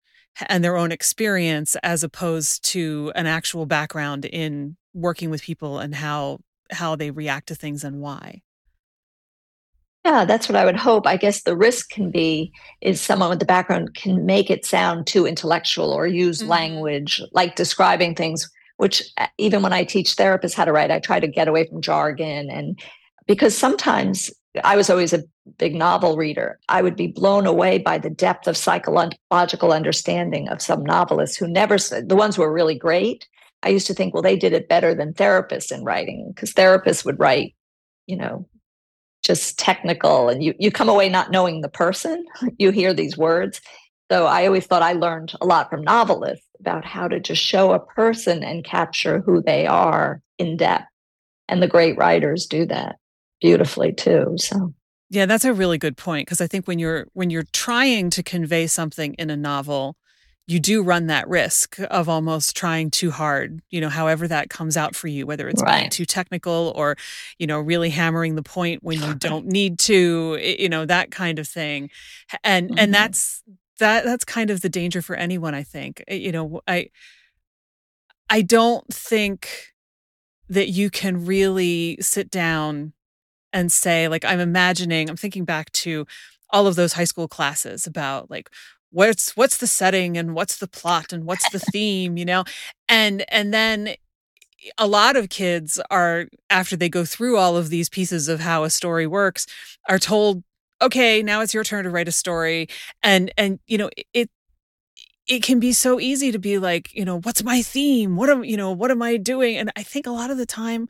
and 0.49 0.63
their 0.63 0.75
own 0.75 0.91
experience 0.91 1.75
as 1.83 2.03
opposed 2.03 2.63
to 2.65 3.11
an 3.15 3.27
actual 3.27 3.65
background 3.65 4.25
in 4.25 4.75
working 4.93 5.29
with 5.29 5.41
people 5.41 5.79
and 5.79 5.95
how 5.95 6.39
how 6.71 6.95
they 6.95 7.11
react 7.11 7.47
to 7.47 7.55
things 7.55 7.83
and 7.83 8.01
why. 8.01 8.41
Yeah, 10.05 10.23
that's 10.23 10.47
what 10.47 10.55
I 10.55 10.65
would 10.65 10.75
hope. 10.75 11.07
I 11.07 11.17
guess 11.17 11.41
the 11.41 11.57
risk 11.57 11.89
can 11.89 12.11
be 12.11 12.53
is 12.79 13.01
someone 13.01 13.31
with 13.31 13.39
the 13.39 13.45
background 13.45 13.95
can 13.95 14.23
make 14.23 14.51
it 14.51 14.63
sound 14.63 15.07
too 15.07 15.25
intellectual 15.25 15.91
or 15.91 16.05
use 16.05 16.39
mm-hmm. 16.39 16.49
language 16.49 17.21
like 17.31 17.55
describing 17.55 18.13
things, 18.13 18.47
which 18.77 19.01
uh, 19.17 19.25
even 19.39 19.63
when 19.63 19.73
I 19.73 19.83
teach 19.83 20.15
therapists 20.15 20.53
how 20.53 20.65
to 20.65 20.71
write, 20.71 20.91
I 20.91 20.99
try 20.99 21.19
to 21.19 21.27
get 21.27 21.47
away 21.47 21.65
from 21.65 21.81
jargon. 21.81 22.51
And 22.51 22.79
because 23.25 23.57
sometimes 23.57 24.31
I 24.63 24.75
was 24.75 24.91
always 24.91 25.11
a 25.11 25.23
big 25.57 25.73
novel 25.73 26.17
reader, 26.17 26.59
I 26.69 26.83
would 26.83 26.95
be 26.95 27.07
blown 27.07 27.47
away 27.47 27.79
by 27.79 27.97
the 27.97 28.11
depth 28.11 28.47
of 28.47 28.55
psychological 28.55 29.73
understanding 29.73 30.49
of 30.49 30.61
some 30.61 30.83
novelists 30.83 31.35
who 31.35 31.47
never 31.47 31.79
said 31.79 32.09
the 32.09 32.15
ones 32.15 32.35
who 32.35 32.43
were 32.43 32.53
really 32.53 32.77
great 32.77 33.27
I 33.63 33.69
used 33.69 33.87
to 33.87 33.93
think, 33.93 34.13
well, 34.13 34.23
they 34.23 34.35
did 34.35 34.53
it 34.53 34.69
better 34.69 34.93
than 34.93 35.13
therapists 35.13 35.71
in 35.71 35.83
writing 35.83 36.31
because 36.33 36.53
therapists 36.53 37.05
would 37.05 37.19
write, 37.19 37.55
you 38.05 38.15
know, 38.15 38.47
just 39.23 39.57
technical 39.57 40.29
and 40.29 40.43
you, 40.43 40.53
you 40.59 40.71
come 40.71 40.89
away 40.89 41.09
not 41.09 41.31
knowing 41.31 41.61
the 41.61 41.69
person. 41.69 42.25
You 42.57 42.71
hear 42.71 42.93
these 42.93 43.17
words. 43.17 43.59
So 44.11 44.27
I 44.27 44.45
always 44.45 44.67
thought 44.67 44.83
I 44.83 44.93
learned 44.93 45.33
a 45.41 45.45
lot 45.45 45.69
from 45.69 45.81
novelists 45.81 46.45
about 46.59 46.85
how 46.85 47.07
to 47.07 47.19
just 47.19 47.41
show 47.41 47.71
a 47.71 47.79
person 47.79 48.43
and 48.43 48.63
capture 48.63 49.21
who 49.21 49.41
they 49.41 49.65
are 49.65 50.21
in 50.37 50.57
depth. 50.57 50.85
and 51.47 51.61
the 51.61 51.67
great 51.67 51.97
writers 51.97 52.45
do 52.45 52.65
that 52.67 52.97
beautifully 53.41 53.93
too. 53.93 54.35
So 54.37 54.73
yeah, 55.09 55.25
that's 55.25 55.45
a 55.45 55.53
really 55.53 55.77
good 55.77 55.97
point 55.97 56.27
because 56.27 56.41
I 56.41 56.47
think 56.47 56.67
when 56.67 56.79
you're 56.79 57.07
when 57.13 57.29
you're 57.29 57.45
trying 57.53 58.09
to 58.11 58.23
convey 58.23 58.67
something 58.67 59.13
in 59.15 59.29
a 59.29 59.37
novel, 59.37 59.97
you 60.47 60.59
do 60.59 60.83
run 60.83 61.07
that 61.07 61.27
risk 61.27 61.77
of 61.79 62.07
almost 62.07 62.55
trying 62.55 62.91
too 62.91 63.09
hard, 63.09 63.61
you 63.69 63.81
know, 63.81 63.89
however 63.89 64.27
that 64.27 64.49
comes 64.49 64.77
out 64.77 64.95
for 64.95 65.07
you, 65.07 65.25
whether 65.25 65.49
it's 65.49 65.61
right. 65.63 65.79
being 65.79 65.89
too 65.89 66.05
technical 66.05 66.71
or, 66.75 66.95
you 67.39 67.47
know, 67.47 67.59
really 67.59 67.89
hammering 67.89 68.35
the 68.35 68.43
point 68.43 68.83
when 68.83 69.01
you 69.01 69.15
don't 69.15 69.45
need 69.47 69.79
to, 69.79 70.37
you 70.39 70.69
know, 70.69 70.85
that 70.85 71.09
kind 71.09 71.39
of 71.39 71.47
thing. 71.47 71.89
And 72.43 72.69
mm-hmm. 72.69 72.79
and 72.79 72.93
that's 72.93 73.43
that 73.79 74.05
that's 74.05 74.23
kind 74.23 74.49
of 74.49 74.61
the 74.61 74.69
danger 74.69 75.01
for 75.01 75.15
anyone, 75.15 75.55
I 75.55 75.63
think. 75.63 76.03
You 76.07 76.31
know, 76.31 76.61
I 76.67 76.89
I 78.29 78.41
don't 78.43 78.87
think 78.93 79.73
that 80.49 80.69
you 80.69 80.89
can 80.89 81.25
really 81.25 81.97
sit 82.01 82.29
down 82.29 82.93
and 83.51 83.71
say 83.71 84.07
like 84.07 84.25
i'm 84.25 84.39
imagining 84.39 85.09
i'm 85.09 85.15
thinking 85.15 85.45
back 85.45 85.71
to 85.71 86.05
all 86.51 86.67
of 86.67 86.75
those 86.75 86.93
high 86.93 87.05
school 87.05 87.27
classes 87.27 87.87
about 87.87 88.29
like 88.29 88.49
what's 88.95 89.35
what's 89.35 89.57
the 89.57 89.67
setting 89.67 90.17
and 90.17 90.33
what's 90.33 90.57
the 90.57 90.67
plot 90.67 91.11
and 91.11 91.25
what's 91.25 91.49
the 91.49 91.59
theme 91.59 92.17
you 92.17 92.25
know? 92.25 92.45
And 92.87 93.25
and 93.29 93.53
then 93.53 93.95
a 94.77 94.87
lot 94.87 95.17
of 95.17 95.29
kids 95.29 95.79
are 95.91 96.27
after 96.49 96.75
they 96.77 96.89
go 96.89 97.05
through 97.05 97.37
all 97.37 97.57
of 97.57 97.69
these 97.69 97.89
pieces 97.89 98.29
of 98.29 98.39
how 98.39 98.63
a 98.63 98.69
story 98.69 99.05
works 99.05 99.45
are 99.89 99.99
told 99.99 100.43
okay 100.81 101.21
now 101.21 101.41
it's 101.41 101.53
your 101.53 101.63
turn 101.63 101.83
to 101.83 101.89
write 101.89 102.07
a 102.07 102.11
story. 102.11 102.67
And 103.03 103.31
and 103.37 103.59
you 103.67 103.77
know 103.77 103.89
it 104.13 104.29
it 105.27 105.43
can 105.43 105.59
be 105.59 105.73
so 105.73 105.99
easy 105.99 106.31
to 106.31 106.39
be 106.39 106.57
like 106.57 106.93
you 106.93 107.03
know 107.03 107.19
what's 107.19 107.43
my 107.43 107.61
theme? 107.61 108.15
What 108.15 108.29
am 108.29 108.45
you 108.45 108.57
know 108.57 108.71
what 108.71 108.91
am 108.91 109.01
i 109.01 109.17
doing? 109.17 109.57
And 109.57 109.71
i 109.75 109.83
think 109.83 110.07
a 110.07 110.11
lot 110.11 110.31
of 110.31 110.37
the 110.37 110.45
time 110.45 110.87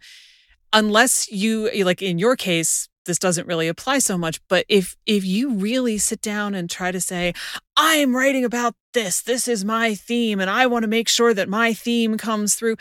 unless 0.73 1.31
you 1.31 1.71
like 1.83 2.01
in 2.03 2.19
your 2.19 2.35
case 2.35 2.87
this 3.05 3.19
doesn't 3.19 3.47
really 3.47 3.67
apply 3.67 3.99
so 3.99 4.17
much 4.17 4.39
but 4.47 4.65
if 4.67 4.95
if 5.05 5.23
you 5.23 5.51
really 5.53 5.97
sit 5.97 6.21
down 6.21 6.53
and 6.55 6.69
try 6.69 6.91
to 6.91 6.99
say 7.01 7.33
i'm 7.77 8.15
writing 8.15 8.45
about 8.45 8.75
this 8.93 9.21
this 9.21 9.47
is 9.47 9.63
my 9.65 9.95
theme 9.95 10.39
and 10.39 10.49
i 10.49 10.65
want 10.65 10.83
to 10.83 10.87
make 10.87 11.07
sure 11.07 11.33
that 11.33 11.49
my 11.49 11.73
theme 11.73 12.17
comes 12.17 12.55
through 12.55 12.75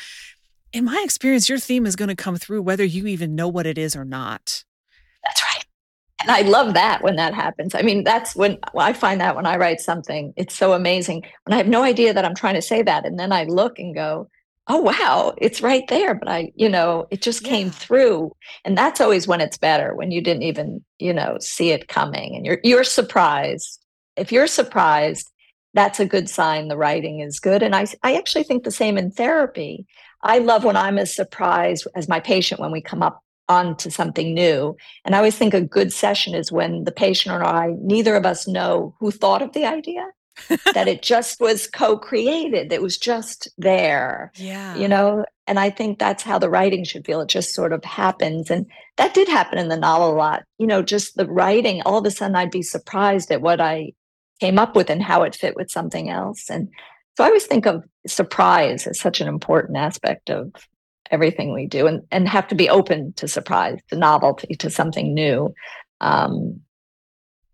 in 0.75 0.85
my 0.85 1.01
experience 1.05 1.49
your 1.49 1.59
theme 1.59 1.87
is 1.87 1.97
going 1.97 2.09
to 2.09 2.17
come 2.17 2.37
through 2.37 2.61
whether 2.61 2.85
you 2.85 3.07
even 3.07 3.35
know 3.35 3.49
what 3.49 3.65
it 3.65 3.79
is 3.79 3.95
or 3.95 4.05
not. 4.05 4.65
That's 5.23 5.43
right. 5.43 5.65
And 6.21 6.31
i 6.31 6.41
love 6.43 6.75
that 6.75 7.03
when 7.03 7.17
that 7.17 7.33
happens. 7.33 7.75
I 7.75 7.83
mean 7.83 8.05
that's 8.05 8.35
when 8.35 8.59
i 8.77 8.93
find 8.93 9.21
that 9.21 9.37
when 9.37 9.47
i 9.47 9.57
write 9.57 9.81
something 9.81 10.35
it's 10.37 10.55
so 10.55 10.73
amazing. 10.73 11.23
When 11.45 11.55
i 11.55 11.57
have 11.57 11.69
no 11.69 11.83
idea 11.83 12.13
that 12.13 12.25
i'm 12.25 12.35
trying 12.35 12.55
to 12.55 12.63
say 12.63 12.83
that 12.83 13.07
and 13.07 13.19
then 13.19 13.33
i 13.33 13.45
look 13.45 13.79
and 13.79 13.95
go 13.95 14.29
oh 14.69 14.79
wow 14.79 15.35
it's 15.39 15.63
right 15.63 15.87
there 15.89 16.15
but 16.15 16.29
i 16.29 16.51
you 16.55 16.69
know 16.69 17.07
it 17.11 17.21
just 17.21 17.43
yeah. 17.43 17.49
came 17.51 17.71
through 17.71 18.35
and 18.65 18.77
that's 18.77 19.01
always 19.01 19.29
when 19.29 19.41
it's 19.41 19.59
better 19.59 19.95
when 19.95 20.11
you 20.11 20.21
didn't 20.21 20.43
even 20.43 20.83
you 20.99 21.13
know 21.13 21.37
see 21.41 21.71
it 21.71 21.89
coming 21.89 22.35
and 22.35 22.47
you're 22.47 22.61
you're 22.65 22.85
surprised 22.85 23.85
if 24.17 24.33
you're 24.33 24.47
surprised 24.47 25.31
that's 25.75 26.01
a 26.01 26.07
good 26.07 26.29
sign 26.29 26.69
the 26.69 26.77
writing 26.77 27.21
is 27.21 27.41
good 27.41 27.63
and 27.63 27.75
i 27.77 27.87
i 28.03 28.15
actually 28.17 28.45
think 28.45 28.65
the 28.65 28.71
same 28.71 28.97
in 28.97 29.11
therapy 29.11 29.87
i 30.23 30.39
love 30.39 30.65
when 30.65 30.77
i'm 30.77 30.99
as 30.99 31.15
surprised 31.15 31.87
as 31.95 32.09
my 32.09 32.21
patient 32.21 32.61
when 32.61 32.73
we 32.73 32.81
come 32.81 33.03
up 33.03 33.21
onto 33.49 33.91
something 33.91 34.33
new 34.33 34.75
and 35.05 35.15
i 35.15 35.19
always 35.19 35.37
think 35.37 35.53
a 35.53 35.61
good 35.61 35.93
session 35.93 36.35
is 36.35 36.51
when 36.51 36.85
the 36.85 36.93
patient 36.93 37.35
or 37.35 37.45
i 37.45 37.75
neither 37.81 38.17
of 38.17 38.25
us 38.25 38.49
know 38.49 38.95
who 38.99 39.11
thought 39.11 39.43
of 39.43 39.53
the 39.53 39.67
idea 39.67 40.07
that 40.75 40.89
it 40.89 41.03
just 41.15 41.41
was 41.41 41.67
co-created 41.67 42.73
it 42.73 42.83
was 42.83 42.99
just 42.99 43.49
there 43.59 44.33
yeah. 44.37 44.77
you 44.77 44.89
know? 44.89 45.25
And 45.47 45.59
i 45.59 45.71
think 45.71 45.99
that's 45.99 46.23
how 46.23 46.39
the 46.39 46.51
writing 46.51 46.85
should 46.85 47.05
feel 47.05 47.21
it 47.21 47.29
just 47.29 47.55
sort 47.55 47.73
of 47.73 47.85
happens 47.85 48.51
and 48.51 48.67
that 48.97 49.15
did 49.15 49.29
happen 49.29 49.59
in 49.59 49.69
the 49.69 49.77
novel 49.77 50.15
a 50.15 50.17
lot 50.17 50.45
you 50.59 50.67
know 50.67 50.83
just 50.83 51.17
the 51.17 51.27
writing 51.27 51.83
all 51.83 51.99
of 51.99 52.07
a 52.07 52.11
sudden 52.11 52.37
i'd 52.37 52.51
be 52.51 52.63
surprised 52.63 53.31
at 53.31 53.43
what 53.43 53.61
i 53.61 53.93
came 54.41 54.59
up 54.59 54.75
with 54.75 54.91
and 54.91 55.03
how 55.03 55.23
it 55.23 55.35
fit 55.35 55.55
with 55.55 55.71
something 55.71 56.09
else 56.09 56.49
and 56.49 56.69
so 57.17 57.25
i 57.25 57.27
always 57.27 57.47
think 57.47 57.67
of 57.67 57.85
surprise 58.07 58.87
as 58.87 58.99
such 58.99 59.21
an 59.21 59.29
important 59.29 59.77
aspect 59.77 60.31
of 60.31 60.51
everything 61.11 61.53
we 61.53 61.67
do 61.67 61.87
and, 61.87 62.03
and 62.11 62.29
have 62.29 62.49
to 62.49 62.55
be 62.55 62.69
open 62.69 63.13
to 63.13 63.29
surprise 63.29 63.79
to 63.89 63.97
novelty 63.97 64.55
to 64.57 64.71
something 64.71 65.13
new 65.13 65.53
um, 66.01 66.61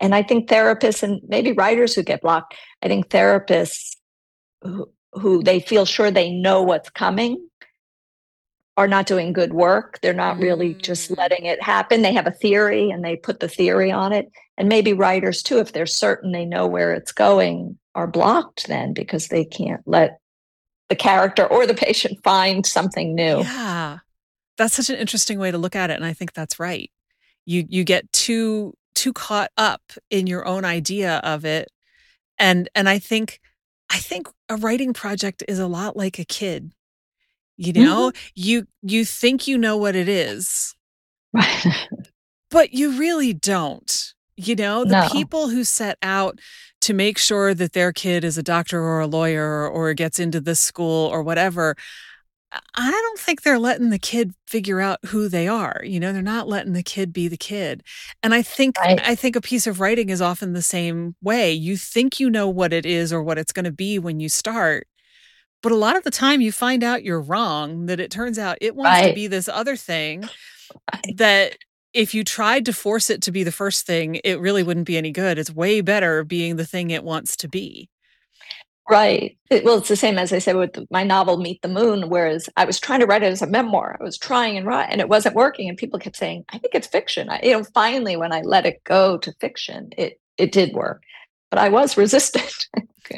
and 0.00 0.14
I 0.14 0.22
think 0.22 0.48
therapists 0.48 1.02
and 1.02 1.20
maybe 1.28 1.52
writers 1.52 1.94
who 1.94 2.02
get 2.02 2.22
blocked, 2.22 2.54
I 2.82 2.88
think 2.88 3.08
therapists 3.08 3.96
who, 4.62 4.90
who 5.12 5.42
they 5.42 5.60
feel 5.60 5.84
sure 5.84 6.10
they 6.10 6.30
know 6.30 6.62
what's 6.62 6.90
coming 6.90 7.46
are 8.76 8.88
not 8.88 9.06
doing 9.06 9.34
good 9.34 9.52
work. 9.52 9.98
They're 10.00 10.14
not 10.14 10.38
really 10.38 10.72
just 10.74 11.10
mm. 11.10 11.18
letting 11.18 11.44
it 11.44 11.62
happen. 11.62 12.00
They 12.00 12.14
have 12.14 12.26
a 12.26 12.32
theory 12.32 12.90
and 12.90 13.04
they 13.04 13.16
put 13.16 13.40
the 13.40 13.48
theory 13.48 13.92
on 13.92 14.12
it. 14.12 14.30
And 14.56 14.68
maybe 14.68 14.94
writers 14.94 15.42
too, 15.42 15.58
if 15.58 15.72
they're 15.72 15.86
certain 15.86 16.32
they 16.32 16.46
know 16.46 16.66
where 16.66 16.94
it's 16.94 17.12
going, 17.12 17.78
are 17.94 18.06
blocked 18.06 18.68
then 18.68 18.94
because 18.94 19.28
they 19.28 19.44
can't 19.44 19.82
let 19.84 20.18
the 20.88 20.96
character 20.96 21.46
or 21.46 21.66
the 21.66 21.74
patient 21.74 22.18
find 22.24 22.64
something 22.64 23.14
new. 23.14 23.40
Yeah. 23.40 23.98
That's 24.56 24.74
such 24.74 24.90
an 24.90 24.96
interesting 24.96 25.38
way 25.38 25.50
to 25.50 25.58
look 25.58 25.76
at 25.76 25.90
it. 25.90 25.94
And 25.94 26.04
I 26.04 26.12
think 26.12 26.32
that's 26.32 26.58
right. 26.58 26.90
You 27.46 27.64
you 27.68 27.84
get 27.84 28.10
too 28.12 28.74
too 28.94 29.12
caught 29.12 29.50
up 29.56 29.82
in 30.10 30.26
your 30.26 30.46
own 30.46 30.64
idea 30.64 31.18
of 31.18 31.44
it 31.44 31.68
and 32.38 32.68
and 32.74 32.88
i 32.88 32.98
think 32.98 33.40
i 33.90 33.98
think 33.98 34.28
a 34.48 34.56
writing 34.56 34.92
project 34.92 35.42
is 35.48 35.58
a 35.58 35.66
lot 35.66 35.96
like 35.96 36.18
a 36.18 36.24
kid 36.24 36.72
you 37.56 37.72
know 37.72 38.10
mm-hmm. 38.10 38.30
you 38.34 38.66
you 38.82 39.04
think 39.04 39.46
you 39.46 39.58
know 39.58 39.76
what 39.76 39.94
it 39.94 40.08
is 40.08 40.74
but 42.50 42.72
you 42.72 42.98
really 42.98 43.32
don't 43.32 44.14
you 44.36 44.56
know 44.56 44.84
the 44.84 45.02
no. 45.02 45.08
people 45.10 45.48
who 45.48 45.62
set 45.64 45.98
out 46.02 46.38
to 46.80 46.94
make 46.94 47.18
sure 47.18 47.52
that 47.52 47.74
their 47.74 47.92
kid 47.92 48.24
is 48.24 48.38
a 48.38 48.42
doctor 48.42 48.80
or 48.82 49.00
a 49.00 49.06
lawyer 49.06 49.44
or, 49.44 49.68
or 49.68 49.94
gets 49.94 50.18
into 50.18 50.40
this 50.40 50.60
school 50.60 51.06
or 51.08 51.22
whatever 51.22 51.76
I 52.74 52.90
don't 52.90 53.18
think 53.18 53.42
they're 53.42 53.58
letting 53.58 53.90
the 53.90 53.98
kid 53.98 54.34
figure 54.46 54.80
out 54.80 54.98
who 55.06 55.28
they 55.28 55.46
are. 55.46 55.80
You 55.84 56.00
know, 56.00 56.12
they're 56.12 56.22
not 56.22 56.48
letting 56.48 56.72
the 56.72 56.82
kid 56.82 57.12
be 57.12 57.28
the 57.28 57.36
kid. 57.36 57.82
And 58.22 58.34
I 58.34 58.42
think 58.42 58.76
right. 58.78 59.00
I 59.04 59.14
think 59.14 59.36
a 59.36 59.40
piece 59.40 59.66
of 59.66 59.78
writing 59.78 60.08
is 60.08 60.20
often 60.20 60.52
the 60.52 60.62
same 60.62 61.14
way. 61.22 61.52
You 61.52 61.76
think 61.76 62.18
you 62.18 62.28
know 62.28 62.48
what 62.48 62.72
it 62.72 62.84
is 62.84 63.12
or 63.12 63.22
what 63.22 63.38
it's 63.38 63.52
going 63.52 63.66
to 63.66 63.72
be 63.72 63.98
when 63.98 64.18
you 64.18 64.28
start, 64.28 64.88
but 65.62 65.72
a 65.72 65.76
lot 65.76 65.96
of 65.96 66.04
the 66.04 66.10
time 66.10 66.40
you 66.40 66.52
find 66.52 66.82
out 66.82 67.04
you're 67.04 67.20
wrong, 67.20 67.86
that 67.86 68.00
it 68.00 68.10
turns 68.10 68.38
out 68.38 68.58
it 68.60 68.74
wants 68.74 69.02
right. 69.02 69.08
to 69.08 69.14
be 69.14 69.26
this 69.26 69.48
other 69.48 69.76
thing 69.76 70.22
right. 70.92 71.16
that 71.16 71.56
if 71.92 72.14
you 72.14 72.24
tried 72.24 72.64
to 72.64 72.72
force 72.72 73.10
it 73.10 73.22
to 73.22 73.32
be 73.32 73.42
the 73.42 73.52
first 73.52 73.86
thing, 73.86 74.20
it 74.24 74.40
really 74.40 74.62
wouldn't 74.62 74.86
be 74.86 74.96
any 74.96 75.10
good. 75.10 75.38
It's 75.38 75.50
way 75.50 75.80
better 75.80 76.24
being 76.24 76.56
the 76.56 76.66
thing 76.66 76.90
it 76.90 77.04
wants 77.04 77.36
to 77.38 77.48
be. 77.48 77.88
Right. 78.90 79.36
It, 79.50 79.64
well, 79.64 79.78
it's 79.78 79.88
the 79.88 79.96
same 79.96 80.18
as 80.18 80.32
I 80.32 80.38
said 80.38 80.56
with 80.56 80.78
my 80.90 81.04
novel 81.04 81.36
Meet 81.36 81.62
the 81.62 81.68
Moon, 81.68 82.08
whereas 82.08 82.48
I 82.56 82.64
was 82.64 82.80
trying 82.80 83.00
to 83.00 83.06
write 83.06 83.22
it 83.22 83.32
as 83.32 83.42
a 83.42 83.46
memoir. 83.46 83.96
I 84.00 84.04
was 84.04 84.18
trying 84.18 84.56
and 84.56 84.66
write, 84.66 84.88
and 84.90 85.00
it 85.00 85.08
wasn't 85.08 85.34
working. 85.34 85.68
And 85.68 85.78
people 85.78 85.98
kept 85.98 86.16
saying, 86.16 86.44
"I 86.50 86.58
think 86.58 86.74
it's 86.74 86.86
fiction." 86.86 87.28
I, 87.28 87.40
you 87.42 87.52
know, 87.52 87.64
finally, 87.64 88.16
when 88.16 88.32
I 88.32 88.42
let 88.42 88.66
it 88.66 88.82
go 88.84 89.18
to 89.18 89.32
fiction, 89.40 89.90
it 89.96 90.20
it 90.36 90.52
did 90.52 90.72
work, 90.74 91.02
but 91.50 91.58
I 91.58 91.68
was 91.68 91.96
resistant. 91.96 92.68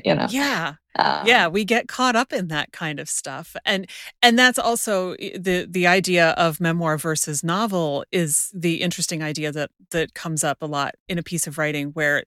you 0.04 0.14
know. 0.14 0.26
Yeah. 0.30 0.74
Um, 0.98 1.26
yeah, 1.26 1.48
we 1.48 1.64
get 1.64 1.88
caught 1.88 2.16
up 2.16 2.32
in 2.34 2.48
that 2.48 2.72
kind 2.72 3.00
of 3.00 3.08
stuff, 3.08 3.56
and 3.64 3.88
and 4.20 4.38
that's 4.38 4.58
also 4.58 5.14
the 5.16 5.66
the 5.68 5.86
idea 5.86 6.30
of 6.30 6.60
memoir 6.60 6.98
versus 6.98 7.42
novel 7.42 8.04
is 8.12 8.50
the 8.54 8.82
interesting 8.82 9.22
idea 9.22 9.52
that 9.52 9.70
that 9.90 10.12
comes 10.12 10.44
up 10.44 10.60
a 10.60 10.66
lot 10.66 10.94
in 11.08 11.16
a 11.16 11.22
piece 11.22 11.46
of 11.46 11.56
writing 11.56 11.88
where 11.88 12.24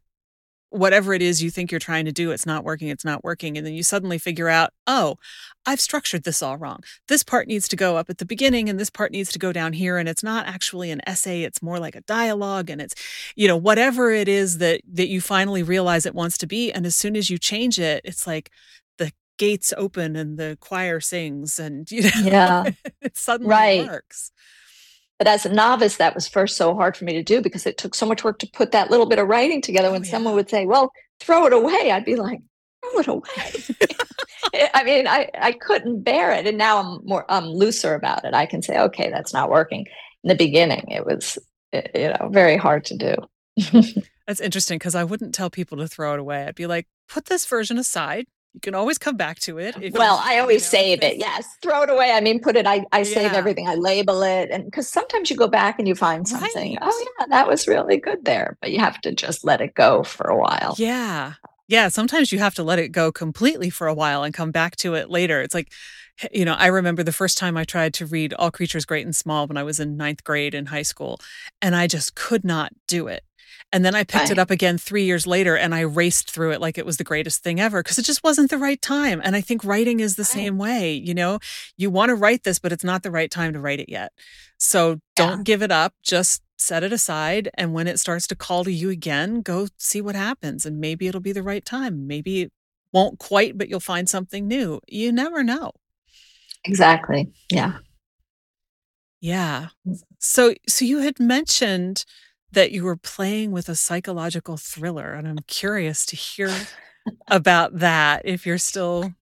whatever 0.76 1.14
it 1.14 1.22
is 1.22 1.42
you 1.42 1.50
think 1.50 1.72
you're 1.72 1.80
trying 1.80 2.06
to 2.06 2.12
do, 2.12 2.32
it's 2.32 2.46
not 2.46 2.64
working, 2.64 2.90
it's 2.90 3.06
not 3.06 3.24
working. 3.24 3.58
And 3.58 3.66
then 3.66 3.74
you 3.74 3.84
suddenly 3.84 4.18
figure 4.18 4.50
out, 4.50 4.72
oh, 4.86 5.18
I've 5.66 5.82
structured 5.82 6.24
this 6.24 6.42
all 6.42 6.58
wrong. 6.58 6.82
This 7.08 7.24
part 7.24 7.48
needs 7.48 7.68
to 7.70 7.76
go 7.76 7.98
up 7.98 8.10
at 8.10 8.18
the 8.18 8.26
beginning 8.26 8.70
and 8.70 8.80
this 8.80 8.90
part 8.90 9.12
needs 9.12 9.32
to 9.32 9.40
go 9.40 9.52
down 9.52 9.74
here. 9.74 9.98
And 9.98 10.08
it's 10.08 10.24
not 10.24 10.48
actually 10.48 10.92
an 10.92 11.02
essay, 11.08 11.44
it's 11.44 11.62
more 11.62 11.80
like 11.80 11.96
a 11.96 12.02
dialogue. 12.02 12.70
And 12.70 12.82
it's, 12.82 12.94
you 13.36 13.48
know, 13.48 13.58
whatever 13.58 14.12
it 14.12 14.28
is 14.28 14.60
that 14.60 14.82
that 14.92 15.08
you 15.08 15.22
finally 15.22 15.64
realize 15.64 16.06
it 16.06 16.16
wants 16.16 16.38
to 16.40 16.48
be. 16.48 16.72
And 16.72 16.86
as 16.86 16.96
soon 16.96 17.16
as 17.16 17.30
you 17.30 17.38
change 17.38 17.80
it, 17.80 18.02
it's 18.04 18.28
like 18.28 18.52
the 18.98 19.12
gates 19.38 19.74
open 19.78 20.16
and 20.16 20.38
the 20.38 20.58
choir 20.62 21.00
sings 21.00 21.60
and 21.60 21.90
you 21.92 22.04
know 22.04 22.10
yeah. 22.24 22.72
it 23.02 23.18
suddenly 23.18 23.52
right. 23.52 23.88
works. 23.88 24.32
But 25.18 25.28
as 25.28 25.46
a 25.46 25.54
novice, 25.54 25.98
that 25.98 26.14
was 26.14 26.28
first 26.28 26.58
so 26.58 26.76
hard 26.76 26.98
for 26.98 27.06
me 27.06 27.14
to 27.14 27.24
do 27.24 27.42
because 27.42 27.66
it 27.66 27.78
took 27.78 27.96
so 27.96 28.06
much 28.06 28.24
work 28.24 28.40
to 28.40 28.48
put 28.48 28.72
that 28.72 28.92
little 28.92 29.06
bit 29.06 29.20
of 29.20 29.28
writing 29.28 29.62
together. 29.62 29.88
Oh, 29.88 29.94
when 29.94 30.02
oh, 30.02 30.06
yeah. 30.06 30.12
someone 30.12 30.36
would 30.36 30.50
say, 30.50 30.66
Well, 30.66 30.92
throw 31.20 31.46
it 31.46 31.54
away, 31.54 31.92
I'd 31.92 32.06
be 32.06 32.16
like, 32.16 32.42
Throw 32.82 33.00
it 33.00 33.08
away. 33.08 33.88
I 34.74 34.84
mean, 34.84 35.08
I, 35.08 35.30
I 35.40 35.54
couldn't 35.54 36.04
bear 36.04 36.32
it. 36.32 36.46
And 36.46 36.58
now 36.58 36.80
I'm 36.80 37.06
more 37.06 37.26
I'm 37.30 37.46
looser 37.46 37.94
about 37.94 38.26
it. 38.26 38.34
I 38.34 38.46
can 38.46 38.62
say, 38.62 38.78
okay, 38.78 39.10
that's 39.10 39.34
not 39.34 39.50
working. 39.50 39.86
In 40.24 40.30
the 40.30 40.36
beginning, 40.36 40.86
it 40.90 41.06
was 41.06 41.38
you 41.74 41.82
know, 41.96 42.30
very 42.32 42.58
hard 42.58 42.86
to 42.86 42.98
do. 42.98 43.16
that's 44.28 44.40
interesting 44.40 44.78
because 44.78 44.96
I 44.96 45.04
wouldn't 45.04 45.36
tell 45.36 45.50
people 45.50 45.78
to 45.80 45.88
throw 45.88 46.14
it 46.14 46.20
away. 46.20 46.46
I'd 46.46 46.56
be 46.56 46.68
like, 46.68 46.88
put 47.08 47.26
this 47.26 47.46
version 47.46 47.78
aside 47.78 48.26
You 48.56 48.62
can 48.62 48.74
always 48.74 48.98
come 48.98 49.18
back 49.18 49.40
to 49.42 49.58
it. 49.58 49.76
well, 49.94 50.22
I 50.24 50.40
always 50.40 50.62
you 50.62 50.80
know, 50.80 50.84
save 50.84 51.04
it. 51.04 51.18
Yes. 51.18 51.46
Throw 51.62 51.84
it 51.84 51.90
away. 51.90 52.12
I 52.12 52.22
mean, 52.22 52.40
put 52.40 52.56
it, 52.56 52.66
I, 52.66 52.86
I 52.94 53.04
save 53.04 53.34
everything. 53.34 53.68
I 53.68 53.76
label 53.76 54.24
it. 54.24 54.50
And 54.50 54.64
because 54.64 54.88
sometimes 54.88 55.30
you 55.30 55.36
go 55.36 55.50
back 55.50 55.78
and 55.78 55.90
you 55.90 55.94
find 55.94 56.26
something, 56.26 56.72
right. 56.76 56.80
oh, 56.82 57.06
yeah, 57.20 57.26
that 57.28 57.50
was 57.50 57.68
really 57.68 57.98
good 57.98 58.24
there. 58.24 58.58
But 58.62 58.72
you 58.72 58.80
have 58.80 59.02
to 59.02 59.14
just 59.14 59.44
let 59.44 59.60
it 59.60 59.76
go 59.76 60.04
for 60.04 60.30
a 60.30 60.38
while. 60.38 60.76
Yeah. 60.78 61.34
Yeah. 61.68 61.90
Sometimes 61.90 62.32
you 62.32 62.40
have 62.40 62.56
to 62.56 62.64
let 62.64 62.80
it 62.80 62.94
go 62.94 63.12
completely 63.12 63.70
for 63.70 63.88
a 63.88 63.94
while 63.94 64.24
and 64.24 64.34
come 64.34 64.52
back 64.52 64.78
to 64.78 64.94
it 64.94 65.10
later. 65.10 65.42
It's 65.42 65.54
like, 65.54 65.74
you 66.32 66.46
know, 66.46 66.54
I 66.54 66.68
remember 66.68 67.04
the 67.04 67.12
first 67.12 67.38
time 67.38 67.58
I 67.58 67.66
tried 67.66 67.94
to 67.96 68.06
read 68.06 68.34
All 68.36 68.52
Creatures 68.52 68.86
Great 68.86 69.06
and 69.06 69.16
Small 69.16 69.48
when 69.48 69.58
I 69.58 69.64
was 69.64 69.82
in 69.82 69.98
ninth 69.98 70.24
grade 70.24 70.56
in 70.56 70.68
high 70.68 70.82
school, 70.82 71.20
and 71.62 71.76
I 71.76 71.88
just 71.88 72.16
could 72.16 72.46
not 72.46 72.72
do 72.88 73.08
it. 73.08 73.26
And 73.72 73.84
then 73.84 73.96
I 73.96 74.04
picked 74.04 74.32
it 74.32 74.40
up 74.40 74.52
again 74.52 74.78
three 74.78 75.04
years 75.04 75.28
later 75.28 75.58
and 75.58 75.76
I 75.76 75.82
raced 75.82 76.32
through 76.32 76.52
it 76.52 76.62
like 76.62 76.78
it 76.78 76.86
was 76.86 76.98
the 76.98 77.04
greatest 77.04 77.44
thing 77.44 77.60
ever 77.60 77.84
because 77.84 77.98
it 77.98 78.06
just 78.06 78.24
wasn't 78.24 78.50
the 78.50 78.58
right 78.58 78.82
time. 78.82 79.20
And 79.24 79.36
I 79.36 79.42
think 79.42 79.66
writing 79.66 80.00
is 80.00 80.16
the 80.16 80.24
same 80.24 80.58
way. 80.58 80.94
You 80.94 81.14
know, 81.14 81.40
you 81.76 81.90
want 81.90 82.10
to 82.10 82.16
write 82.16 82.44
this, 82.44 82.58
but 82.58 82.72
it's 82.72 82.84
not 82.84 83.04
the 83.04 83.12
right 83.12 83.30
time 83.30 83.54
to 83.54 83.60
write 83.60 83.80
it 83.80 83.90
yet. 83.90 84.14
So 84.58 85.00
don't 85.16 85.40
yeah. 85.40 85.44
give 85.44 85.62
it 85.62 85.72
up. 85.72 85.94
Just 86.04 86.42
set 86.58 86.84
it 86.84 86.94
aside. 86.94 87.50
And 87.56 87.74
when 87.74 87.88
it 87.88 88.00
starts 88.00 88.28
to 88.28 88.36
call 88.36 88.64
to 88.64 88.72
you 88.72 88.90
again, 88.90 89.42
go 89.42 89.68
see 89.78 90.00
what 90.00 90.16
happens. 90.16 90.66
And 90.66 90.80
maybe 90.80 91.08
it'll 91.08 91.20
be 91.20 91.34
the 91.34 91.44
right 91.44 91.66
time. 91.66 92.08
Maybe 92.08 92.44
it 92.44 92.54
won't 92.94 93.20
quite, 93.20 93.58
but 93.58 93.68
you'll 93.68 93.82
find 93.82 94.08
something 94.08 94.48
new. 94.48 94.80
You 94.88 95.12
never 95.12 95.44
know. 95.44 95.72
Exactly. 96.64 97.30
Yeah. 97.52 97.80
Yeah. 99.20 99.70
Mm. 99.88 100.00
So 100.20 100.54
so 100.68 100.86
you 100.86 101.00
had 101.00 101.20
mentioned 101.20 102.06
that 102.52 102.72
you 102.72 102.84
were 102.84 102.96
playing 102.96 103.52
with 103.52 103.70
a 103.70 103.76
psychological 103.76 104.58
thriller 104.58 105.14
and 105.14 105.28
i'm 105.28 105.40
curious 105.48 106.06
to 106.06 106.16
hear 106.16 106.54
about 107.28 107.80
that 107.80 108.22
if 108.26 108.46
you're 108.46 108.58
still 108.58 109.14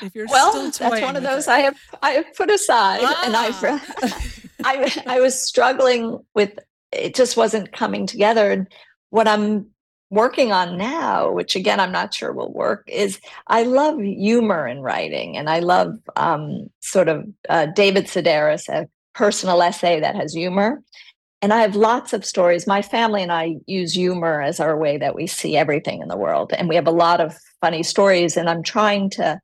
if 0.00 0.14
you're 0.14 0.26
still, 0.26 0.52
well 0.52 0.70
that's 0.70 0.80
one 0.80 1.16
of 1.16 1.22
those 1.22 1.46
it. 1.46 1.50
i 1.50 1.58
have 1.58 1.76
i 2.02 2.10
have 2.10 2.34
put 2.36 2.50
aside 2.50 3.00
ah. 3.02 3.22
and 3.24 3.36
i've 3.36 4.38
I, 4.64 5.02
I 5.06 5.20
was 5.20 5.40
struggling 5.40 6.20
with 6.34 6.58
it 6.92 7.14
just 7.14 7.36
wasn't 7.36 7.72
coming 7.72 8.06
together 8.06 8.50
and 8.50 8.66
what 9.10 9.26
i'm 9.28 9.66
working 10.10 10.52
on 10.52 10.76
now 10.76 11.32
which 11.32 11.56
again 11.56 11.80
i'm 11.80 11.92
not 11.92 12.12
sure 12.14 12.32
will 12.32 12.52
work 12.52 12.84
is 12.86 13.18
i 13.46 13.62
love 13.62 13.98
humor 14.00 14.66
in 14.66 14.80
writing 14.80 15.36
and 15.36 15.48
i 15.48 15.58
love 15.58 15.94
um, 16.16 16.70
sort 16.80 17.08
of 17.08 17.24
uh, 17.48 17.66
david 17.74 18.06
sedaris 18.06 18.68
a 18.68 18.88
personal 19.14 19.62
essay 19.62 20.00
that 20.00 20.14
has 20.14 20.34
humor 20.34 20.82
and 21.42 21.52
I 21.52 21.60
have 21.60 21.74
lots 21.74 22.12
of 22.12 22.24
stories. 22.24 22.68
My 22.68 22.82
family 22.82 23.20
and 23.20 23.32
I 23.32 23.56
use 23.66 23.94
humor 23.94 24.40
as 24.40 24.60
our 24.60 24.76
way 24.76 24.96
that 24.98 25.16
we 25.16 25.26
see 25.26 25.56
everything 25.56 26.00
in 26.00 26.06
the 26.06 26.16
world. 26.16 26.52
And 26.56 26.68
we 26.68 26.76
have 26.76 26.86
a 26.86 26.92
lot 26.92 27.20
of 27.20 27.36
funny 27.60 27.82
stories. 27.82 28.36
And 28.36 28.48
I'm 28.48 28.62
trying 28.62 29.10
to 29.10 29.40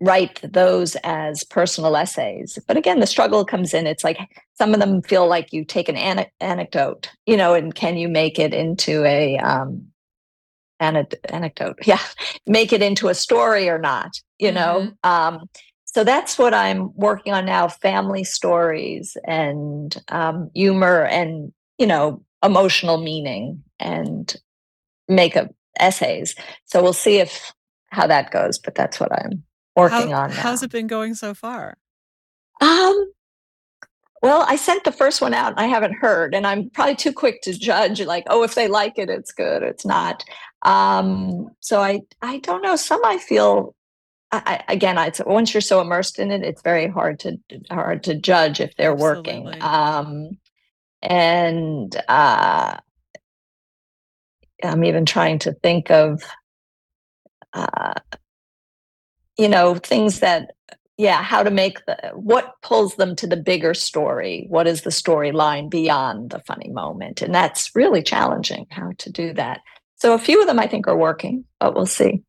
write 0.00 0.40
those 0.42 0.96
as 1.04 1.44
personal 1.44 1.94
essays. 1.94 2.58
But 2.66 2.78
again, 2.78 3.00
the 3.00 3.06
struggle 3.06 3.44
comes 3.44 3.74
in. 3.74 3.86
It's 3.86 4.04
like 4.04 4.18
some 4.54 4.72
of 4.72 4.80
them 4.80 5.02
feel 5.02 5.26
like 5.26 5.52
you 5.52 5.62
take 5.62 5.90
an, 5.90 5.96
an- 5.96 6.26
anecdote, 6.40 7.10
you 7.26 7.36
know, 7.36 7.52
and 7.52 7.74
can 7.74 7.98
you 7.98 8.08
make 8.08 8.38
it 8.38 8.54
into 8.54 9.04
a 9.04 9.36
um, 9.38 9.88
anecdote? 10.80 11.78
Yeah, 11.84 12.00
make 12.46 12.72
it 12.72 12.80
into 12.82 13.08
a 13.08 13.14
story 13.14 13.68
or 13.68 13.78
not, 13.78 14.12
you 14.38 14.52
know? 14.52 14.92
Mm-hmm. 15.04 15.36
Um, 15.36 15.48
so 15.94 16.04
that's 16.04 16.38
what 16.38 16.54
I'm 16.54 16.94
working 16.94 17.34
on 17.34 17.44
now 17.44 17.68
family 17.68 18.24
stories 18.24 19.16
and 19.26 19.94
um, 20.08 20.50
humor 20.54 21.04
and, 21.04 21.52
you 21.76 21.86
know, 21.86 22.24
emotional 22.42 22.96
meaning 22.96 23.62
and 23.78 24.34
makeup 25.06 25.54
essays. 25.78 26.34
So 26.64 26.82
we'll 26.82 26.94
see 26.94 27.18
if 27.18 27.52
how 27.90 28.06
that 28.06 28.30
goes, 28.30 28.58
but 28.58 28.74
that's 28.74 28.98
what 28.98 29.12
I'm 29.12 29.42
working 29.76 30.10
how, 30.10 30.22
on 30.22 30.30
now. 30.30 30.36
How's 30.36 30.62
it 30.62 30.70
been 30.70 30.86
going 30.86 31.14
so 31.14 31.34
far? 31.34 31.76
Um, 32.62 33.12
well, 34.22 34.46
I 34.48 34.56
sent 34.56 34.84
the 34.84 34.92
first 34.92 35.20
one 35.20 35.34
out 35.34 35.52
and 35.52 35.60
I 35.60 35.66
haven't 35.66 35.94
heard, 35.94 36.34
and 36.34 36.46
I'm 36.46 36.70
probably 36.70 36.96
too 36.96 37.12
quick 37.12 37.42
to 37.42 37.52
judge. 37.52 38.00
Like, 38.00 38.24
oh, 38.30 38.44
if 38.44 38.54
they 38.54 38.66
like 38.66 38.94
it, 38.96 39.10
it's 39.10 39.32
good. 39.32 39.62
It's 39.62 39.84
not. 39.84 40.24
Um, 40.62 41.50
so 41.60 41.80
I, 41.80 42.00
I 42.22 42.38
don't 42.38 42.62
know. 42.62 42.76
Some 42.76 43.04
I 43.04 43.18
feel 43.18 43.74
I, 44.32 44.64
again, 44.68 44.96
it's 44.96 45.20
once 45.26 45.52
you're 45.52 45.60
so 45.60 45.82
immersed 45.82 46.18
in 46.18 46.30
it, 46.30 46.42
it's 46.42 46.62
very 46.62 46.88
hard 46.88 47.20
to 47.20 47.38
hard 47.70 48.04
to 48.04 48.14
judge 48.14 48.60
if 48.60 48.74
they're 48.76 48.92
Absolutely. 48.92 49.42
working. 49.42 49.62
Um, 49.62 50.38
and 51.02 51.94
uh, 52.08 52.78
I'm 54.64 54.84
even 54.84 55.04
trying 55.04 55.40
to 55.40 55.52
think 55.52 55.90
of, 55.90 56.22
uh, 57.52 57.94
you 59.36 59.48
know, 59.48 59.74
things 59.74 60.20
that, 60.20 60.52
yeah, 60.96 61.22
how 61.22 61.42
to 61.42 61.50
make 61.50 61.84
the 61.84 62.12
what 62.14 62.54
pulls 62.62 62.94
them 62.94 63.14
to 63.16 63.26
the 63.26 63.36
bigger 63.36 63.74
story. 63.74 64.46
What 64.48 64.66
is 64.66 64.80
the 64.82 64.90
storyline 64.90 65.68
beyond 65.68 66.30
the 66.30 66.40
funny 66.40 66.70
moment? 66.70 67.20
And 67.20 67.34
that's 67.34 67.74
really 67.74 68.02
challenging 68.02 68.66
how 68.70 68.92
to 68.98 69.10
do 69.10 69.34
that. 69.34 69.60
So 69.96 70.14
a 70.14 70.18
few 70.18 70.40
of 70.40 70.46
them 70.46 70.58
I 70.58 70.66
think 70.66 70.88
are 70.88 70.96
working, 70.96 71.44
but 71.60 71.74
we'll 71.74 71.86
see. 71.86 72.22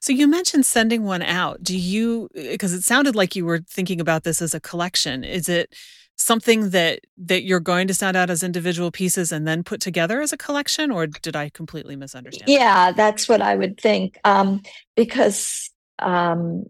So 0.00 0.12
you 0.12 0.26
mentioned 0.26 0.66
sending 0.66 1.04
one 1.04 1.22
out. 1.22 1.62
Do 1.62 1.76
you 1.76 2.28
because 2.34 2.72
it 2.72 2.82
sounded 2.82 3.14
like 3.14 3.36
you 3.36 3.44
were 3.44 3.60
thinking 3.68 4.00
about 4.00 4.24
this 4.24 4.42
as 4.42 4.54
a 4.54 4.60
collection. 4.60 5.24
Is 5.24 5.48
it 5.48 5.74
something 6.16 6.70
that 6.70 7.00
that 7.16 7.44
you're 7.44 7.60
going 7.60 7.86
to 7.88 7.94
send 7.94 8.16
out 8.16 8.28
as 8.28 8.42
individual 8.42 8.90
pieces 8.90 9.32
and 9.32 9.46
then 9.46 9.62
put 9.62 9.80
together 9.80 10.20
as 10.20 10.32
a 10.32 10.36
collection 10.36 10.90
or 10.90 11.06
did 11.06 11.36
I 11.36 11.48
completely 11.48 11.96
misunderstand? 11.96 12.48
Yeah, 12.48 12.92
that's 12.92 13.28
what 13.28 13.40
I 13.40 13.54
would 13.54 13.80
think. 13.80 14.18
Um, 14.24 14.62
because 14.96 15.70
um, 16.00 16.64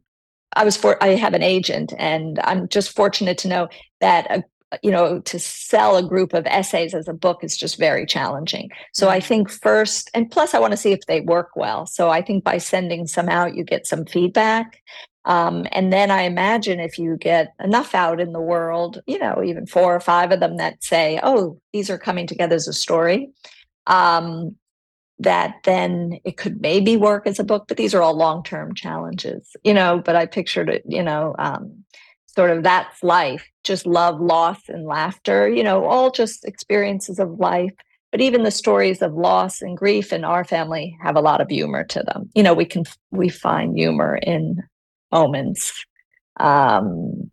I 0.54 0.64
was 0.64 0.76
for 0.76 1.02
I 1.02 1.08
have 1.08 1.34
an 1.34 1.42
agent 1.42 1.92
and 1.98 2.38
I'm 2.44 2.68
just 2.68 2.94
fortunate 2.94 3.38
to 3.38 3.48
know 3.48 3.68
that 4.00 4.30
a 4.30 4.44
you 4.82 4.90
know 4.90 5.20
to 5.20 5.38
sell 5.38 5.96
a 5.96 6.02
group 6.02 6.34
of 6.34 6.46
essays 6.46 6.94
as 6.94 7.08
a 7.08 7.14
book 7.14 7.42
is 7.42 7.56
just 7.56 7.78
very 7.78 8.06
challenging. 8.06 8.70
So 8.92 9.08
i 9.08 9.18
mm-hmm. 9.18 9.28
think 9.28 9.50
first 9.50 10.10
and 10.14 10.30
plus 10.30 10.54
i 10.54 10.58
want 10.58 10.72
to 10.72 10.76
see 10.76 10.92
if 10.92 11.00
they 11.06 11.20
work 11.20 11.50
well. 11.56 11.86
So 11.86 12.10
i 12.10 12.22
think 12.22 12.44
by 12.44 12.58
sending 12.58 13.06
some 13.06 13.28
out 13.28 13.54
you 13.54 13.64
get 13.64 13.86
some 13.86 14.04
feedback. 14.04 14.82
Um, 15.24 15.66
and 15.72 15.92
then 15.92 16.10
i 16.10 16.22
imagine 16.22 16.80
if 16.80 16.98
you 16.98 17.16
get 17.16 17.52
enough 17.62 17.94
out 17.94 18.20
in 18.20 18.32
the 18.32 18.40
world 18.40 19.02
you 19.06 19.18
know 19.18 19.42
even 19.44 19.66
four 19.66 19.94
or 19.94 20.00
five 20.00 20.32
of 20.32 20.40
them 20.40 20.56
that 20.56 20.82
say 20.82 21.20
oh 21.22 21.60
these 21.72 21.90
are 21.90 21.98
coming 21.98 22.26
together 22.26 22.54
as 22.54 22.68
a 22.68 22.72
story 22.72 23.30
um, 23.86 24.56
that 25.18 25.56
then 25.64 26.18
it 26.24 26.36
could 26.36 26.60
maybe 26.60 26.96
work 26.96 27.26
as 27.26 27.38
a 27.38 27.44
book 27.44 27.64
but 27.68 27.76
these 27.76 27.94
are 27.94 28.02
all 28.02 28.16
long-term 28.16 28.74
challenges 28.74 29.54
you 29.64 29.74
know 29.74 30.00
but 30.04 30.16
i 30.16 30.24
pictured 30.24 30.68
it 30.68 30.82
you 30.86 31.02
know 31.02 31.34
um, 31.38 31.84
sort 32.26 32.50
of 32.50 32.62
that's 32.62 33.02
life 33.02 33.50
just 33.68 33.86
love 33.86 34.20
loss 34.20 34.68
and 34.68 34.84
laughter 34.84 35.48
you 35.48 35.62
know 35.62 35.84
all 35.84 36.10
just 36.10 36.44
experiences 36.44 37.18
of 37.18 37.38
life. 37.38 37.72
But 38.10 38.22
even 38.22 38.42
the 38.42 38.50
stories 38.50 39.02
of 39.02 39.12
loss 39.12 39.60
and 39.60 39.76
grief 39.76 40.14
in 40.14 40.24
our 40.24 40.42
family 40.42 40.96
have 41.02 41.14
a 41.14 41.20
lot 41.20 41.42
of 41.42 41.50
humor 41.50 41.84
to 41.84 42.02
them. 42.02 42.30
You 42.34 42.42
know 42.42 42.54
we 42.54 42.64
can 42.64 42.84
we 43.10 43.28
find 43.28 43.76
humor 43.76 44.16
in 44.16 44.62
moments 45.12 45.84
um 46.40 47.30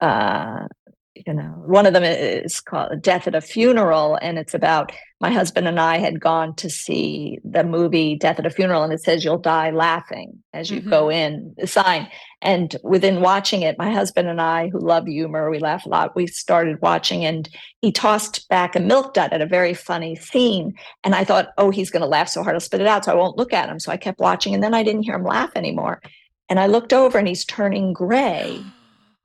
uh 0.00 0.66
you 1.14 1.34
know 1.34 1.54
one 1.66 1.86
of 1.86 1.92
them 1.92 2.04
is 2.04 2.60
called 2.60 3.02
death 3.02 3.26
at 3.26 3.34
a 3.34 3.40
funeral 3.40 4.18
and 4.20 4.38
it's 4.38 4.54
about 4.54 4.92
my 5.20 5.30
husband 5.30 5.68
and 5.68 5.78
i 5.78 5.98
had 5.98 6.18
gone 6.18 6.54
to 6.54 6.70
see 6.70 7.38
the 7.44 7.62
movie 7.62 8.16
death 8.16 8.38
at 8.38 8.46
a 8.46 8.50
funeral 8.50 8.82
and 8.82 8.92
it 8.92 9.02
says 9.02 9.24
you'll 9.24 9.38
die 9.38 9.70
laughing 9.70 10.42
as 10.52 10.70
you 10.70 10.80
mm-hmm. 10.80 10.90
go 10.90 11.10
in 11.10 11.54
the 11.56 11.66
sign. 11.66 12.08
And 12.42 12.74
within 12.82 13.20
watching 13.20 13.62
it 13.62 13.78
my 13.78 13.92
husband 13.92 14.28
and 14.28 14.40
i 14.40 14.68
who 14.68 14.78
love 14.78 15.06
humor 15.06 15.50
we 15.50 15.58
laugh 15.58 15.84
a 15.84 15.88
lot 15.88 16.16
we 16.16 16.26
started 16.26 16.80
watching 16.80 17.24
and 17.24 17.48
he 17.82 17.92
tossed 17.92 18.48
back 18.48 18.74
a 18.74 18.80
milk 18.80 19.14
dud 19.14 19.32
at 19.32 19.42
a 19.42 19.46
very 19.46 19.74
funny 19.74 20.16
scene. 20.16 20.74
And 21.04 21.14
i 21.14 21.24
thought 21.24 21.50
oh 21.58 21.70
he's 21.70 21.90
going 21.90 22.02
to 22.02 22.06
laugh 22.06 22.28
so 22.28 22.42
hard 22.42 22.56
i'll 22.56 22.60
spit 22.60 22.80
it 22.80 22.86
out 22.86 23.04
so 23.04 23.12
i 23.12 23.14
won't 23.14 23.36
look 23.36 23.52
at 23.52 23.68
him. 23.68 23.78
So 23.78 23.92
i 23.92 23.96
kept 23.96 24.18
watching 24.18 24.54
and 24.54 24.62
then 24.62 24.74
i 24.74 24.82
didn't 24.82 25.02
hear 25.02 25.14
him 25.14 25.24
laugh 25.24 25.50
anymore. 25.54 26.00
And 26.48 26.58
i 26.58 26.66
looked 26.66 26.92
over 26.92 27.18
and 27.18 27.28
he's 27.28 27.44
turning 27.44 27.92
gray. 27.92 28.64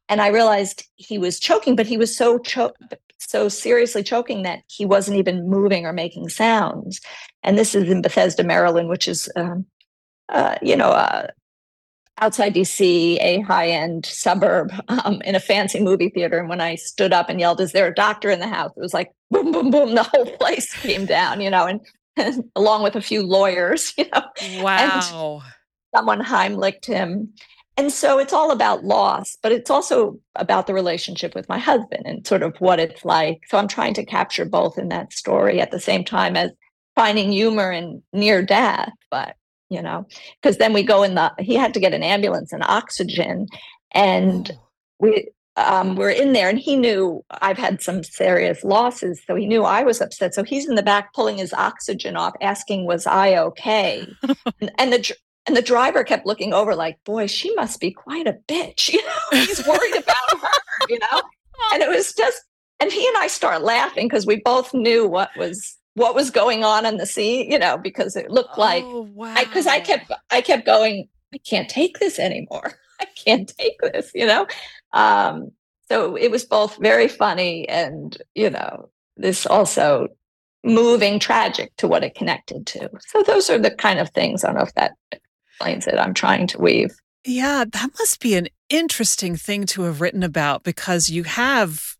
And 0.07 0.21
I 0.21 0.27
realized 0.27 0.83
he 0.97 1.17
was 1.17 1.39
choking, 1.39 1.75
but 1.75 1.87
he 1.87 1.97
was 1.97 2.15
so 2.15 2.37
cho- 2.37 2.73
so 3.17 3.49
seriously 3.49 4.03
choking 4.03 4.43
that 4.43 4.59
he 4.67 4.85
wasn't 4.85 5.17
even 5.17 5.49
moving 5.49 5.85
or 5.85 5.93
making 5.93 6.29
sounds. 6.29 6.99
And 7.43 7.57
this 7.57 7.75
is 7.75 7.89
in 7.89 8.01
Bethesda, 8.01 8.43
Maryland, 8.43 8.89
which 8.89 9.07
is 9.07 9.29
um, 9.35 9.65
uh, 10.29 10.55
you 10.61 10.75
know 10.75 10.89
uh, 10.89 11.27
outside 12.19 12.53
DC, 12.53 13.17
a 13.21 13.41
high 13.41 13.69
end 13.69 14.05
suburb 14.05 14.71
um, 14.87 15.21
in 15.23 15.35
a 15.35 15.39
fancy 15.39 15.81
movie 15.81 16.09
theater. 16.09 16.39
And 16.39 16.49
when 16.49 16.61
I 16.61 16.75
stood 16.75 17.13
up 17.13 17.29
and 17.29 17.39
yelled, 17.39 17.61
"Is 17.61 17.71
there 17.71 17.87
a 17.87 17.93
doctor 17.93 18.29
in 18.29 18.39
the 18.39 18.47
house?" 18.47 18.71
It 18.75 18.81
was 18.81 18.93
like 18.93 19.11
boom, 19.31 19.51
boom, 19.51 19.71
boom. 19.71 19.95
The 19.95 20.03
whole 20.03 20.25
place 20.39 20.73
came 20.73 21.05
down, 21.05 21.41
you 21.41 21.49
know, 21.49 21.65
and, 21.65 21.81
and 22.17 22.43
along 22.55 22.83
with 22.83 22.95
a 22.95 23.01
few 23.01 23.23
lawyers, 23.23 23.93
you 23.97 24.05
know. 24.13 24.61
Wow. 24.61 25.41
And 25.43 25.43
someone 25.95 26.21
Heimlicked 26.21 26.85
him 26.85 27.33
and 27.77 27.91
so 27.91 28.19
it's 28.19 28.33
all 28.33 28.51
about 28.51 28.85
loss, 28.85 29.37
but 29.41 29.51
it's 29.51 29.69
also 29.69 30.19
about 30.35 30.67
the 30.67 30.73
relationship 30.73 31.35
with 31.35 31.49
my 31.49 31.57
husband 31.57 32.03
and 32.05 32.25
sort 32.25 32.41
of 32.41 32.55
what 32.59 32.79
it's 32.79 33.03
like. 33.03 33.41
So 33.47 33.57
I'm 33.57 33.67
trying 33.67 33.93
to 33.95 34.05
capture 34.05 34.45
both 34.45 34.77
in 34.77 34.89
that 34.89 35.11
story 35.11 35.59
at 35.59 35.71
the 35.71 35.79
same 35.79 36.05
time 36.05 36.37
as 36.37 36.51
finding 36.95 37.31
humor 37.31 37.71
in 37.71 38.01
near 38.13 38.41
death. 38.41 38.93
But 39.11 39.35
you 39.69 39.81
know, 39.81 40.07
because 40.41 40.57
then 40.57 40.73
we 40.73 40.83
go 40.83 41.03
in 41.03 41.15
the, 41.15 41.33
he 41.39 41.55
had 41.55 41.73
to 41.73 41.79
get 41.79 41.93
an 41.93 42.03
ambulance 42.03 42.53
and 42.53 42.63
oxygen. 42.63 43.47
And 43.91 44.51
oh. 44.51 44.69
we, 44.99 45.29
um, 45.57 45.95
we're 45.95 46.09
in 46.09 46.33
there 46.33 46.49
and 46.49 46.59
he 46.59 46.75
knew 46.75 47.23
I've 47.41 47.57
had 47.57 47.81
some 47.81 48.03
serious 48.03 48.63
losses. 48.63 49.21
So 49.25 49.35
he 49.35 49.47
knew 49.47 49.63
I 49.63 49.83
was 49.83 50.01
upset. 50.01 50.33
So 50.33 50.43
he's 50.43 50.67
in 50.67 50.75
the 50.75 50.83
back 50.83 51.13
pulling 51.13 51.37
his 51.37 51.53
oxygen 51.53 52.15
off, 52.15 52.33
asking, 52.41 52.85
was 52.85 53.07
I 53.07 53.37
okay? 53.37 54.05
and, 54.61 54.71
and 54.77 54.93
the, 54.93 55.15
and 55.47 55.55
the 55.55 55.61
driver 55.61 56.03
kept 56.03 56.25
looking 56.25 56.53
over 56.53 56.75
like, 56.75 57.03
boy, 57.03 57.27
she 57.27 57.53
must 57.55 57.79
be 57.79 57.91
quite 57.91 58.27
a 58.27 58.37
bitch. 58.47 58.89
You 58.93 59.03
know, 59.03 59.45
he's 59.45 59.65
worried 59.65 59.95
about 59.95 60.41
her, 60.41 60.59
you 60.89 60.99
know? 60.99 61.21
And 61.73 61.83
it 61.83 61.89
was 61.89 62.13
just, 62.13 62.43
and 62.79 62.91
he 62.91 63.07
and 63.07 63.17
I 63.17 63.27
start 63.27 63.61
laughing 63.61 64.07
because 64.07 64.25
we 64.25 64.37
both 64.37 64.73
knew 64.73 65.07
what 65.07 65.29
was 65.37 65.77
what 65.95 66.13
was 66.13 66.29
going 66.29 66.63
on 66.65 66.85
in 66.85 66.97
the 66.97 67.05
sea, 67.05 67.49
you 67.49 67.57
know, 67.57 67.77
because 67.77 68.17
it 68.17 68.29
looked 68.29 68.57
like 68.57 68.83
oh, 68.85 69.09
wow. 69.13 69.33
because 69.39 69.65
I, 69.65 69.75
I 69.75 69.79
kept 69.79 70.11
I 70.29 70.41
kept 70.41 70.65
going, 70.65 71.07
I 71.33 71.37
can't 71.37 71.69
take 71.69 71.99
this 71.99 72.19
anymore. 72.19 72.73
I 72.99 73.05
can't 73.05 73.51
take 73.57 73.79
this, 73.81 74.11
you 74.13 74.25
know. 74.25 74.45
Um, 74.93 75.51
so 75.89 76.15
it 76.15 76.31
was 76.31 76.45
both 76.45 76.77
very 76.77 77.07
funny 77.07 77.67
and, 77.69 78.17
you 78.33 78.49
know, 78.49 78.89
this 79.17 79.45
also 79.45 80.07
moving 80.63 81.19
tragic 81.19 81.75
to 81.77 81.87
what 81.87 82.03
it 82.03 82.15
connected 82.15 82.65
to. 82.67 82.89
So 83.07 83.23
those 83.23 83.49
are 83.49 83.59
the 83.59 83.71
kind 83.71 83.99
of 83.99 84.09
things. 84.09 84.43
I 84.43 84.47
don't 84.47 84.57
know 84.57 84.63
if 84.63 84.73
that 84.73 84.93
explains 85.55 85.87
it. 85.87 85.97
I'm 85.97 86.13
trying 86.13 86.47
to 86.47 86.61
weave. 86.61 86.95
Yeah, 87.23 87.65
that 87.67 87.89
must 87.97 88.19
be 88.19 88.35
an 88.35 88.47
interesting 88.69 89.35
thing 89.35 89.65
to 89.67 89.83
have 89.83 90.01
written 90.01 90.23
about 90.23 90.63
because 90.63 91.09
you 91.09 91.23
have, 91.23 91.95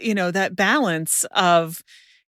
you 0.00 0.14
know, 0.14 0.30
that 0.30 0.54
balance 0.54 1.24
of 1.32 1.82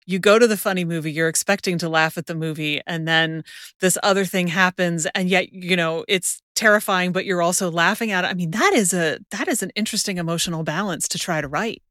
you 0.07 0.19
go 0.19 0.39
to 0.39 0.47
the 0.47 0.57
funny 0.57 0.85
movie, 0.85 1.13
you're 1.13 1.29
expecting 1.29 1.79
to 1.79 1.89
laugh 1.89 2.17
at 2.17 2.27
the 2.27 2.35
movie, 2.35 2.81
and 2.87 3.07
then 3.07 3.45
this 3.81 3.99
other 4.03 4.25
thing 4.25 4.49
happens, 4.49 5.07
and 5.15 5.29
yet, 5.29 5.53
you 5.53 5.77
know, 5.77 6.05
it's 6.09 6.41
terrifying, 6.57 7.13
but 7.13 7.25
you're 7.25 7.43
also 7.43 7.71
laughing 7.71 8.11
at 8.11 8.25
it. 8.25 8.29
I 8.29 8.35
mean, 8.35 8.51
that 8.53 8.73
is 8.73 8.93
a 8.93 9.19
that 9.31 9.47
is 9.47 9.63
an 9.63 9.71
interesting 9.77 10.19
emotional 10.19 10.63
balance 10.63 11.07
to 11.09 11.19
try 11.19 11.41
to 11.41 11.49
write. 11.49 11.83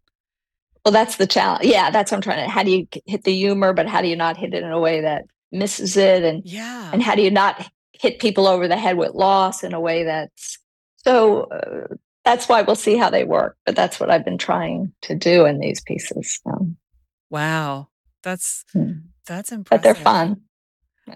Well, 0.84 0.91
that's 0.91 1.17
the 1.17 1.27
challenge. 1.27 1.65
Yeah, 1.65 1.91
that's 1.91 2.11
what 2.11 2.17
I'm 2.17 2.21
trying 2.21 2.45
to. 2.45 2.49
How 2.49 2.63
do 2.63 2.71
you 2.71 2.88
hit 3.05 3.23
the 3.23 3.36
humor, 3.36 3.73
but 3.73 3.88
how 3.88 4.01
do 4.01 4.07
you 4.07 4.15
not 4.15 4.38
hit 4.38 4.53
it 4.53 4.63
in 4.63 4.71
a 4.71 4.80
way 4.80 5.01
that 5.01 5.25
misses 5.51 5.95
it? 5.95 6.23
And 6.23 6.41
yeah, 6.43 6.89
and 6.91 7.03
how 7.03 7.15
do 7.15 7.21
you 7.21 7.32
not 7.32 7.69
hit 8.00 8.20
people 8.20 8.47
over 8.47 8.68
the 8.68 8.78
head 8.78 8.97
with 8.97 9.14
loss 9.14 9.64
in 9.64 9.74
a 9.74 9.80
way 9.80 10.04
that's 10.04 10.58
so? 10.97 11.43
Uh, 11.43 11.95
that's 12.26 12.50
why 12.50 12.62
we'll 12.62 12.76
see 12.76 12.97
how 12.97 13.10
they 13.10 13.24
work. 13.24 13.58
But 13.66 13.76
that's 13.76 14.00
what 14.00 14.12
I've 14.12 14.26
been 14.26 14.38
trying 14.38 14.93
to 15.04 15.16
do 15.16 15.45
in 15.45 15.60
these 15.60 15.82
pieces. 15.82 16.39
wow, 17.30 17.88
that's 18.24 18.66
hmm. 18.74 18.91
that's 19.26 19.52
impressive. 19.52 19.82
But 19.82 19.84
they're 19.84 20.04
fun. 20.04 20.41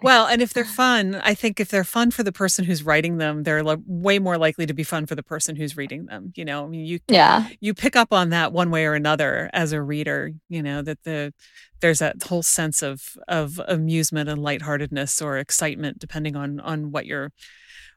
Well, 0.02 0.28
and 0.28 0.42
if 0.42 0.54
they're 0.54 0.66
fun, 0.66 1.16
I 1.16 1.34
think 1.34 1.60
if 1.60 1.70
they're 1.70 1.84
fun 1.84 2.12
for 2.12 2.24
the 2.24 2.32
person 2.32 2.66
who's 2.66 2.84
writing 2.84 3.18
them, 3.18 3.44
they're 3.44 3.64
lo- 3.64 3.84
way 3.86 4.20
more 4.20 4.38
likely 4.38 4.66
to 4.66 4.74
be 4.74 4.84
fun 4.84 5.06
for 5.06 5.16
the 5.16 5.24
person 5.24 5.56
who's 5.56 5.78
reading 5.78 6.06
them. 6.06 6.34
You 6.36 6.46
know, 6.46 6.64
I 6.64 6.68
mean, 6.68 6.86
you 6.86 7.00
yeah, 7.08 7.48
you 7.60 7.74
pick 7.74 7.96
up 7.96 8.12
on 8.12 8.30
that 8.30 8.54
one 8.54 8.72
way 8.72 8.86
or 8.86 8.94
another 8.94 9.50
as 9.54 9.72
a 9.72 9.82
reader. 9.82 10.32
You 10.50 10.64
know 10.64 10.82
that 10.82 11.04
the 11.04 11.34
there's 11.82 12.00
that 12.00 12.24
whole 12.24 12.44
sense 12.44 12.82
of 12.82 13.18
of 13.28 13.60
amusement 13.68 14.30
and 14.30 14.42
lightheartedness 14.42 15.22
or 15.22 15.38
excitement, 15.38 16.00
depending 16.00 16.36
on 16.36 16.60
on 16.60 16.92
what 16.92 17.06
you're 17.06 17.32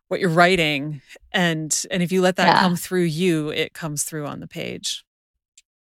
what 0.09 0.20
you're 0.20 0.28
writing, 0.30 1.01
and 1.32 1.84
and 1.90 2.03
if 2.03 2.12
you 2.12 2.20
let 2.20 2.36
that 2.36 2.49
yeah. 2.49 2.61
come 2.61 2.76
through 2.76 3.05
you, 3.05 3.51
it 3.51 3.72
comes 3.72 4.03
through 4.05 4.26
on 4.26 4.40
the 4.40 4.49
page. 4.49 5.05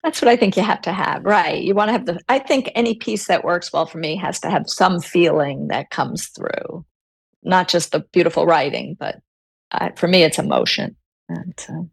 That's 0.04 0.22
what 0.22 0.30
I 0.30 0.38
think 0.38 0.56
you 0.56 0.64
have 0.64 0.82
to 0.84 0.94
have, 0.94 1.26
right? 1.26 1.62
You 1.62 1.76
want 1.76 1.90
to 1.90 1.94
have 1.94 2.06
the, 2.06 2.20
I 2.30 2.40
think 2.40 2.72
any 2.76 2.96
piece 2.96 3.28
that 3.28 3.44
works 3.44 3.74
well 3.74 3.86
for 3.86 3.98
me 3.98 4.16
has 4.18 4.40
to 4.42 4.50
have 4.50 4.70
some 4.70 5.02
feeling 5.02 5.68
that 5.68 5.90
comes 5.90 6.28
through, 6.28 6.86
not 7.44 7.68
just 7.68 7.92
the 7.92 8.00
beautiful 8.14 8.46
writing, 8.46 8.96
but 8.98 9.18
uh, 9.72 9.90
for 9.98 10.08
me, 10.08 10.24
it's 10.24 10.40
emotion. 10.40 10.96
And, 11.28 11.66
uh, 11.68 11.84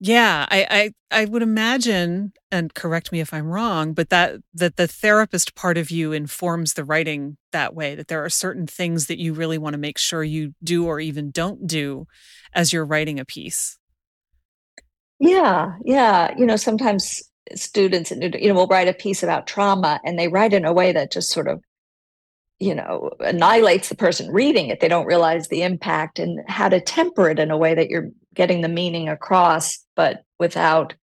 yeah, 0.00 0.46
I, 0.48 0.92
I 1.10 1.22
I 1.22 1.24
would 1.24 1.42
imagine, 1.42 2.32
and 2.52 2.72
correct 2.72 3.10
me 3.10 3.18
if 3.18 3.34
I'm 3.34 3.48
wrong, 3.48 3.94
but 3.94 4.10
that 4.10 4.36
that 4.54 4.76
the 4.76 4.86
therapist 4.86 5.56
part 5.56 5.76
of 5.76 5.90
you 5.90 6.12
informs 6.12 6.74
the 6.74 6.84
writing 6.84 7.36
that 7.50 7.74
way. 7.74 7.96
That 7.96 8.06
there 8.06 8.24
are 8.24 8.30
certain 8.30 8.68
things 8.68 9.06
that 9.06 9.18
you 9.18 9.34
really 9.34 9.58
want 9.58 9.74
to 9.74 9.78
make 9.78 9.98
sure 9.98 10.22
you 10.22 10.54
do 10.62 10.86
or 10.86 11.00
even 11.00 11.32
don't 11.32 11.66
do 11.66 12.06
as 12.54 12.72
you're 12.72 12.86
writing 12.86 13.18
a 13.18 13.24
piece. 13.24 13.76
Yeah, 15.20 15.74
yeah. 15.84 16.34
You 16.38 16.46
know, 16.46 16.56
sometimes 16.56 17.22
students, 17.54 18.10
you 18.10 18.48
know, 18.48 18.54
will 18.54 18.66
write 18.66 18.88
a 18.88 18.92
piece 18.92 19.22
about 19.22 19.46
trauma 19.46 20.00
and 20.04 20.18
they 20.18 20.28
write 20.28 20.52
in 20.52 20.64
a 20.64 20.72
way 20.72 20.92
that 20.92 21.12
just 21.12 21.30
sort 21.30 21.48
of, 21.48 21.62
you 22.60 22.74
know, 22.74 23.10
annihilates 23.20 23.88
the 23.88 23.96
person 23.96 24.30
reading 24.32 24.68
it. 24.68 24.80
They 24.80 24.88
don't 24.88 25.06
realize 25.06 25.48
the 25.48 25.62
impact 25.62 26.18
and 26.18 26.40
how 26.48 26.68
to 26.68 26.80
temper 26.80 27.30
it 27.30 27.38
in 27.38 27.50
a 27.50 27.56
way 27.56 27.74
that 27.74 27.88
you're 27.88 28.10
getting 28.34 28.60
the 28.60 28.68
meaning 28.68 29.08
across, 29.08 29.84
but 29.96 30.22
without 30.38 30.94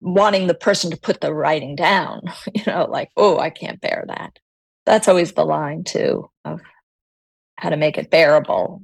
wanting 0.00 0.46
the 0.46 0.54
person 0.54 0.90
to 0.90 0.96
put 0.96 1.20
the 1.20 1.34
writing 1.34 1.74
down, 1.74 2.22
you 2.54 2.62
know, 2.66 2.86
like, 2.88 3.10
oh, 3.16 3.38
I 3.38 3.50
can't 3.50 3.80
bear 3.80 4.04
that. 4.08 4.38
That's 4.86 5.08
always 5.08 5.32
the 5.32 5.44
line, 5.44 5.84
too, 5.84 6.30
of 6.44 6.60
how 7.56 7.70
to 7.70 7.76
make 7.76 7.96
it 7.96 8.10
bearable. 8.10 8.82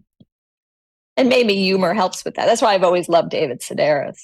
And 1.17 1.29
maybe 1.29 1.55
humor 1.55 1.93
helps 1.93 2.25
with 2.25 2.37
that. 2.37 2.47
That's 2.47 2.63
why 2.63 2.75
I've 2.75 2.85
always 2.85 3.09
loved 3.09 3.31
David 3.31 3.61
Sedaris 3.61 4.21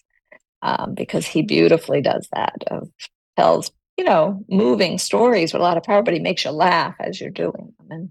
um, 0.63 0.95
because 0.95 1.27
he 1.27 1.43
beautifully 1.43 2.01
does 2.01 2.29
that. 2.33 2.55
Of 2.69 2.89
tells 3.37 3.71
you 3.97 4.05
know 4.05 4.45
moving 4.49 4.99
stories 4.99 5.53
with 5.53 5.61
a 5.61 5.65
lot 5.65 5.77
of 5.77 5.83
power, 5.83 6.03
but 6.03 6.15
he 6.15 6.21
makes 6.21 6.45
you 6.45 6.51
laugh 6.51 6.95
as 7.01 7.21
you're 7.21 7.31
doing 7.31 7.75
them. 7.79 7.87
And 7.91 8.11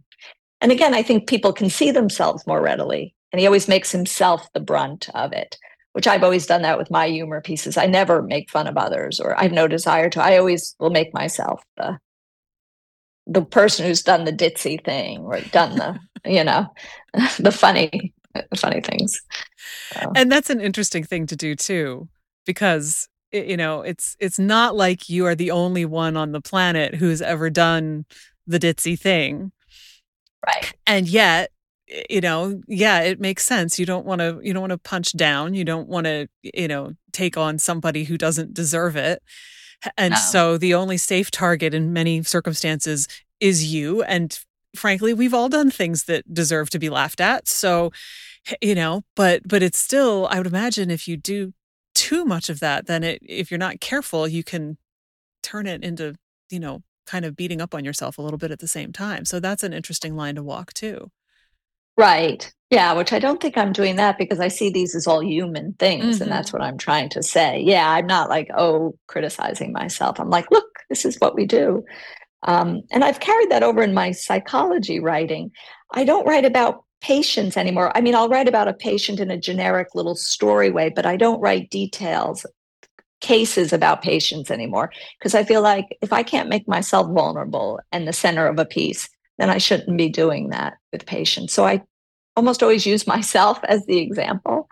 and 0.62 0.72
again, 0.72 0.94
I 0.94 1.04
think 1.04 1.28
people 1.28 1.54
can 1.54 1.70
see 1.70 1.92
themselves 1.92 2.48
more 2.48 2.62
readily, 2.62 3.14
and 3.32 3.40
he 3.40 3.46
always 3.46 3.68
makes 3.68 3.92
himself 3.92 4.48
the 4.54 4.60
brunt 4.60 5.10
of 5.14 5.34
it. 5.34 5.58
Which 5.94 6.08
I've 6.08 6.24
always 6.24 6.46
done 6.46 6.64
that 6.64 6.78
with 6.78 6.92
my 6.92 7.08
humor 7.08 7.40
pieces. 7.40 7.78
I 7.78 7.86
never 7.86 8.22
make 8.22 8.50
fun 8.50 8.68
of 8.68 8.76
others, 8.76 9.22
or 9.22 9.40
I 9.40 9.44
have 9.44 9.54
no 9.54 9.66
desire 9.66 10.10
to. 10.10 10.22
I 10.22 10.38
always 10.38 10.76
will 10.78 10.90
make 10.90 11.14
myself 11.14 11.64
the 11.78 12.00
the 13.28 13.44
person 13.44 13.86
who's 13.86 14.04
done 14.04 14.26
the 14.26 14.34
ditzy 14.34 14.84
thing 14.84 15.20
or 15.22 15.40
done 15.52 15.76
the 15.78 16.00
you 16.30 16.44
know 16.44 16.68
the 17.40 17.52
funny 17.52 18.14
funny 18.56 18.82
things 18.82 19.22
so. 19.94 20.12
and 20.16 20.32
that's 20.32 20.50
an 20.50 20.60
interesting 20.60 21.04
thing 21.04 21.26
to 21.26 21.36
do 21.36 21.56
too 21.56 22.08
because 22.46 23.08
you 23.32 23.58
know 23.58 23.82
it's 23.82 24.16
it's 24.20 24.40
not 24.40 24.76
like 24.76 25.10
you 25.10 25.26
are 25.26 25.36
the 25.36 25.52
only 25.52 25.86
one 25.86 26.16
on 26.16 26.32
the 26.32 26.42
planet 26.42 26.96
who's 26.96 27.22
ever 27.22 27.50
done 27.50 28.06
the 28.48 28.60
ditzy 28.60 28.98
thing. 28.98 29.52
Right. 30.46 30.74
And 30.86 31.08
yet 31.08 31.52
you 32.10 32.22
know 32.22 32.62
yeah 32.68 33.02
it 33.02 33.20
makes 33.20 33.46
sense. 33.46 33.78
You 33.78 33.86
don't 33.86 34.06
want 34.06 34.22
to 34.22 34.40
you 34.44 34.54
don't 34.54 34.62
want 34.62 34.72
to 34.72 34.78
punch 34.78 35.14
down. 35.14 35.54
You 35.54 35.66
don't 35.66 35.88
want 35.88 36.06
to 36.06 36.28
you 36.42 36.68
know 36.68 36.94
take 37.12 37.38
on 37.38 37.60
somebody 37.60 38.06
who 38.06 38.18
doesn't 38.18 38.54
deserve 38.54 38.96
it. 38.96 39.22
And 39.98 40.14
no. 40.14 40.18
so 40.18 40.58
the 40.58 40.74
only 40.74 40.98
safe 40.98 41.30
target 41.30 41.74
in 41.74 41.94
many 41.94 42.24
circumstances 42.24 43.08
is 43.40 43.74
you. 43.74 44.04
And 44.04 44.40
frankly 44.76 45.14
we've 45.14 45.34
all 45.34 45.50
done 45.50 45.72
things 45.72 46.04
that 46.04 46.34
deserve 46.34 46.70
to 46.70 46.80
be 46.80 46.90
laughed 46.90 47.22
at. 47.22 47.48
So 47.48 47.92
you 48.62 48.76
know 48.76 49.04
but 49.16 49.42
but 49.48 49.64
it's 49.64 49.80
still 49.80 50.28
i 50.30 50.38
would 50.38 50.48
imagine 50.48 50.92
if 50.92 51.08
you 51.08 51.18
do 51.18 51.52
too 51.96 52.26
much 52.26 52.50
of 52.50 52.60
that, 52.60 52.86
then 52.86 53.04
it, 53.04 53.20
if 53.24 53.50
you're 53.50 53.58
not 53.58 53.80
careful, 53.80 54.28
you 54.28 54.44
can 54.44 54.78
turn 55.42 55.66
it 55.66 55.84
into, 55.84 56.16
you 56.52 56.60
know, 56.60 56.84
kind 57.08 57.26
of 57.26 57.36
beating 57.36 57.62
up 57.62 57.74
on 57.74 57.84
yourself 57.84 58.18
a 58.18 58.22
little 58.22 58.38
bit 58.38 58.52
at 58.52 58.60
the 58.60 58.68
same 58.68 58.92
time. 58.92 59.26
So 59.26 59.40
that's 59.40 59.64
an 59.64 59.74
interesting 59.74 60.16
line 60.16 60.36
to 60.36 60.44
walk 60.44 60.74
too. 60.74 61.12
Right. 61.98 62.52
Yeah, 62.72 62.94
which 62.94 63.14
I 63.14 63.20
don't 63.20 63.40
think 63.40 63.58
I'm 63.58 63.72
doing 63.72 63.96
that 63.96 64.18
because 64.18 64.40
I 64.40 64.50
see 64.50 64.70
these 64.70 64.96
as 64.96 65.08
all 65.08 65.24
human 65.24 65.74
things. 65.74 66.16
Mm-hmm. 66.16 66.24
And 66.24 66.32
that's 66.32 66.50
mm-hmm. 66.50 66.58
what 66.58 66.68
I'm 66.68 66.78
trying 66.78 67.10
to 67.10 67.24
say. 67.24 67.62
Yeah, 67.62 67.90
I'm 67.90 68.08
not 68.08 68.30
like, 68.30 68.50
oh, 68.58 68.98
criticizing 69.08 69.72
myself. 69.72 70.20
I'm 70.20 70.30
like, 70.30 70.50
look, 70.52 70.68
this 70.90 71.06
is 71.06 71.18
what 71.20 71.36
we 71.36 71.46
do. 71.46 71.86
Um, 72.44 72.82
and 72.92 73.04
I've 73.04 73.20
carried 73.20 73.52
that 73.52 73.64
over 73.64 73.82
in 73.82 73.94
my 73.94 74.12
psychology 74.12 75.00
writing. 75.00 75.52
I 75.92 76.04
don't 76.04 76.28
write 76.28 76.46
about 76.46 76.84
patients 77.06 77.56
anymore. 77.56 77.96
I 77.96 78.02
mean, 78.02 78.16
I'll 78.16 78.30
write 78.30 78.48
about 78.48 78.68
a 78.68 78.74
patient 78.74 79.20
in 79.20 79.30
a 79.30 79.38
generic 79.38 79.90
little 79.94 80.16
story 80.16 80.72
way, 80.72 80.90
but 80.90 81.06
I 81.06 81.18
don't 81.18 81.40
write 81.40 81.70
details, 81.70 82.48
cases 83.22 83.72
about 83.72 84.02
patients 84.02 84.50
anymore 84.50 84.92
because 85.20 85.36
I 85.36 85.44
feel 85.44 85.62
like 85.62 85.86
if 86.02 86.12
I 86.12 86.24
can't 86.24 86.50
make 86.50 86.68
myself 86.68 87.08
vulnerable 87.12 87.80
and 87.92 88.08
the 88.08 88.14
center 88.14 88.48
of 88.48 88.58
a 88.58 88.66
piece, 88.66 89.08
then 89.38 89.52
I 89.52 89.60
shouldn't 89.60 89.96
be 90.00 90.10
doing 90.10 90.50
that 90.50 90.78
with 90.92 91.06
patients. 91.06 91.54
So 91.54 91.64
I 91.64 91.84
almost 92.36 92.64
always 92.64 92.88
use 92.88 93.06
myself 93.16 93.60
as 93.66 93.86
the 93.86 94.00
example 94.00 94.68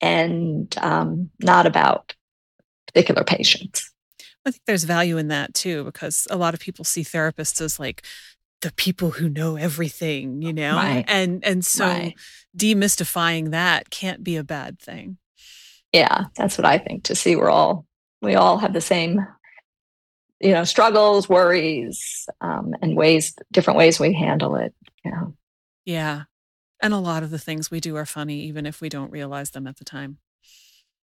and 0.00 0.72
um, 0.78 1.30
not 1.40 1.66
about 1.66 2.14
particular 2.86 3.24
patients. 3.24 3.90
I 4.46 4.52
think 4.52 4.62
there's 4.66 4.84
value 4.84 5.18
in 5.18 5.28
that 5.28 5.54
too, 5.54 5.82
because 5.82 6.28
a 6.30 6.36
lot 6.36 6.54
of 6.54 6.60
people 6.60 6.84
see 6.84 7.02
therapists 7.02 7.60
as 7.60 7.80
like 7.80 8.04
the 8.62 8.72
people 8.72 9.10
who 9.10 9.28
know 9.28 9.56
everything, 9.56 10.40
you 10.40 10.52
know? 10.52 10.76
Right. 10.76 11.04
And 11.06 11.44
and 11.44 11.64
so 11.64 11.86
right. 11.86 12.14
demystifying 12.56 13.50
that 13.50 13.90
can't 13.90 14.24
be 14.24 14.36
a 14.36 14.44
bad 14.44 14.78
thing. 14.78 15.18
Yeah, 15.92 16.24
that's 16.36 16.56
what 16.56 16.64
I 16.64 16.78
think. 16.78 17.04
To 17.04 17.14
see 17.14 17.36
we're 17.36 17.50
all 17.50 17.86
we 18.22 18.34
all 18.34 18.58
have 18.58 18.72
the 18.72 18.80
same, 18.80 19.26
you 20.40 20.52
know, 20.52 20.64
struggles, 20.64 21.28
worries, 21.28 22.28
um, 22.40 22.74
and 22.80 22.96
ways 22.96 23.34
different 23.52 23.78
ways 23.78 24.00
we 24.00 24.12
handle 24.14 24.56
it. 24.56 24.74
Yeah. 25.04 25.24
Yeah. 25.84 26.22
And 26.80 26.94
a 26.94 26.98
lot 26.98 27.22
of 27.22 27.30
the 27.30 27.38
things 27.38 27.70
we 27.70 27.80
do 27.80 27.96
are 27.96 28.06
funny, 28.06 28.40
even 28.42 28.66
if 28.66 28.80
we 28.80 28.88
don't 28.88 29.12
realize 29.12 29.50
them 29.50 29.66
at 29.66 29.76
the 29.76 29.84
time. 29.84 30.18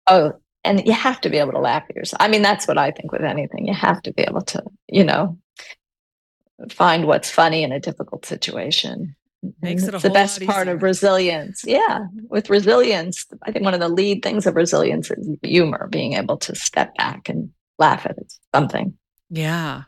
Oh, 0.06 0.34
and 0.64 0.86
you 0.86 0.92
have 0.92 1.20
to 1.20 1.30
be 1.30 1.38
able 1.38 1.52
to 1.52 1.60
laugh 1.60 1.84
at 1.88 1.96
yourself. 1.96 2.20
I 2.20 2.28
mean, 2.28 2.42
that's 2.42 2.66
what 2.66 2.78
I 2.78 2.90
think 2.90 3.12
with 3.12 3.22
anything. 3.22 3.66
You 3.66 3.74
have 3.74 4.02
to 4.02 4.12
be 4.12 4.22
able 4.22 4.42
to, 4.42 4.62
you 4.88 5.04
know, 5.04 5.38
find 6.70 7.06
what's 7.06 7.30
funny 7.30 7.62
in 7.62 7.72
a 7.72 7.80
difficult 7.80 8.26
situation. 8.26 9.14
Makes 9.60 9.84
it 9.84 10.00
the 10.00 10.10
best 10.10 10.44
part 10.44 10.66
of 10.68 10.82
resilience. 10.82 11.64
Yeah. 11.64 12.06
With 12.28 12.50
resilience, 12.50 13.26
I 13.44 13.52
think 13.52 13.64
one 13.64 13.74
of 13.74 13.80
the 13.80 13.88
lead 13.88 14.22
things 14.22 14.46
of 14.46 14.56
resilience 14.56 15.10
is 15.10 15.28
humor, 15.42 15.88
being 15.90 16.14
able 16.14 16.36
to 16.38 16.54
step 16.54 16.96
back 16.96 17.28
and 17.28 17.50
laugh 17.78 18.06
at 18.06 18.16
something. 18.54 18.94
Yeah. 19.30 19.82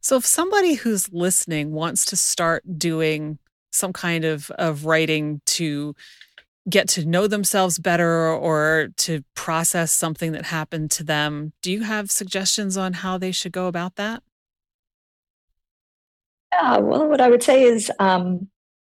So 0.00 0.16
if 0.16 0.26
somebody 0.26 0.74
who's 0.74 1.12
listening 1.12 1.72
wants 1.72 2.04
to 2.06 2.16
start 2.16 2.64
doing 2.78 3.38
some 3.70 3.92
kind 3.92 4.24
of, 4.24 4.50
of 4.52 4.84
writing 4.84 5.40
to 5.46 5.94
get 6.68 6.88
to 6.90 7.04
know 7.04 7.26
themselves 7.26 7.78
better 7.78 8.28
or 8.28 8.88
to 8.96 9.22
process 9.34 9.90
something 9.90 10.32
that 10.32 10.46
happened 10.46 10.90
to 10.92 11.02
them, 11.02 11.52
do 11.62 11.72
you 11.72 11.82
have 11.82 12.10
suggestions 12.10 12.76
on 12.76 12.92
how 12.92 13.18
they 13.18 13.32
should 13.32 13.52
go 13.52 13.66
about 13.66 13.96
that? 13.96 14.22
Yeah, 16.52 16.78
well, 16.78 17.08
what 17.08 17.20
I 17.20 17.30
would 17.30 17.42
say 17.42 17.62
is 17.62 17.90
um, 17.98 18.48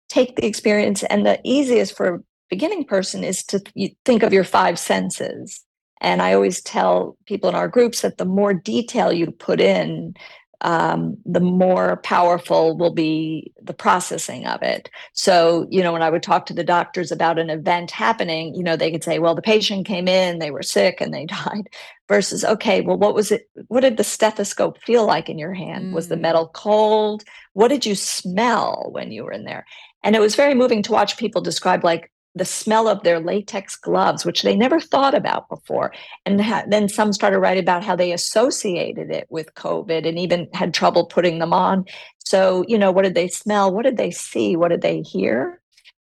take 0.09 0.37
the 0.37 0.47
experience, 0.47 1.03
and 1.05 1.25
the 1.25 1.41
easiest 1.45 1.97
for 1.97 2.15
a 2.15 2.21
beginning 2.51 2.85
person 2.85 3.25
is 3.25 3.43
to 3.45 3.61
th- 3.61 3.97
think 4.05 4.23
of 4.23 4.33
your 4.33 4.45
five 4.45 4.79
senses. 4.79 5.63
And 6.01 6.21
I 6.21 6.35
always 6.35 6.61
tell 6.61 7.17
people 7.27 7.49
in 7.49 7.55
our 7.55 7.69
groups 7.69 8.03
that 8.03 8.19
the 8.19 8.27
more 8.27 8.53
detail 8.53 9.13
you 9.13 9.31
put 9.31 9.61
in, 9.61 10.15
um, 10.63 11.17
the 11.25 11.41
more 11.41 11.99
powerful 11.99 12.77
will 12.77 12.93
be 12.93 13.53
the 13.63 13.75
processing 13.75 14.47
of 14.47 14.63
it. 14.63 14.89
So, 15.13 15.67
you 15.71 15.83
know, 15.83 15.93
when 15.93 16.03
I 16.03 16.11
would 16.11 16.23
talk 16.23 16.47
to 16.47 16.55
the 16.55 16.65
doctors 16.65 17.13
about 17.13 17.39
an 17.39 17.51
event 17.51 17.91
happening, 17.91 18.55
you 18.55 18.63
know, 18.63 18.77
they 18.77 18.91
could 18.91 19.05
say, 19.05 19.19
well, 19.19 19.35
the 19.35 19.43
patient 19.43 19.87
came 19.87 20.09
in, 20.09 20.39
they 20.39 20.51
were 20.51 20.63
sick 20.63 21.01
and 21.01 21.13
they 21.13 21.27
died, 21.27 21.69
versus, 22.09 22.45
okay, 22.45 22.81
well, 22.81 22.97
what 22.97 23.15
was 23.15 23.33
it? 23.33 23.49
What 23.69 23.81
did 23.81 23.97
the 23.97 24.05
stethoscope 24.05 24.83
feel 24.83 25.07
like 25.07 25.29
in 25.29 25.39
your 25.39 25.53
hand? 25.53 25.93
Mm. 25.93 25.95
Was 25.95 26.09
the 26.09 26.17
mm. 26.17 26.23
metal 26.23 26.49
cold? 26.49 27.25
What 27.57 27.69
did 27.69 27.87
you 27.87 27.95
smell 27.95 28.89
when 28.93 29.13
you 29.13 29.25
were 29.25 29.33
in 29.33 29.45
there? 29.45 29.65
And 30.03 30.15
it 30.15 30.21
was 30.21 30.37
very 30.37 30.53
moving 30.53 30.83
to 30.83 30.93
watch 30.93 31.17
people 31.17 31.41
describe, 31.41 31.85
like, 31.85 32.13
the 32.35 32.45
smell 32.45 32.87
of 32.87 33.03
their 33.03 33.19
latex 33.19 33.77
gloves, 33.77 34.27
which 34.27 34.43
they 34.43 34.55
never 34.55 34.79
thought 34.79 35.15
about 35.15 35.49
before. 35.49 35.91
And 36.27 36.39
ha- 36.39 36.65
then 36.69 36.87
some 36.91 37.15
started 37.15 37.39
writing 37.39 37.63
about 37.63 37.83
how 37.83 37.97
they 37.97 38.13
associated 38.13 39.11
it 39.11 39.27
with 39.31 39.55
COVID 39.55 40.07
and 40.07 40.19
even 40.19 40.49
had 40.53 40.75
trouble 40.75 41.07
putting 41.07 41.39
them 41.39 41.55
on. 41.55 41.87
So, 42.19 42.63
you 42.69 42.77
know, 42.77 42.93
what 42.93 43.05
did 43.05 43.15
they 43.15 43.29
smell? 43.29 43.73
What 43.73 43.87
did 43.87 43.97
they 43.97 44.11
see? 44.11 44.55
What 44.55 44.69
did 44.69 44.83
they 44.83 45.01
hear? 45.01 45.59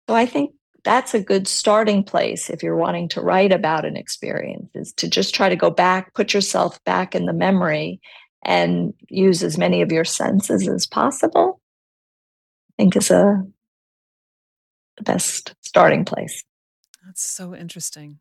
So 0.07 0.15
I 0.15 0.25
think 0.25 0.53
that's 0.85 1.13
a 1.13 1.19
good 1.19 1.49
starting 1.49 2.01
place 2.01 2.49
if 2.49 2.63
you're 2.63 2.77
wanting 2.77 3.09
to 3.09 3.19
write 3.19 3.51
about 3.51 3.83
an 3.83 3.97
experience 3.97 4.69
is 4.73 4.93
to 4.93 5.09
just 5.09 5.35
try 5.35 5.49
to 5.49 5.57
go 5.57 5.69
back, 5.69 6.13
put 6.13 6.33
yourself 6.33 6.81
back 6.85 7.13
in 7.13 7.25
the 7.25 7.33
memory 7.33 7.99
and 8.43 8.93
use 9.09 9.43
as 9.43 9.57
many 9.57 9.81
of 9.81 9.91
your 9.91 10.05
senses 10.05 10.67
as 10.67 10.85
possible. 10.85 11.61
I 12.69 12.83
think 12.83 12.95
is 12.95 13.11
a 13.11 13.43
the 14.97 15.03
best 15.03 15.53
starting 15.61 16.05
place. 16.05 16.43
That's 17.05 17.23
so 17.23 17.55
interesting. 17.55 18.19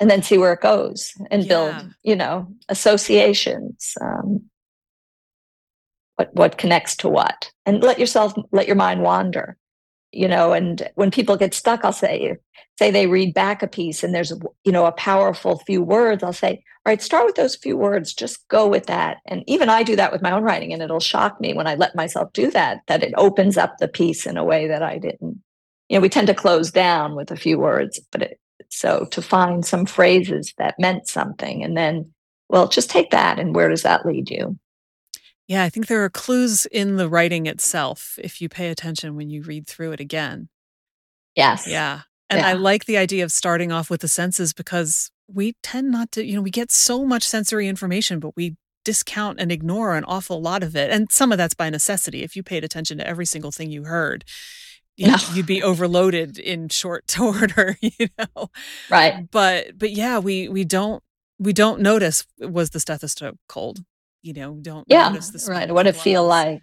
And 0.00 0.10
then 0.10 0.22
see 0.22 0.38
where 0.38 0.52
it 0.52 0.60
goes 0.60 1.12
and 1.30 1.42
yeah. 1.42 1.48
build, 1.48 1.94
you 2.02 2.16
know, 2.16 2.48
associations. 2.68 3.94
Um, 4.00 4.50
what 6.16 6.34
what 6.34 6.58
connects 6.58 6.96
to 6.96 7.08
what, 7.08 7.50
and 7.66 7.82
let 7.82 7.98
yourself 7.98 8.34
let 8.52 8.66
your 8.66 8.76
mind 8.76 9.02
wander, 9.02 9.56
you 10.16 10.28
know. 10.28 10.52
And 10.52 10.88
when 10.94 11.10
people 11.10 11.36
get 11.36 11.54
stuck, 11.54 11.84
I'll 11.84 11.92
say, 11.92 12.36
say 12.78 12.90
they 12.90 13.06
read 13.06 13.34
back 13.34 13.62
a 13.62 13.66
piece 13.66 14.02
and 14.02 14.14
there's 14.14 14.32
you 14.64 14.72
know 14.72 14.86
a 14.86 14.92
powerful 14.92 15.58
few 15.60 15.82
words. 15.82 16.22
I'll 16.22 16.32
say, 16.32 16.62
all 16.86 16.90
right, 16.90 17.02
start 17.02 17.26
with 17.26 17.36
those 17.36 17.56
few 17.56 17.76
words. 17.76 18.14
Just 18.14 18.46
go 18.48 18.68
with 18.68 18.86
that. 18.86 19.18
And 19.26 19.42
even 19.46 19.68
I 19.68 19.82
do 19.82 19.96
that 19.96 20.12
with 20.12 20.22
my 20.22 20.32
own 20.32 20.42
writing, 20.42 20.72
and 20.72 20.82
it'll 20.82 21.00
shock 21.00 21.40
me 21.40 21.54
when 21.54 21.66
I 21.66 21.74
let 21.74 21.94
myself 21.94 22.32
do 22.32 22.50
that. 22.52 22.78
That 22.88 23.02
it 23.02 23.14
opens 23.16 23.56
up 23.56 23.78
the 23.78 23.88
piece 23.88 24.26
in 24.26 24.36
a 24.36 24.44
way 24.44 24.68
that 24.68 24.82
I 24.82 24.98
didn't 24.98 25.42
you 25.88 25.98
know, 25.98 26.02
we 26.02 26.08
tend 26.08 26.26
to 26.28 26.34
close 26.34 26.70
down 26.70 27.14
with 27.14 27.30
a 27.30 27.36
few 27.36 27.58
words, 27.58 28.00
but 28.10 28.22
it, 28.22 28.40
so 28.70 29.06
to 29.10 29.22
find 29.22 29.64
some 29.64 29.86
phrases 29.86 30.52
that 30.58 30.78
meant 30.78 31.08
something 31.08 31.62
and 31.62 31.76
then, 31.76 32.10
well, 32.48 32.68
just 32.68 32.90
take 32.90 33.10
that 33.10 33.38
and 33.38 33.54
where 33.54 33.68
does 33.68 33.82
that 33.82 34.06
lead 34.06 34.30
you? 34.30 34.58
Yeah, 35.46 35.62
I 35.62 35.68
think 35.68 35.86
there 35.86 36.02
are 36.04 36.10
clues 36.10 36.66
in 36.66 36.96
the 36.96 37.08
writing 37.08 37.46
itself 37.46 38.18
if 38.22 38.40
you 38.40 38.48
pay 38.48 38.70
attention 38.70 39.14
when 39.14 39.28
you 39.28 39.42
read 39.42 39.66
through 39.66 39.92
it 39.92 40.00
again. 40.00 40.48
Yes. 41.34 41.66
Yeah. 41.66 42.02
And 42.30 42.40
yeah. 42.40 42.48
I 42.48 42.52
like 42.54 42.86
the 42.86 42.96
idea 42.96 43.24
of 43.24 43.32
starting 43.32 43.70
off 43.70 43.90
with 43.90 44.00
the 44.00 44.08
senses 44.08 44.52
because 44.52 45.10
we 45.28 45.54
tend 45.62 45.90
not 45.90 46.12
to, 46.12 46.24
you 46.24 46.36
know, 46.36 46.42
we 46.42 46.50
get 46.50 46.70
so 46.70 47.04
much 47.04 47.24
sensory 47.24 47.68
information, 47.68 48.20
but 48.20 48.36
we 48.36 48.56
discount 48.84 49.40
and 49.40 49.50
ignore 49.50 49.96
an 49.96 50.04
awful 50.04 50.40
lot 50.40 50.62
of 50.62 50.76
it. 50.76 50.90
And 50.90 51.10
some 51.10 51.32
of 51.32 51.38
that's 51.38 51.54
by 51.54 51.70
necessity. 51.70 52.22
If 52.22 52.36
you 52.36 52.42
paid 52.42 52.64
attention 52.64 52.98
to 52.98 53.06
every 53.06 53.26
single 53.26 53.50
thing 53.50 53.70
you 53.70 53.84
heard, 53.84 54.24
you 54.96 55.08
no. 55.08 55.16
you'd 55.34 55.46
be 55.46 55.62
overloaded 55.62 56.38
in 56.38 56.68
short 56.68 57.18
order, 57.20 57.76
you 57.80 58.08
know. 58.18 58.50
Right. 58.88 59.28
But 59.30 59.76
but 59.76 59.90
yeah, 59.90 60.18
we 60.18 60.48
we 60.48 60.64
don't 60.64 61.02
we 61.38 61.52
don't 61.52 61.80
notice 61.80 62.26
was 62.38 62.70
the 62.70 62.80
stethoscope 62.80 63.38
cold. 63.48 63.80
You 64.24 64.32
know, 64.32 64.54
don't 64.54 64.86
yeah, 64.88 65.10
notice 65.10 65.28
the 65.28 65.52
right. 65.52 65.70
What 65.70 65.86
it 65.86 65.94
feel 65.94 66.26
like. 66.26 66.62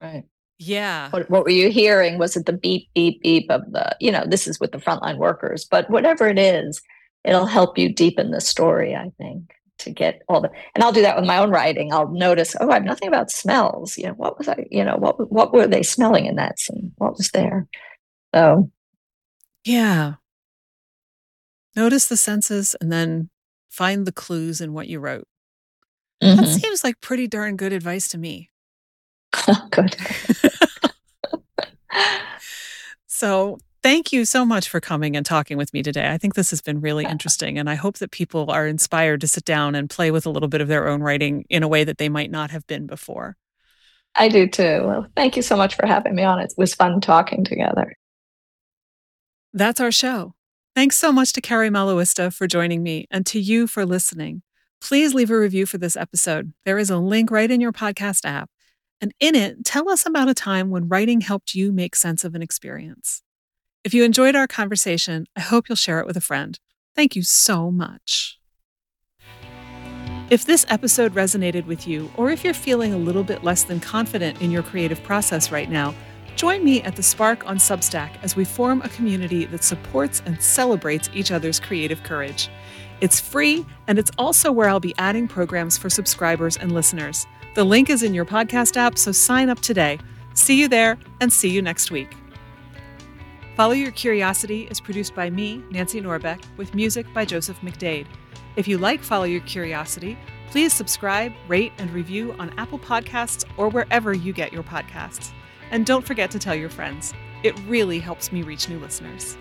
Right. 0.00 0.22
Yeah. 0.60 1.10
What, 1.10 1.28
what 1.28 1.42
were 1.42 1.50
you 1.50 1.68
hearing? 1.70 2.18
Was 2.18 2.36
it 2.36 2.46
the 2.46 2.52
beep, 2.52 2.88
beep, 2.94 3.20
beep 3.20 3.50
of 3.50 3.62
the, 3.72 3.96
you 3.98 4.12
know, 4.12 4.24
this 4.26 4.46
is 4.46 4.60
with 4.60 4.70
the 4.70 4.78
frontline 4.78 5.16
workers, 5.16 5.66
but 5.68 5.90
whatever 5.90 6.28
it 6.28 6.38
is, 6.38 6.80
it'll 7.24 7.46
help 7.46 7.76
you 7.76 7.92
deepen 7.92 8.30
the 8.30 8.40
story, 8.40 8.94
I 8.94 9.10
think 9.18 9.52
to 9.78 9.90
get 9.90 10.22
all 10.28 10.40
the 10.40 10.50
and 10.74 10.84
I'll 10.84 10.92
do 10.92 11.02
that 11.02 11.16
with 11.16 11.26
my 11.26 11.38
own 11.38 11.50
writing. 11.50 11.92
I'll 11.92 12.12
notice, 12.12 12.54
oh, 12.60 12.70
I 12.70 12.74
have 12.74 12.84
nothing 12.84 13.08
about 13.08 13.30
smells. 13.30 13.98
You 13.98 14.06
know, 14.08 14.12
what 14.12 14.38
was 14.38 14.46
I, 14.46 14.66
you 14.70 14.84
know, 14.84 14.96
what 14.96 15.32
what 15.32 15.52
were 15.52 15.66
they 15.66 15.82
smelling 15.82 16.26
in 16.26 16.36
that 16.36 16.60
scene? 16.60 16.92
What 16.96 17.16
was 17.16 17.30
there? 17.30 17.66
So 18.34 18.70
yeah. 19.64 20.14
Notice 21.74 22.06
the 22.06 22.16
senses 22.16 22.76
and 22.80 22.92
then 22.92 23.30
find 23.68 24.06
the 24.06 24.12
clues 24.12 24.60
in 24.60 24.72
what 24.72 24.86
you 24.86 25.00
wrote. 25.00 25.26
Mm-hmm. 26.22 26.42
That 26.42 26.48
seems 26.48 26.84
like 26.84 27.00
pretty 27.00 27.26
darn 27.26 27.56
good 27.56 27.72
advice 27.72 28.08
to 28.08 28.18
me. 28.18 28.50
good. 29.70 29.96
so 33.06 33.58
Thank 33.82 34.12
you 34.12 34.26
so 34.26 34.44
much 34.44 34.68
for 34.68 34.78
coming 34.78 35.16
and 35.16 35.24
talking 35.24 35.56
with 35.56 35.72
me 35.72 35.82
today. 35.82 36.10
I 36.10 36.18
think 36.18 36.34
this 36.34 36.50
has 36.50 36.60
been 36.60 36.82
really 36.82 37.04
interesting, 37.10 37.58
and 37.58 37.68
I 37.70 37.76
hope 37.76 37.98
that 37.98 38.10
people 38.10 38.50
are 38.50 38.66
inspired 38.66 39.22
to 39.22 39.28
sit 39.28 39.44
down 39.44 39.74
and 39.74 39.88
play 39.88 40.10
with 40.10 40.26
a 40.26 40.30
little 40.30 40.48
bit 40.48 40.60
of 40.60 40.68
their 40.68 40.88
own 40.88 41.02
writing 41.02 41.44
in 41.48 41.62
a 41.62 41.68
way 41.68 41.84
that 41.84 41.98
they 41.98 42.08
might 42.08 42.30
not 42.30 42.50
have 42.50 42.66
been 42.66 42.86
before. 42.86 43.36
I 44.14 44.28
do 44.28 44.46
too. 44.46 44.82
Well, 44.84 45.06
thank 45.16 45.36
you 45.36 45.42
so 45.42 45.56
much 45.56 45.76
for 45.76 45.86
having 45.86 46.14
me 46.14 46.24
on. 46.24 46.40
It 46.40 46.52
was 46.58 46.74
fun 46.74 47.00
talking 47.00 47.44
together. 47.44 47.96
That's 49.54 49.80
our 49.80 49.92
show. 49.92 50.34
Thanks 50.74 50.96
so 50.96 51.10
much 51.10 51.32
to 51.32 51.40
Kerry 51.40 51.70
Malawista 51.70 52.34
for 52.34 52.46
joining 52.46 52.82
me 52.82 53.06
and 53.10 53.24
to 53.26 53.40
you 53.40 53.66
for 53.66 53.86
listening. 53.86 54.42
Please 54.80 55.14
leave 55.14 55.30
a 55.30 55.38
review 55.38 55.66
for 55.66 55.78
this 55.78 55.96
episode. 55.96 56.52
There 56.64 56.78
is 56.78 56.90
a 56.90 56.98
link 56.98 57.30
right 57.30 57.50
in 57.50 57.60
your 57.60 57.72
podcast 57.72 58.24
app. 58.24 58.50
And 59.00 59.12
in 59.20 59.34
it, 59.34 59.64
tell 59.64 59.88
us 59.88 60.06
about 60.06 60.28
a 60.28 60.34
time 60.34 60.70
when 60.70 60.88
writing 60.88 61.20
helped 61.20 61.54
you 61.54 61.72
make 61.72 61.94
sense 61.94 62.24
of 62.24 62.34
an 62.34 62.42
experience. 62.42 63.22
If 63.84 63.94
you 63.94 64.04
enjoyed 64.04 64.36
our 64.36 64.46
conversation, 64.46 65.26
I 65.36 65.40
hope 65.40 65.68
you'll 65.68 65.76
share 65.76 66.00
it 66.00 66.06
with 66.06 66.16
a 66.16 66.20
friend. 66.20 66.58
Thank 66.94 67.16
you 67.16 67.22
so 67.22 67.70
much. 67.70 68.38
If 70.28 70.44
this 70.44 70.64
episode 70.68 71.14
resonated 71.14 71.66
with 71.66 71.88
you, 71.88 72.10
or 72.16 72.30
if 72.30 72.44
you're 72.44 72.54
feeling 72.54 72.94
a 72.94 72.98
little 72.98 73.24
bit 73.24 73.42
less 73.42 73.64
than 73.64 73.80
confident 73.80 74.40
in 74.40 74.50
your 74.50 74.62
creative 74.62 75.02
process 75.02 75.50
right 75.50 75.68
now, 75.68 75.94
join 76.36 76.62
me 76.62 76.82
at 76.82 76.94
The 76.94 77.02
Spark 77.02 77.46
on 77.48 77.56
Substack 77.56 78.10
as 78.22 78.36
we 78.36 78.44
form 78.44 78.80
a 78.82 78.88
community 78.90 79.44
that 79.46 79.64
supports 79.64 80.22
and 80.26 80.40
celebrates 80.40 81.10
each 81.14 81.32
other's 81.32 81.58
creative 81.58 82.02
courage. 82.02 82.48
It's 83.00 83.18
free, 83.20 83.64
and 83.86 83.98
it's 83.98 84.10
also 84.18 84.52
where 84.52 84.68
I'll 84.68 84.80
be 84.80 84.94
adding 84.98 85.26
programs 85.26 85.78
for 85.78 85.88
subscribers 85.88 86.56
and 86.56 86.72
listeners. 86.72 87.26
The 87.54 87.64
link 87.64 87.90
is 87.90 88.02
in 88.02 88.14
your 88.14 88.26
podcast 88.26 88.76
app, 88.76 88.98
so 88.98 89.10
sign 89.10 89.48
up 89.48 89.60
today. 89.60 89.98
See 90.34 90.60
you 90.60 90.68
there, 90.68 90.98
and 91.20 91.32
see 91.32 91.48
you 91.48 91.62
next 91.62 91.90
week. 91.90 92.14
Follow 93.56 93.72
Your 93.72 93.90
Curiosity 93.90 94.68
is 94.70 94.80
produced 94.80 95.14
by 95.14 95.30
me, 95.30 95.62
Nancy 95.70 96.00
Norbeck, 96.00 96.42
with 96.56 96.74
music 96.74 97.06
by 97.12 97.24
Joseph 97.24 97.60
McDade. 97.60 98.06
If 98.56 98.68
you 98.68 98.78
like 98.78 99.02
Follow 99.02 99.24
Your 99.24 99.40
Curiosity, 99.42 100.18
please 100.50 100.72
subscribe, 100.72 101.32
rate, 101.48 101.72
and 101.78 101.90
review 101.90 102.34
on 102.38 102.56
Apple 102.58 102.78
Podcasts 102.78 103.44
or 103.56 103.68
wherever 103.68 104.12
you 104.12 104.32
get 104.32 104.52
your 104.52 104.62
podcasts. 104.62 105.32
And 105.70 105.86
don't 105.86 106.06
forget 106.06 106.30
to 106.32 106.38
tell 106.38 106.54
your 106.54 106.70
friends. 106.70 107.14
It 107.42 107.58
really 107.66 107.98
helps 107.98 108.32
me 108.32 108.42
reach 108.42 108.68
new 108.68 108.78
listeners. 108.78 109.36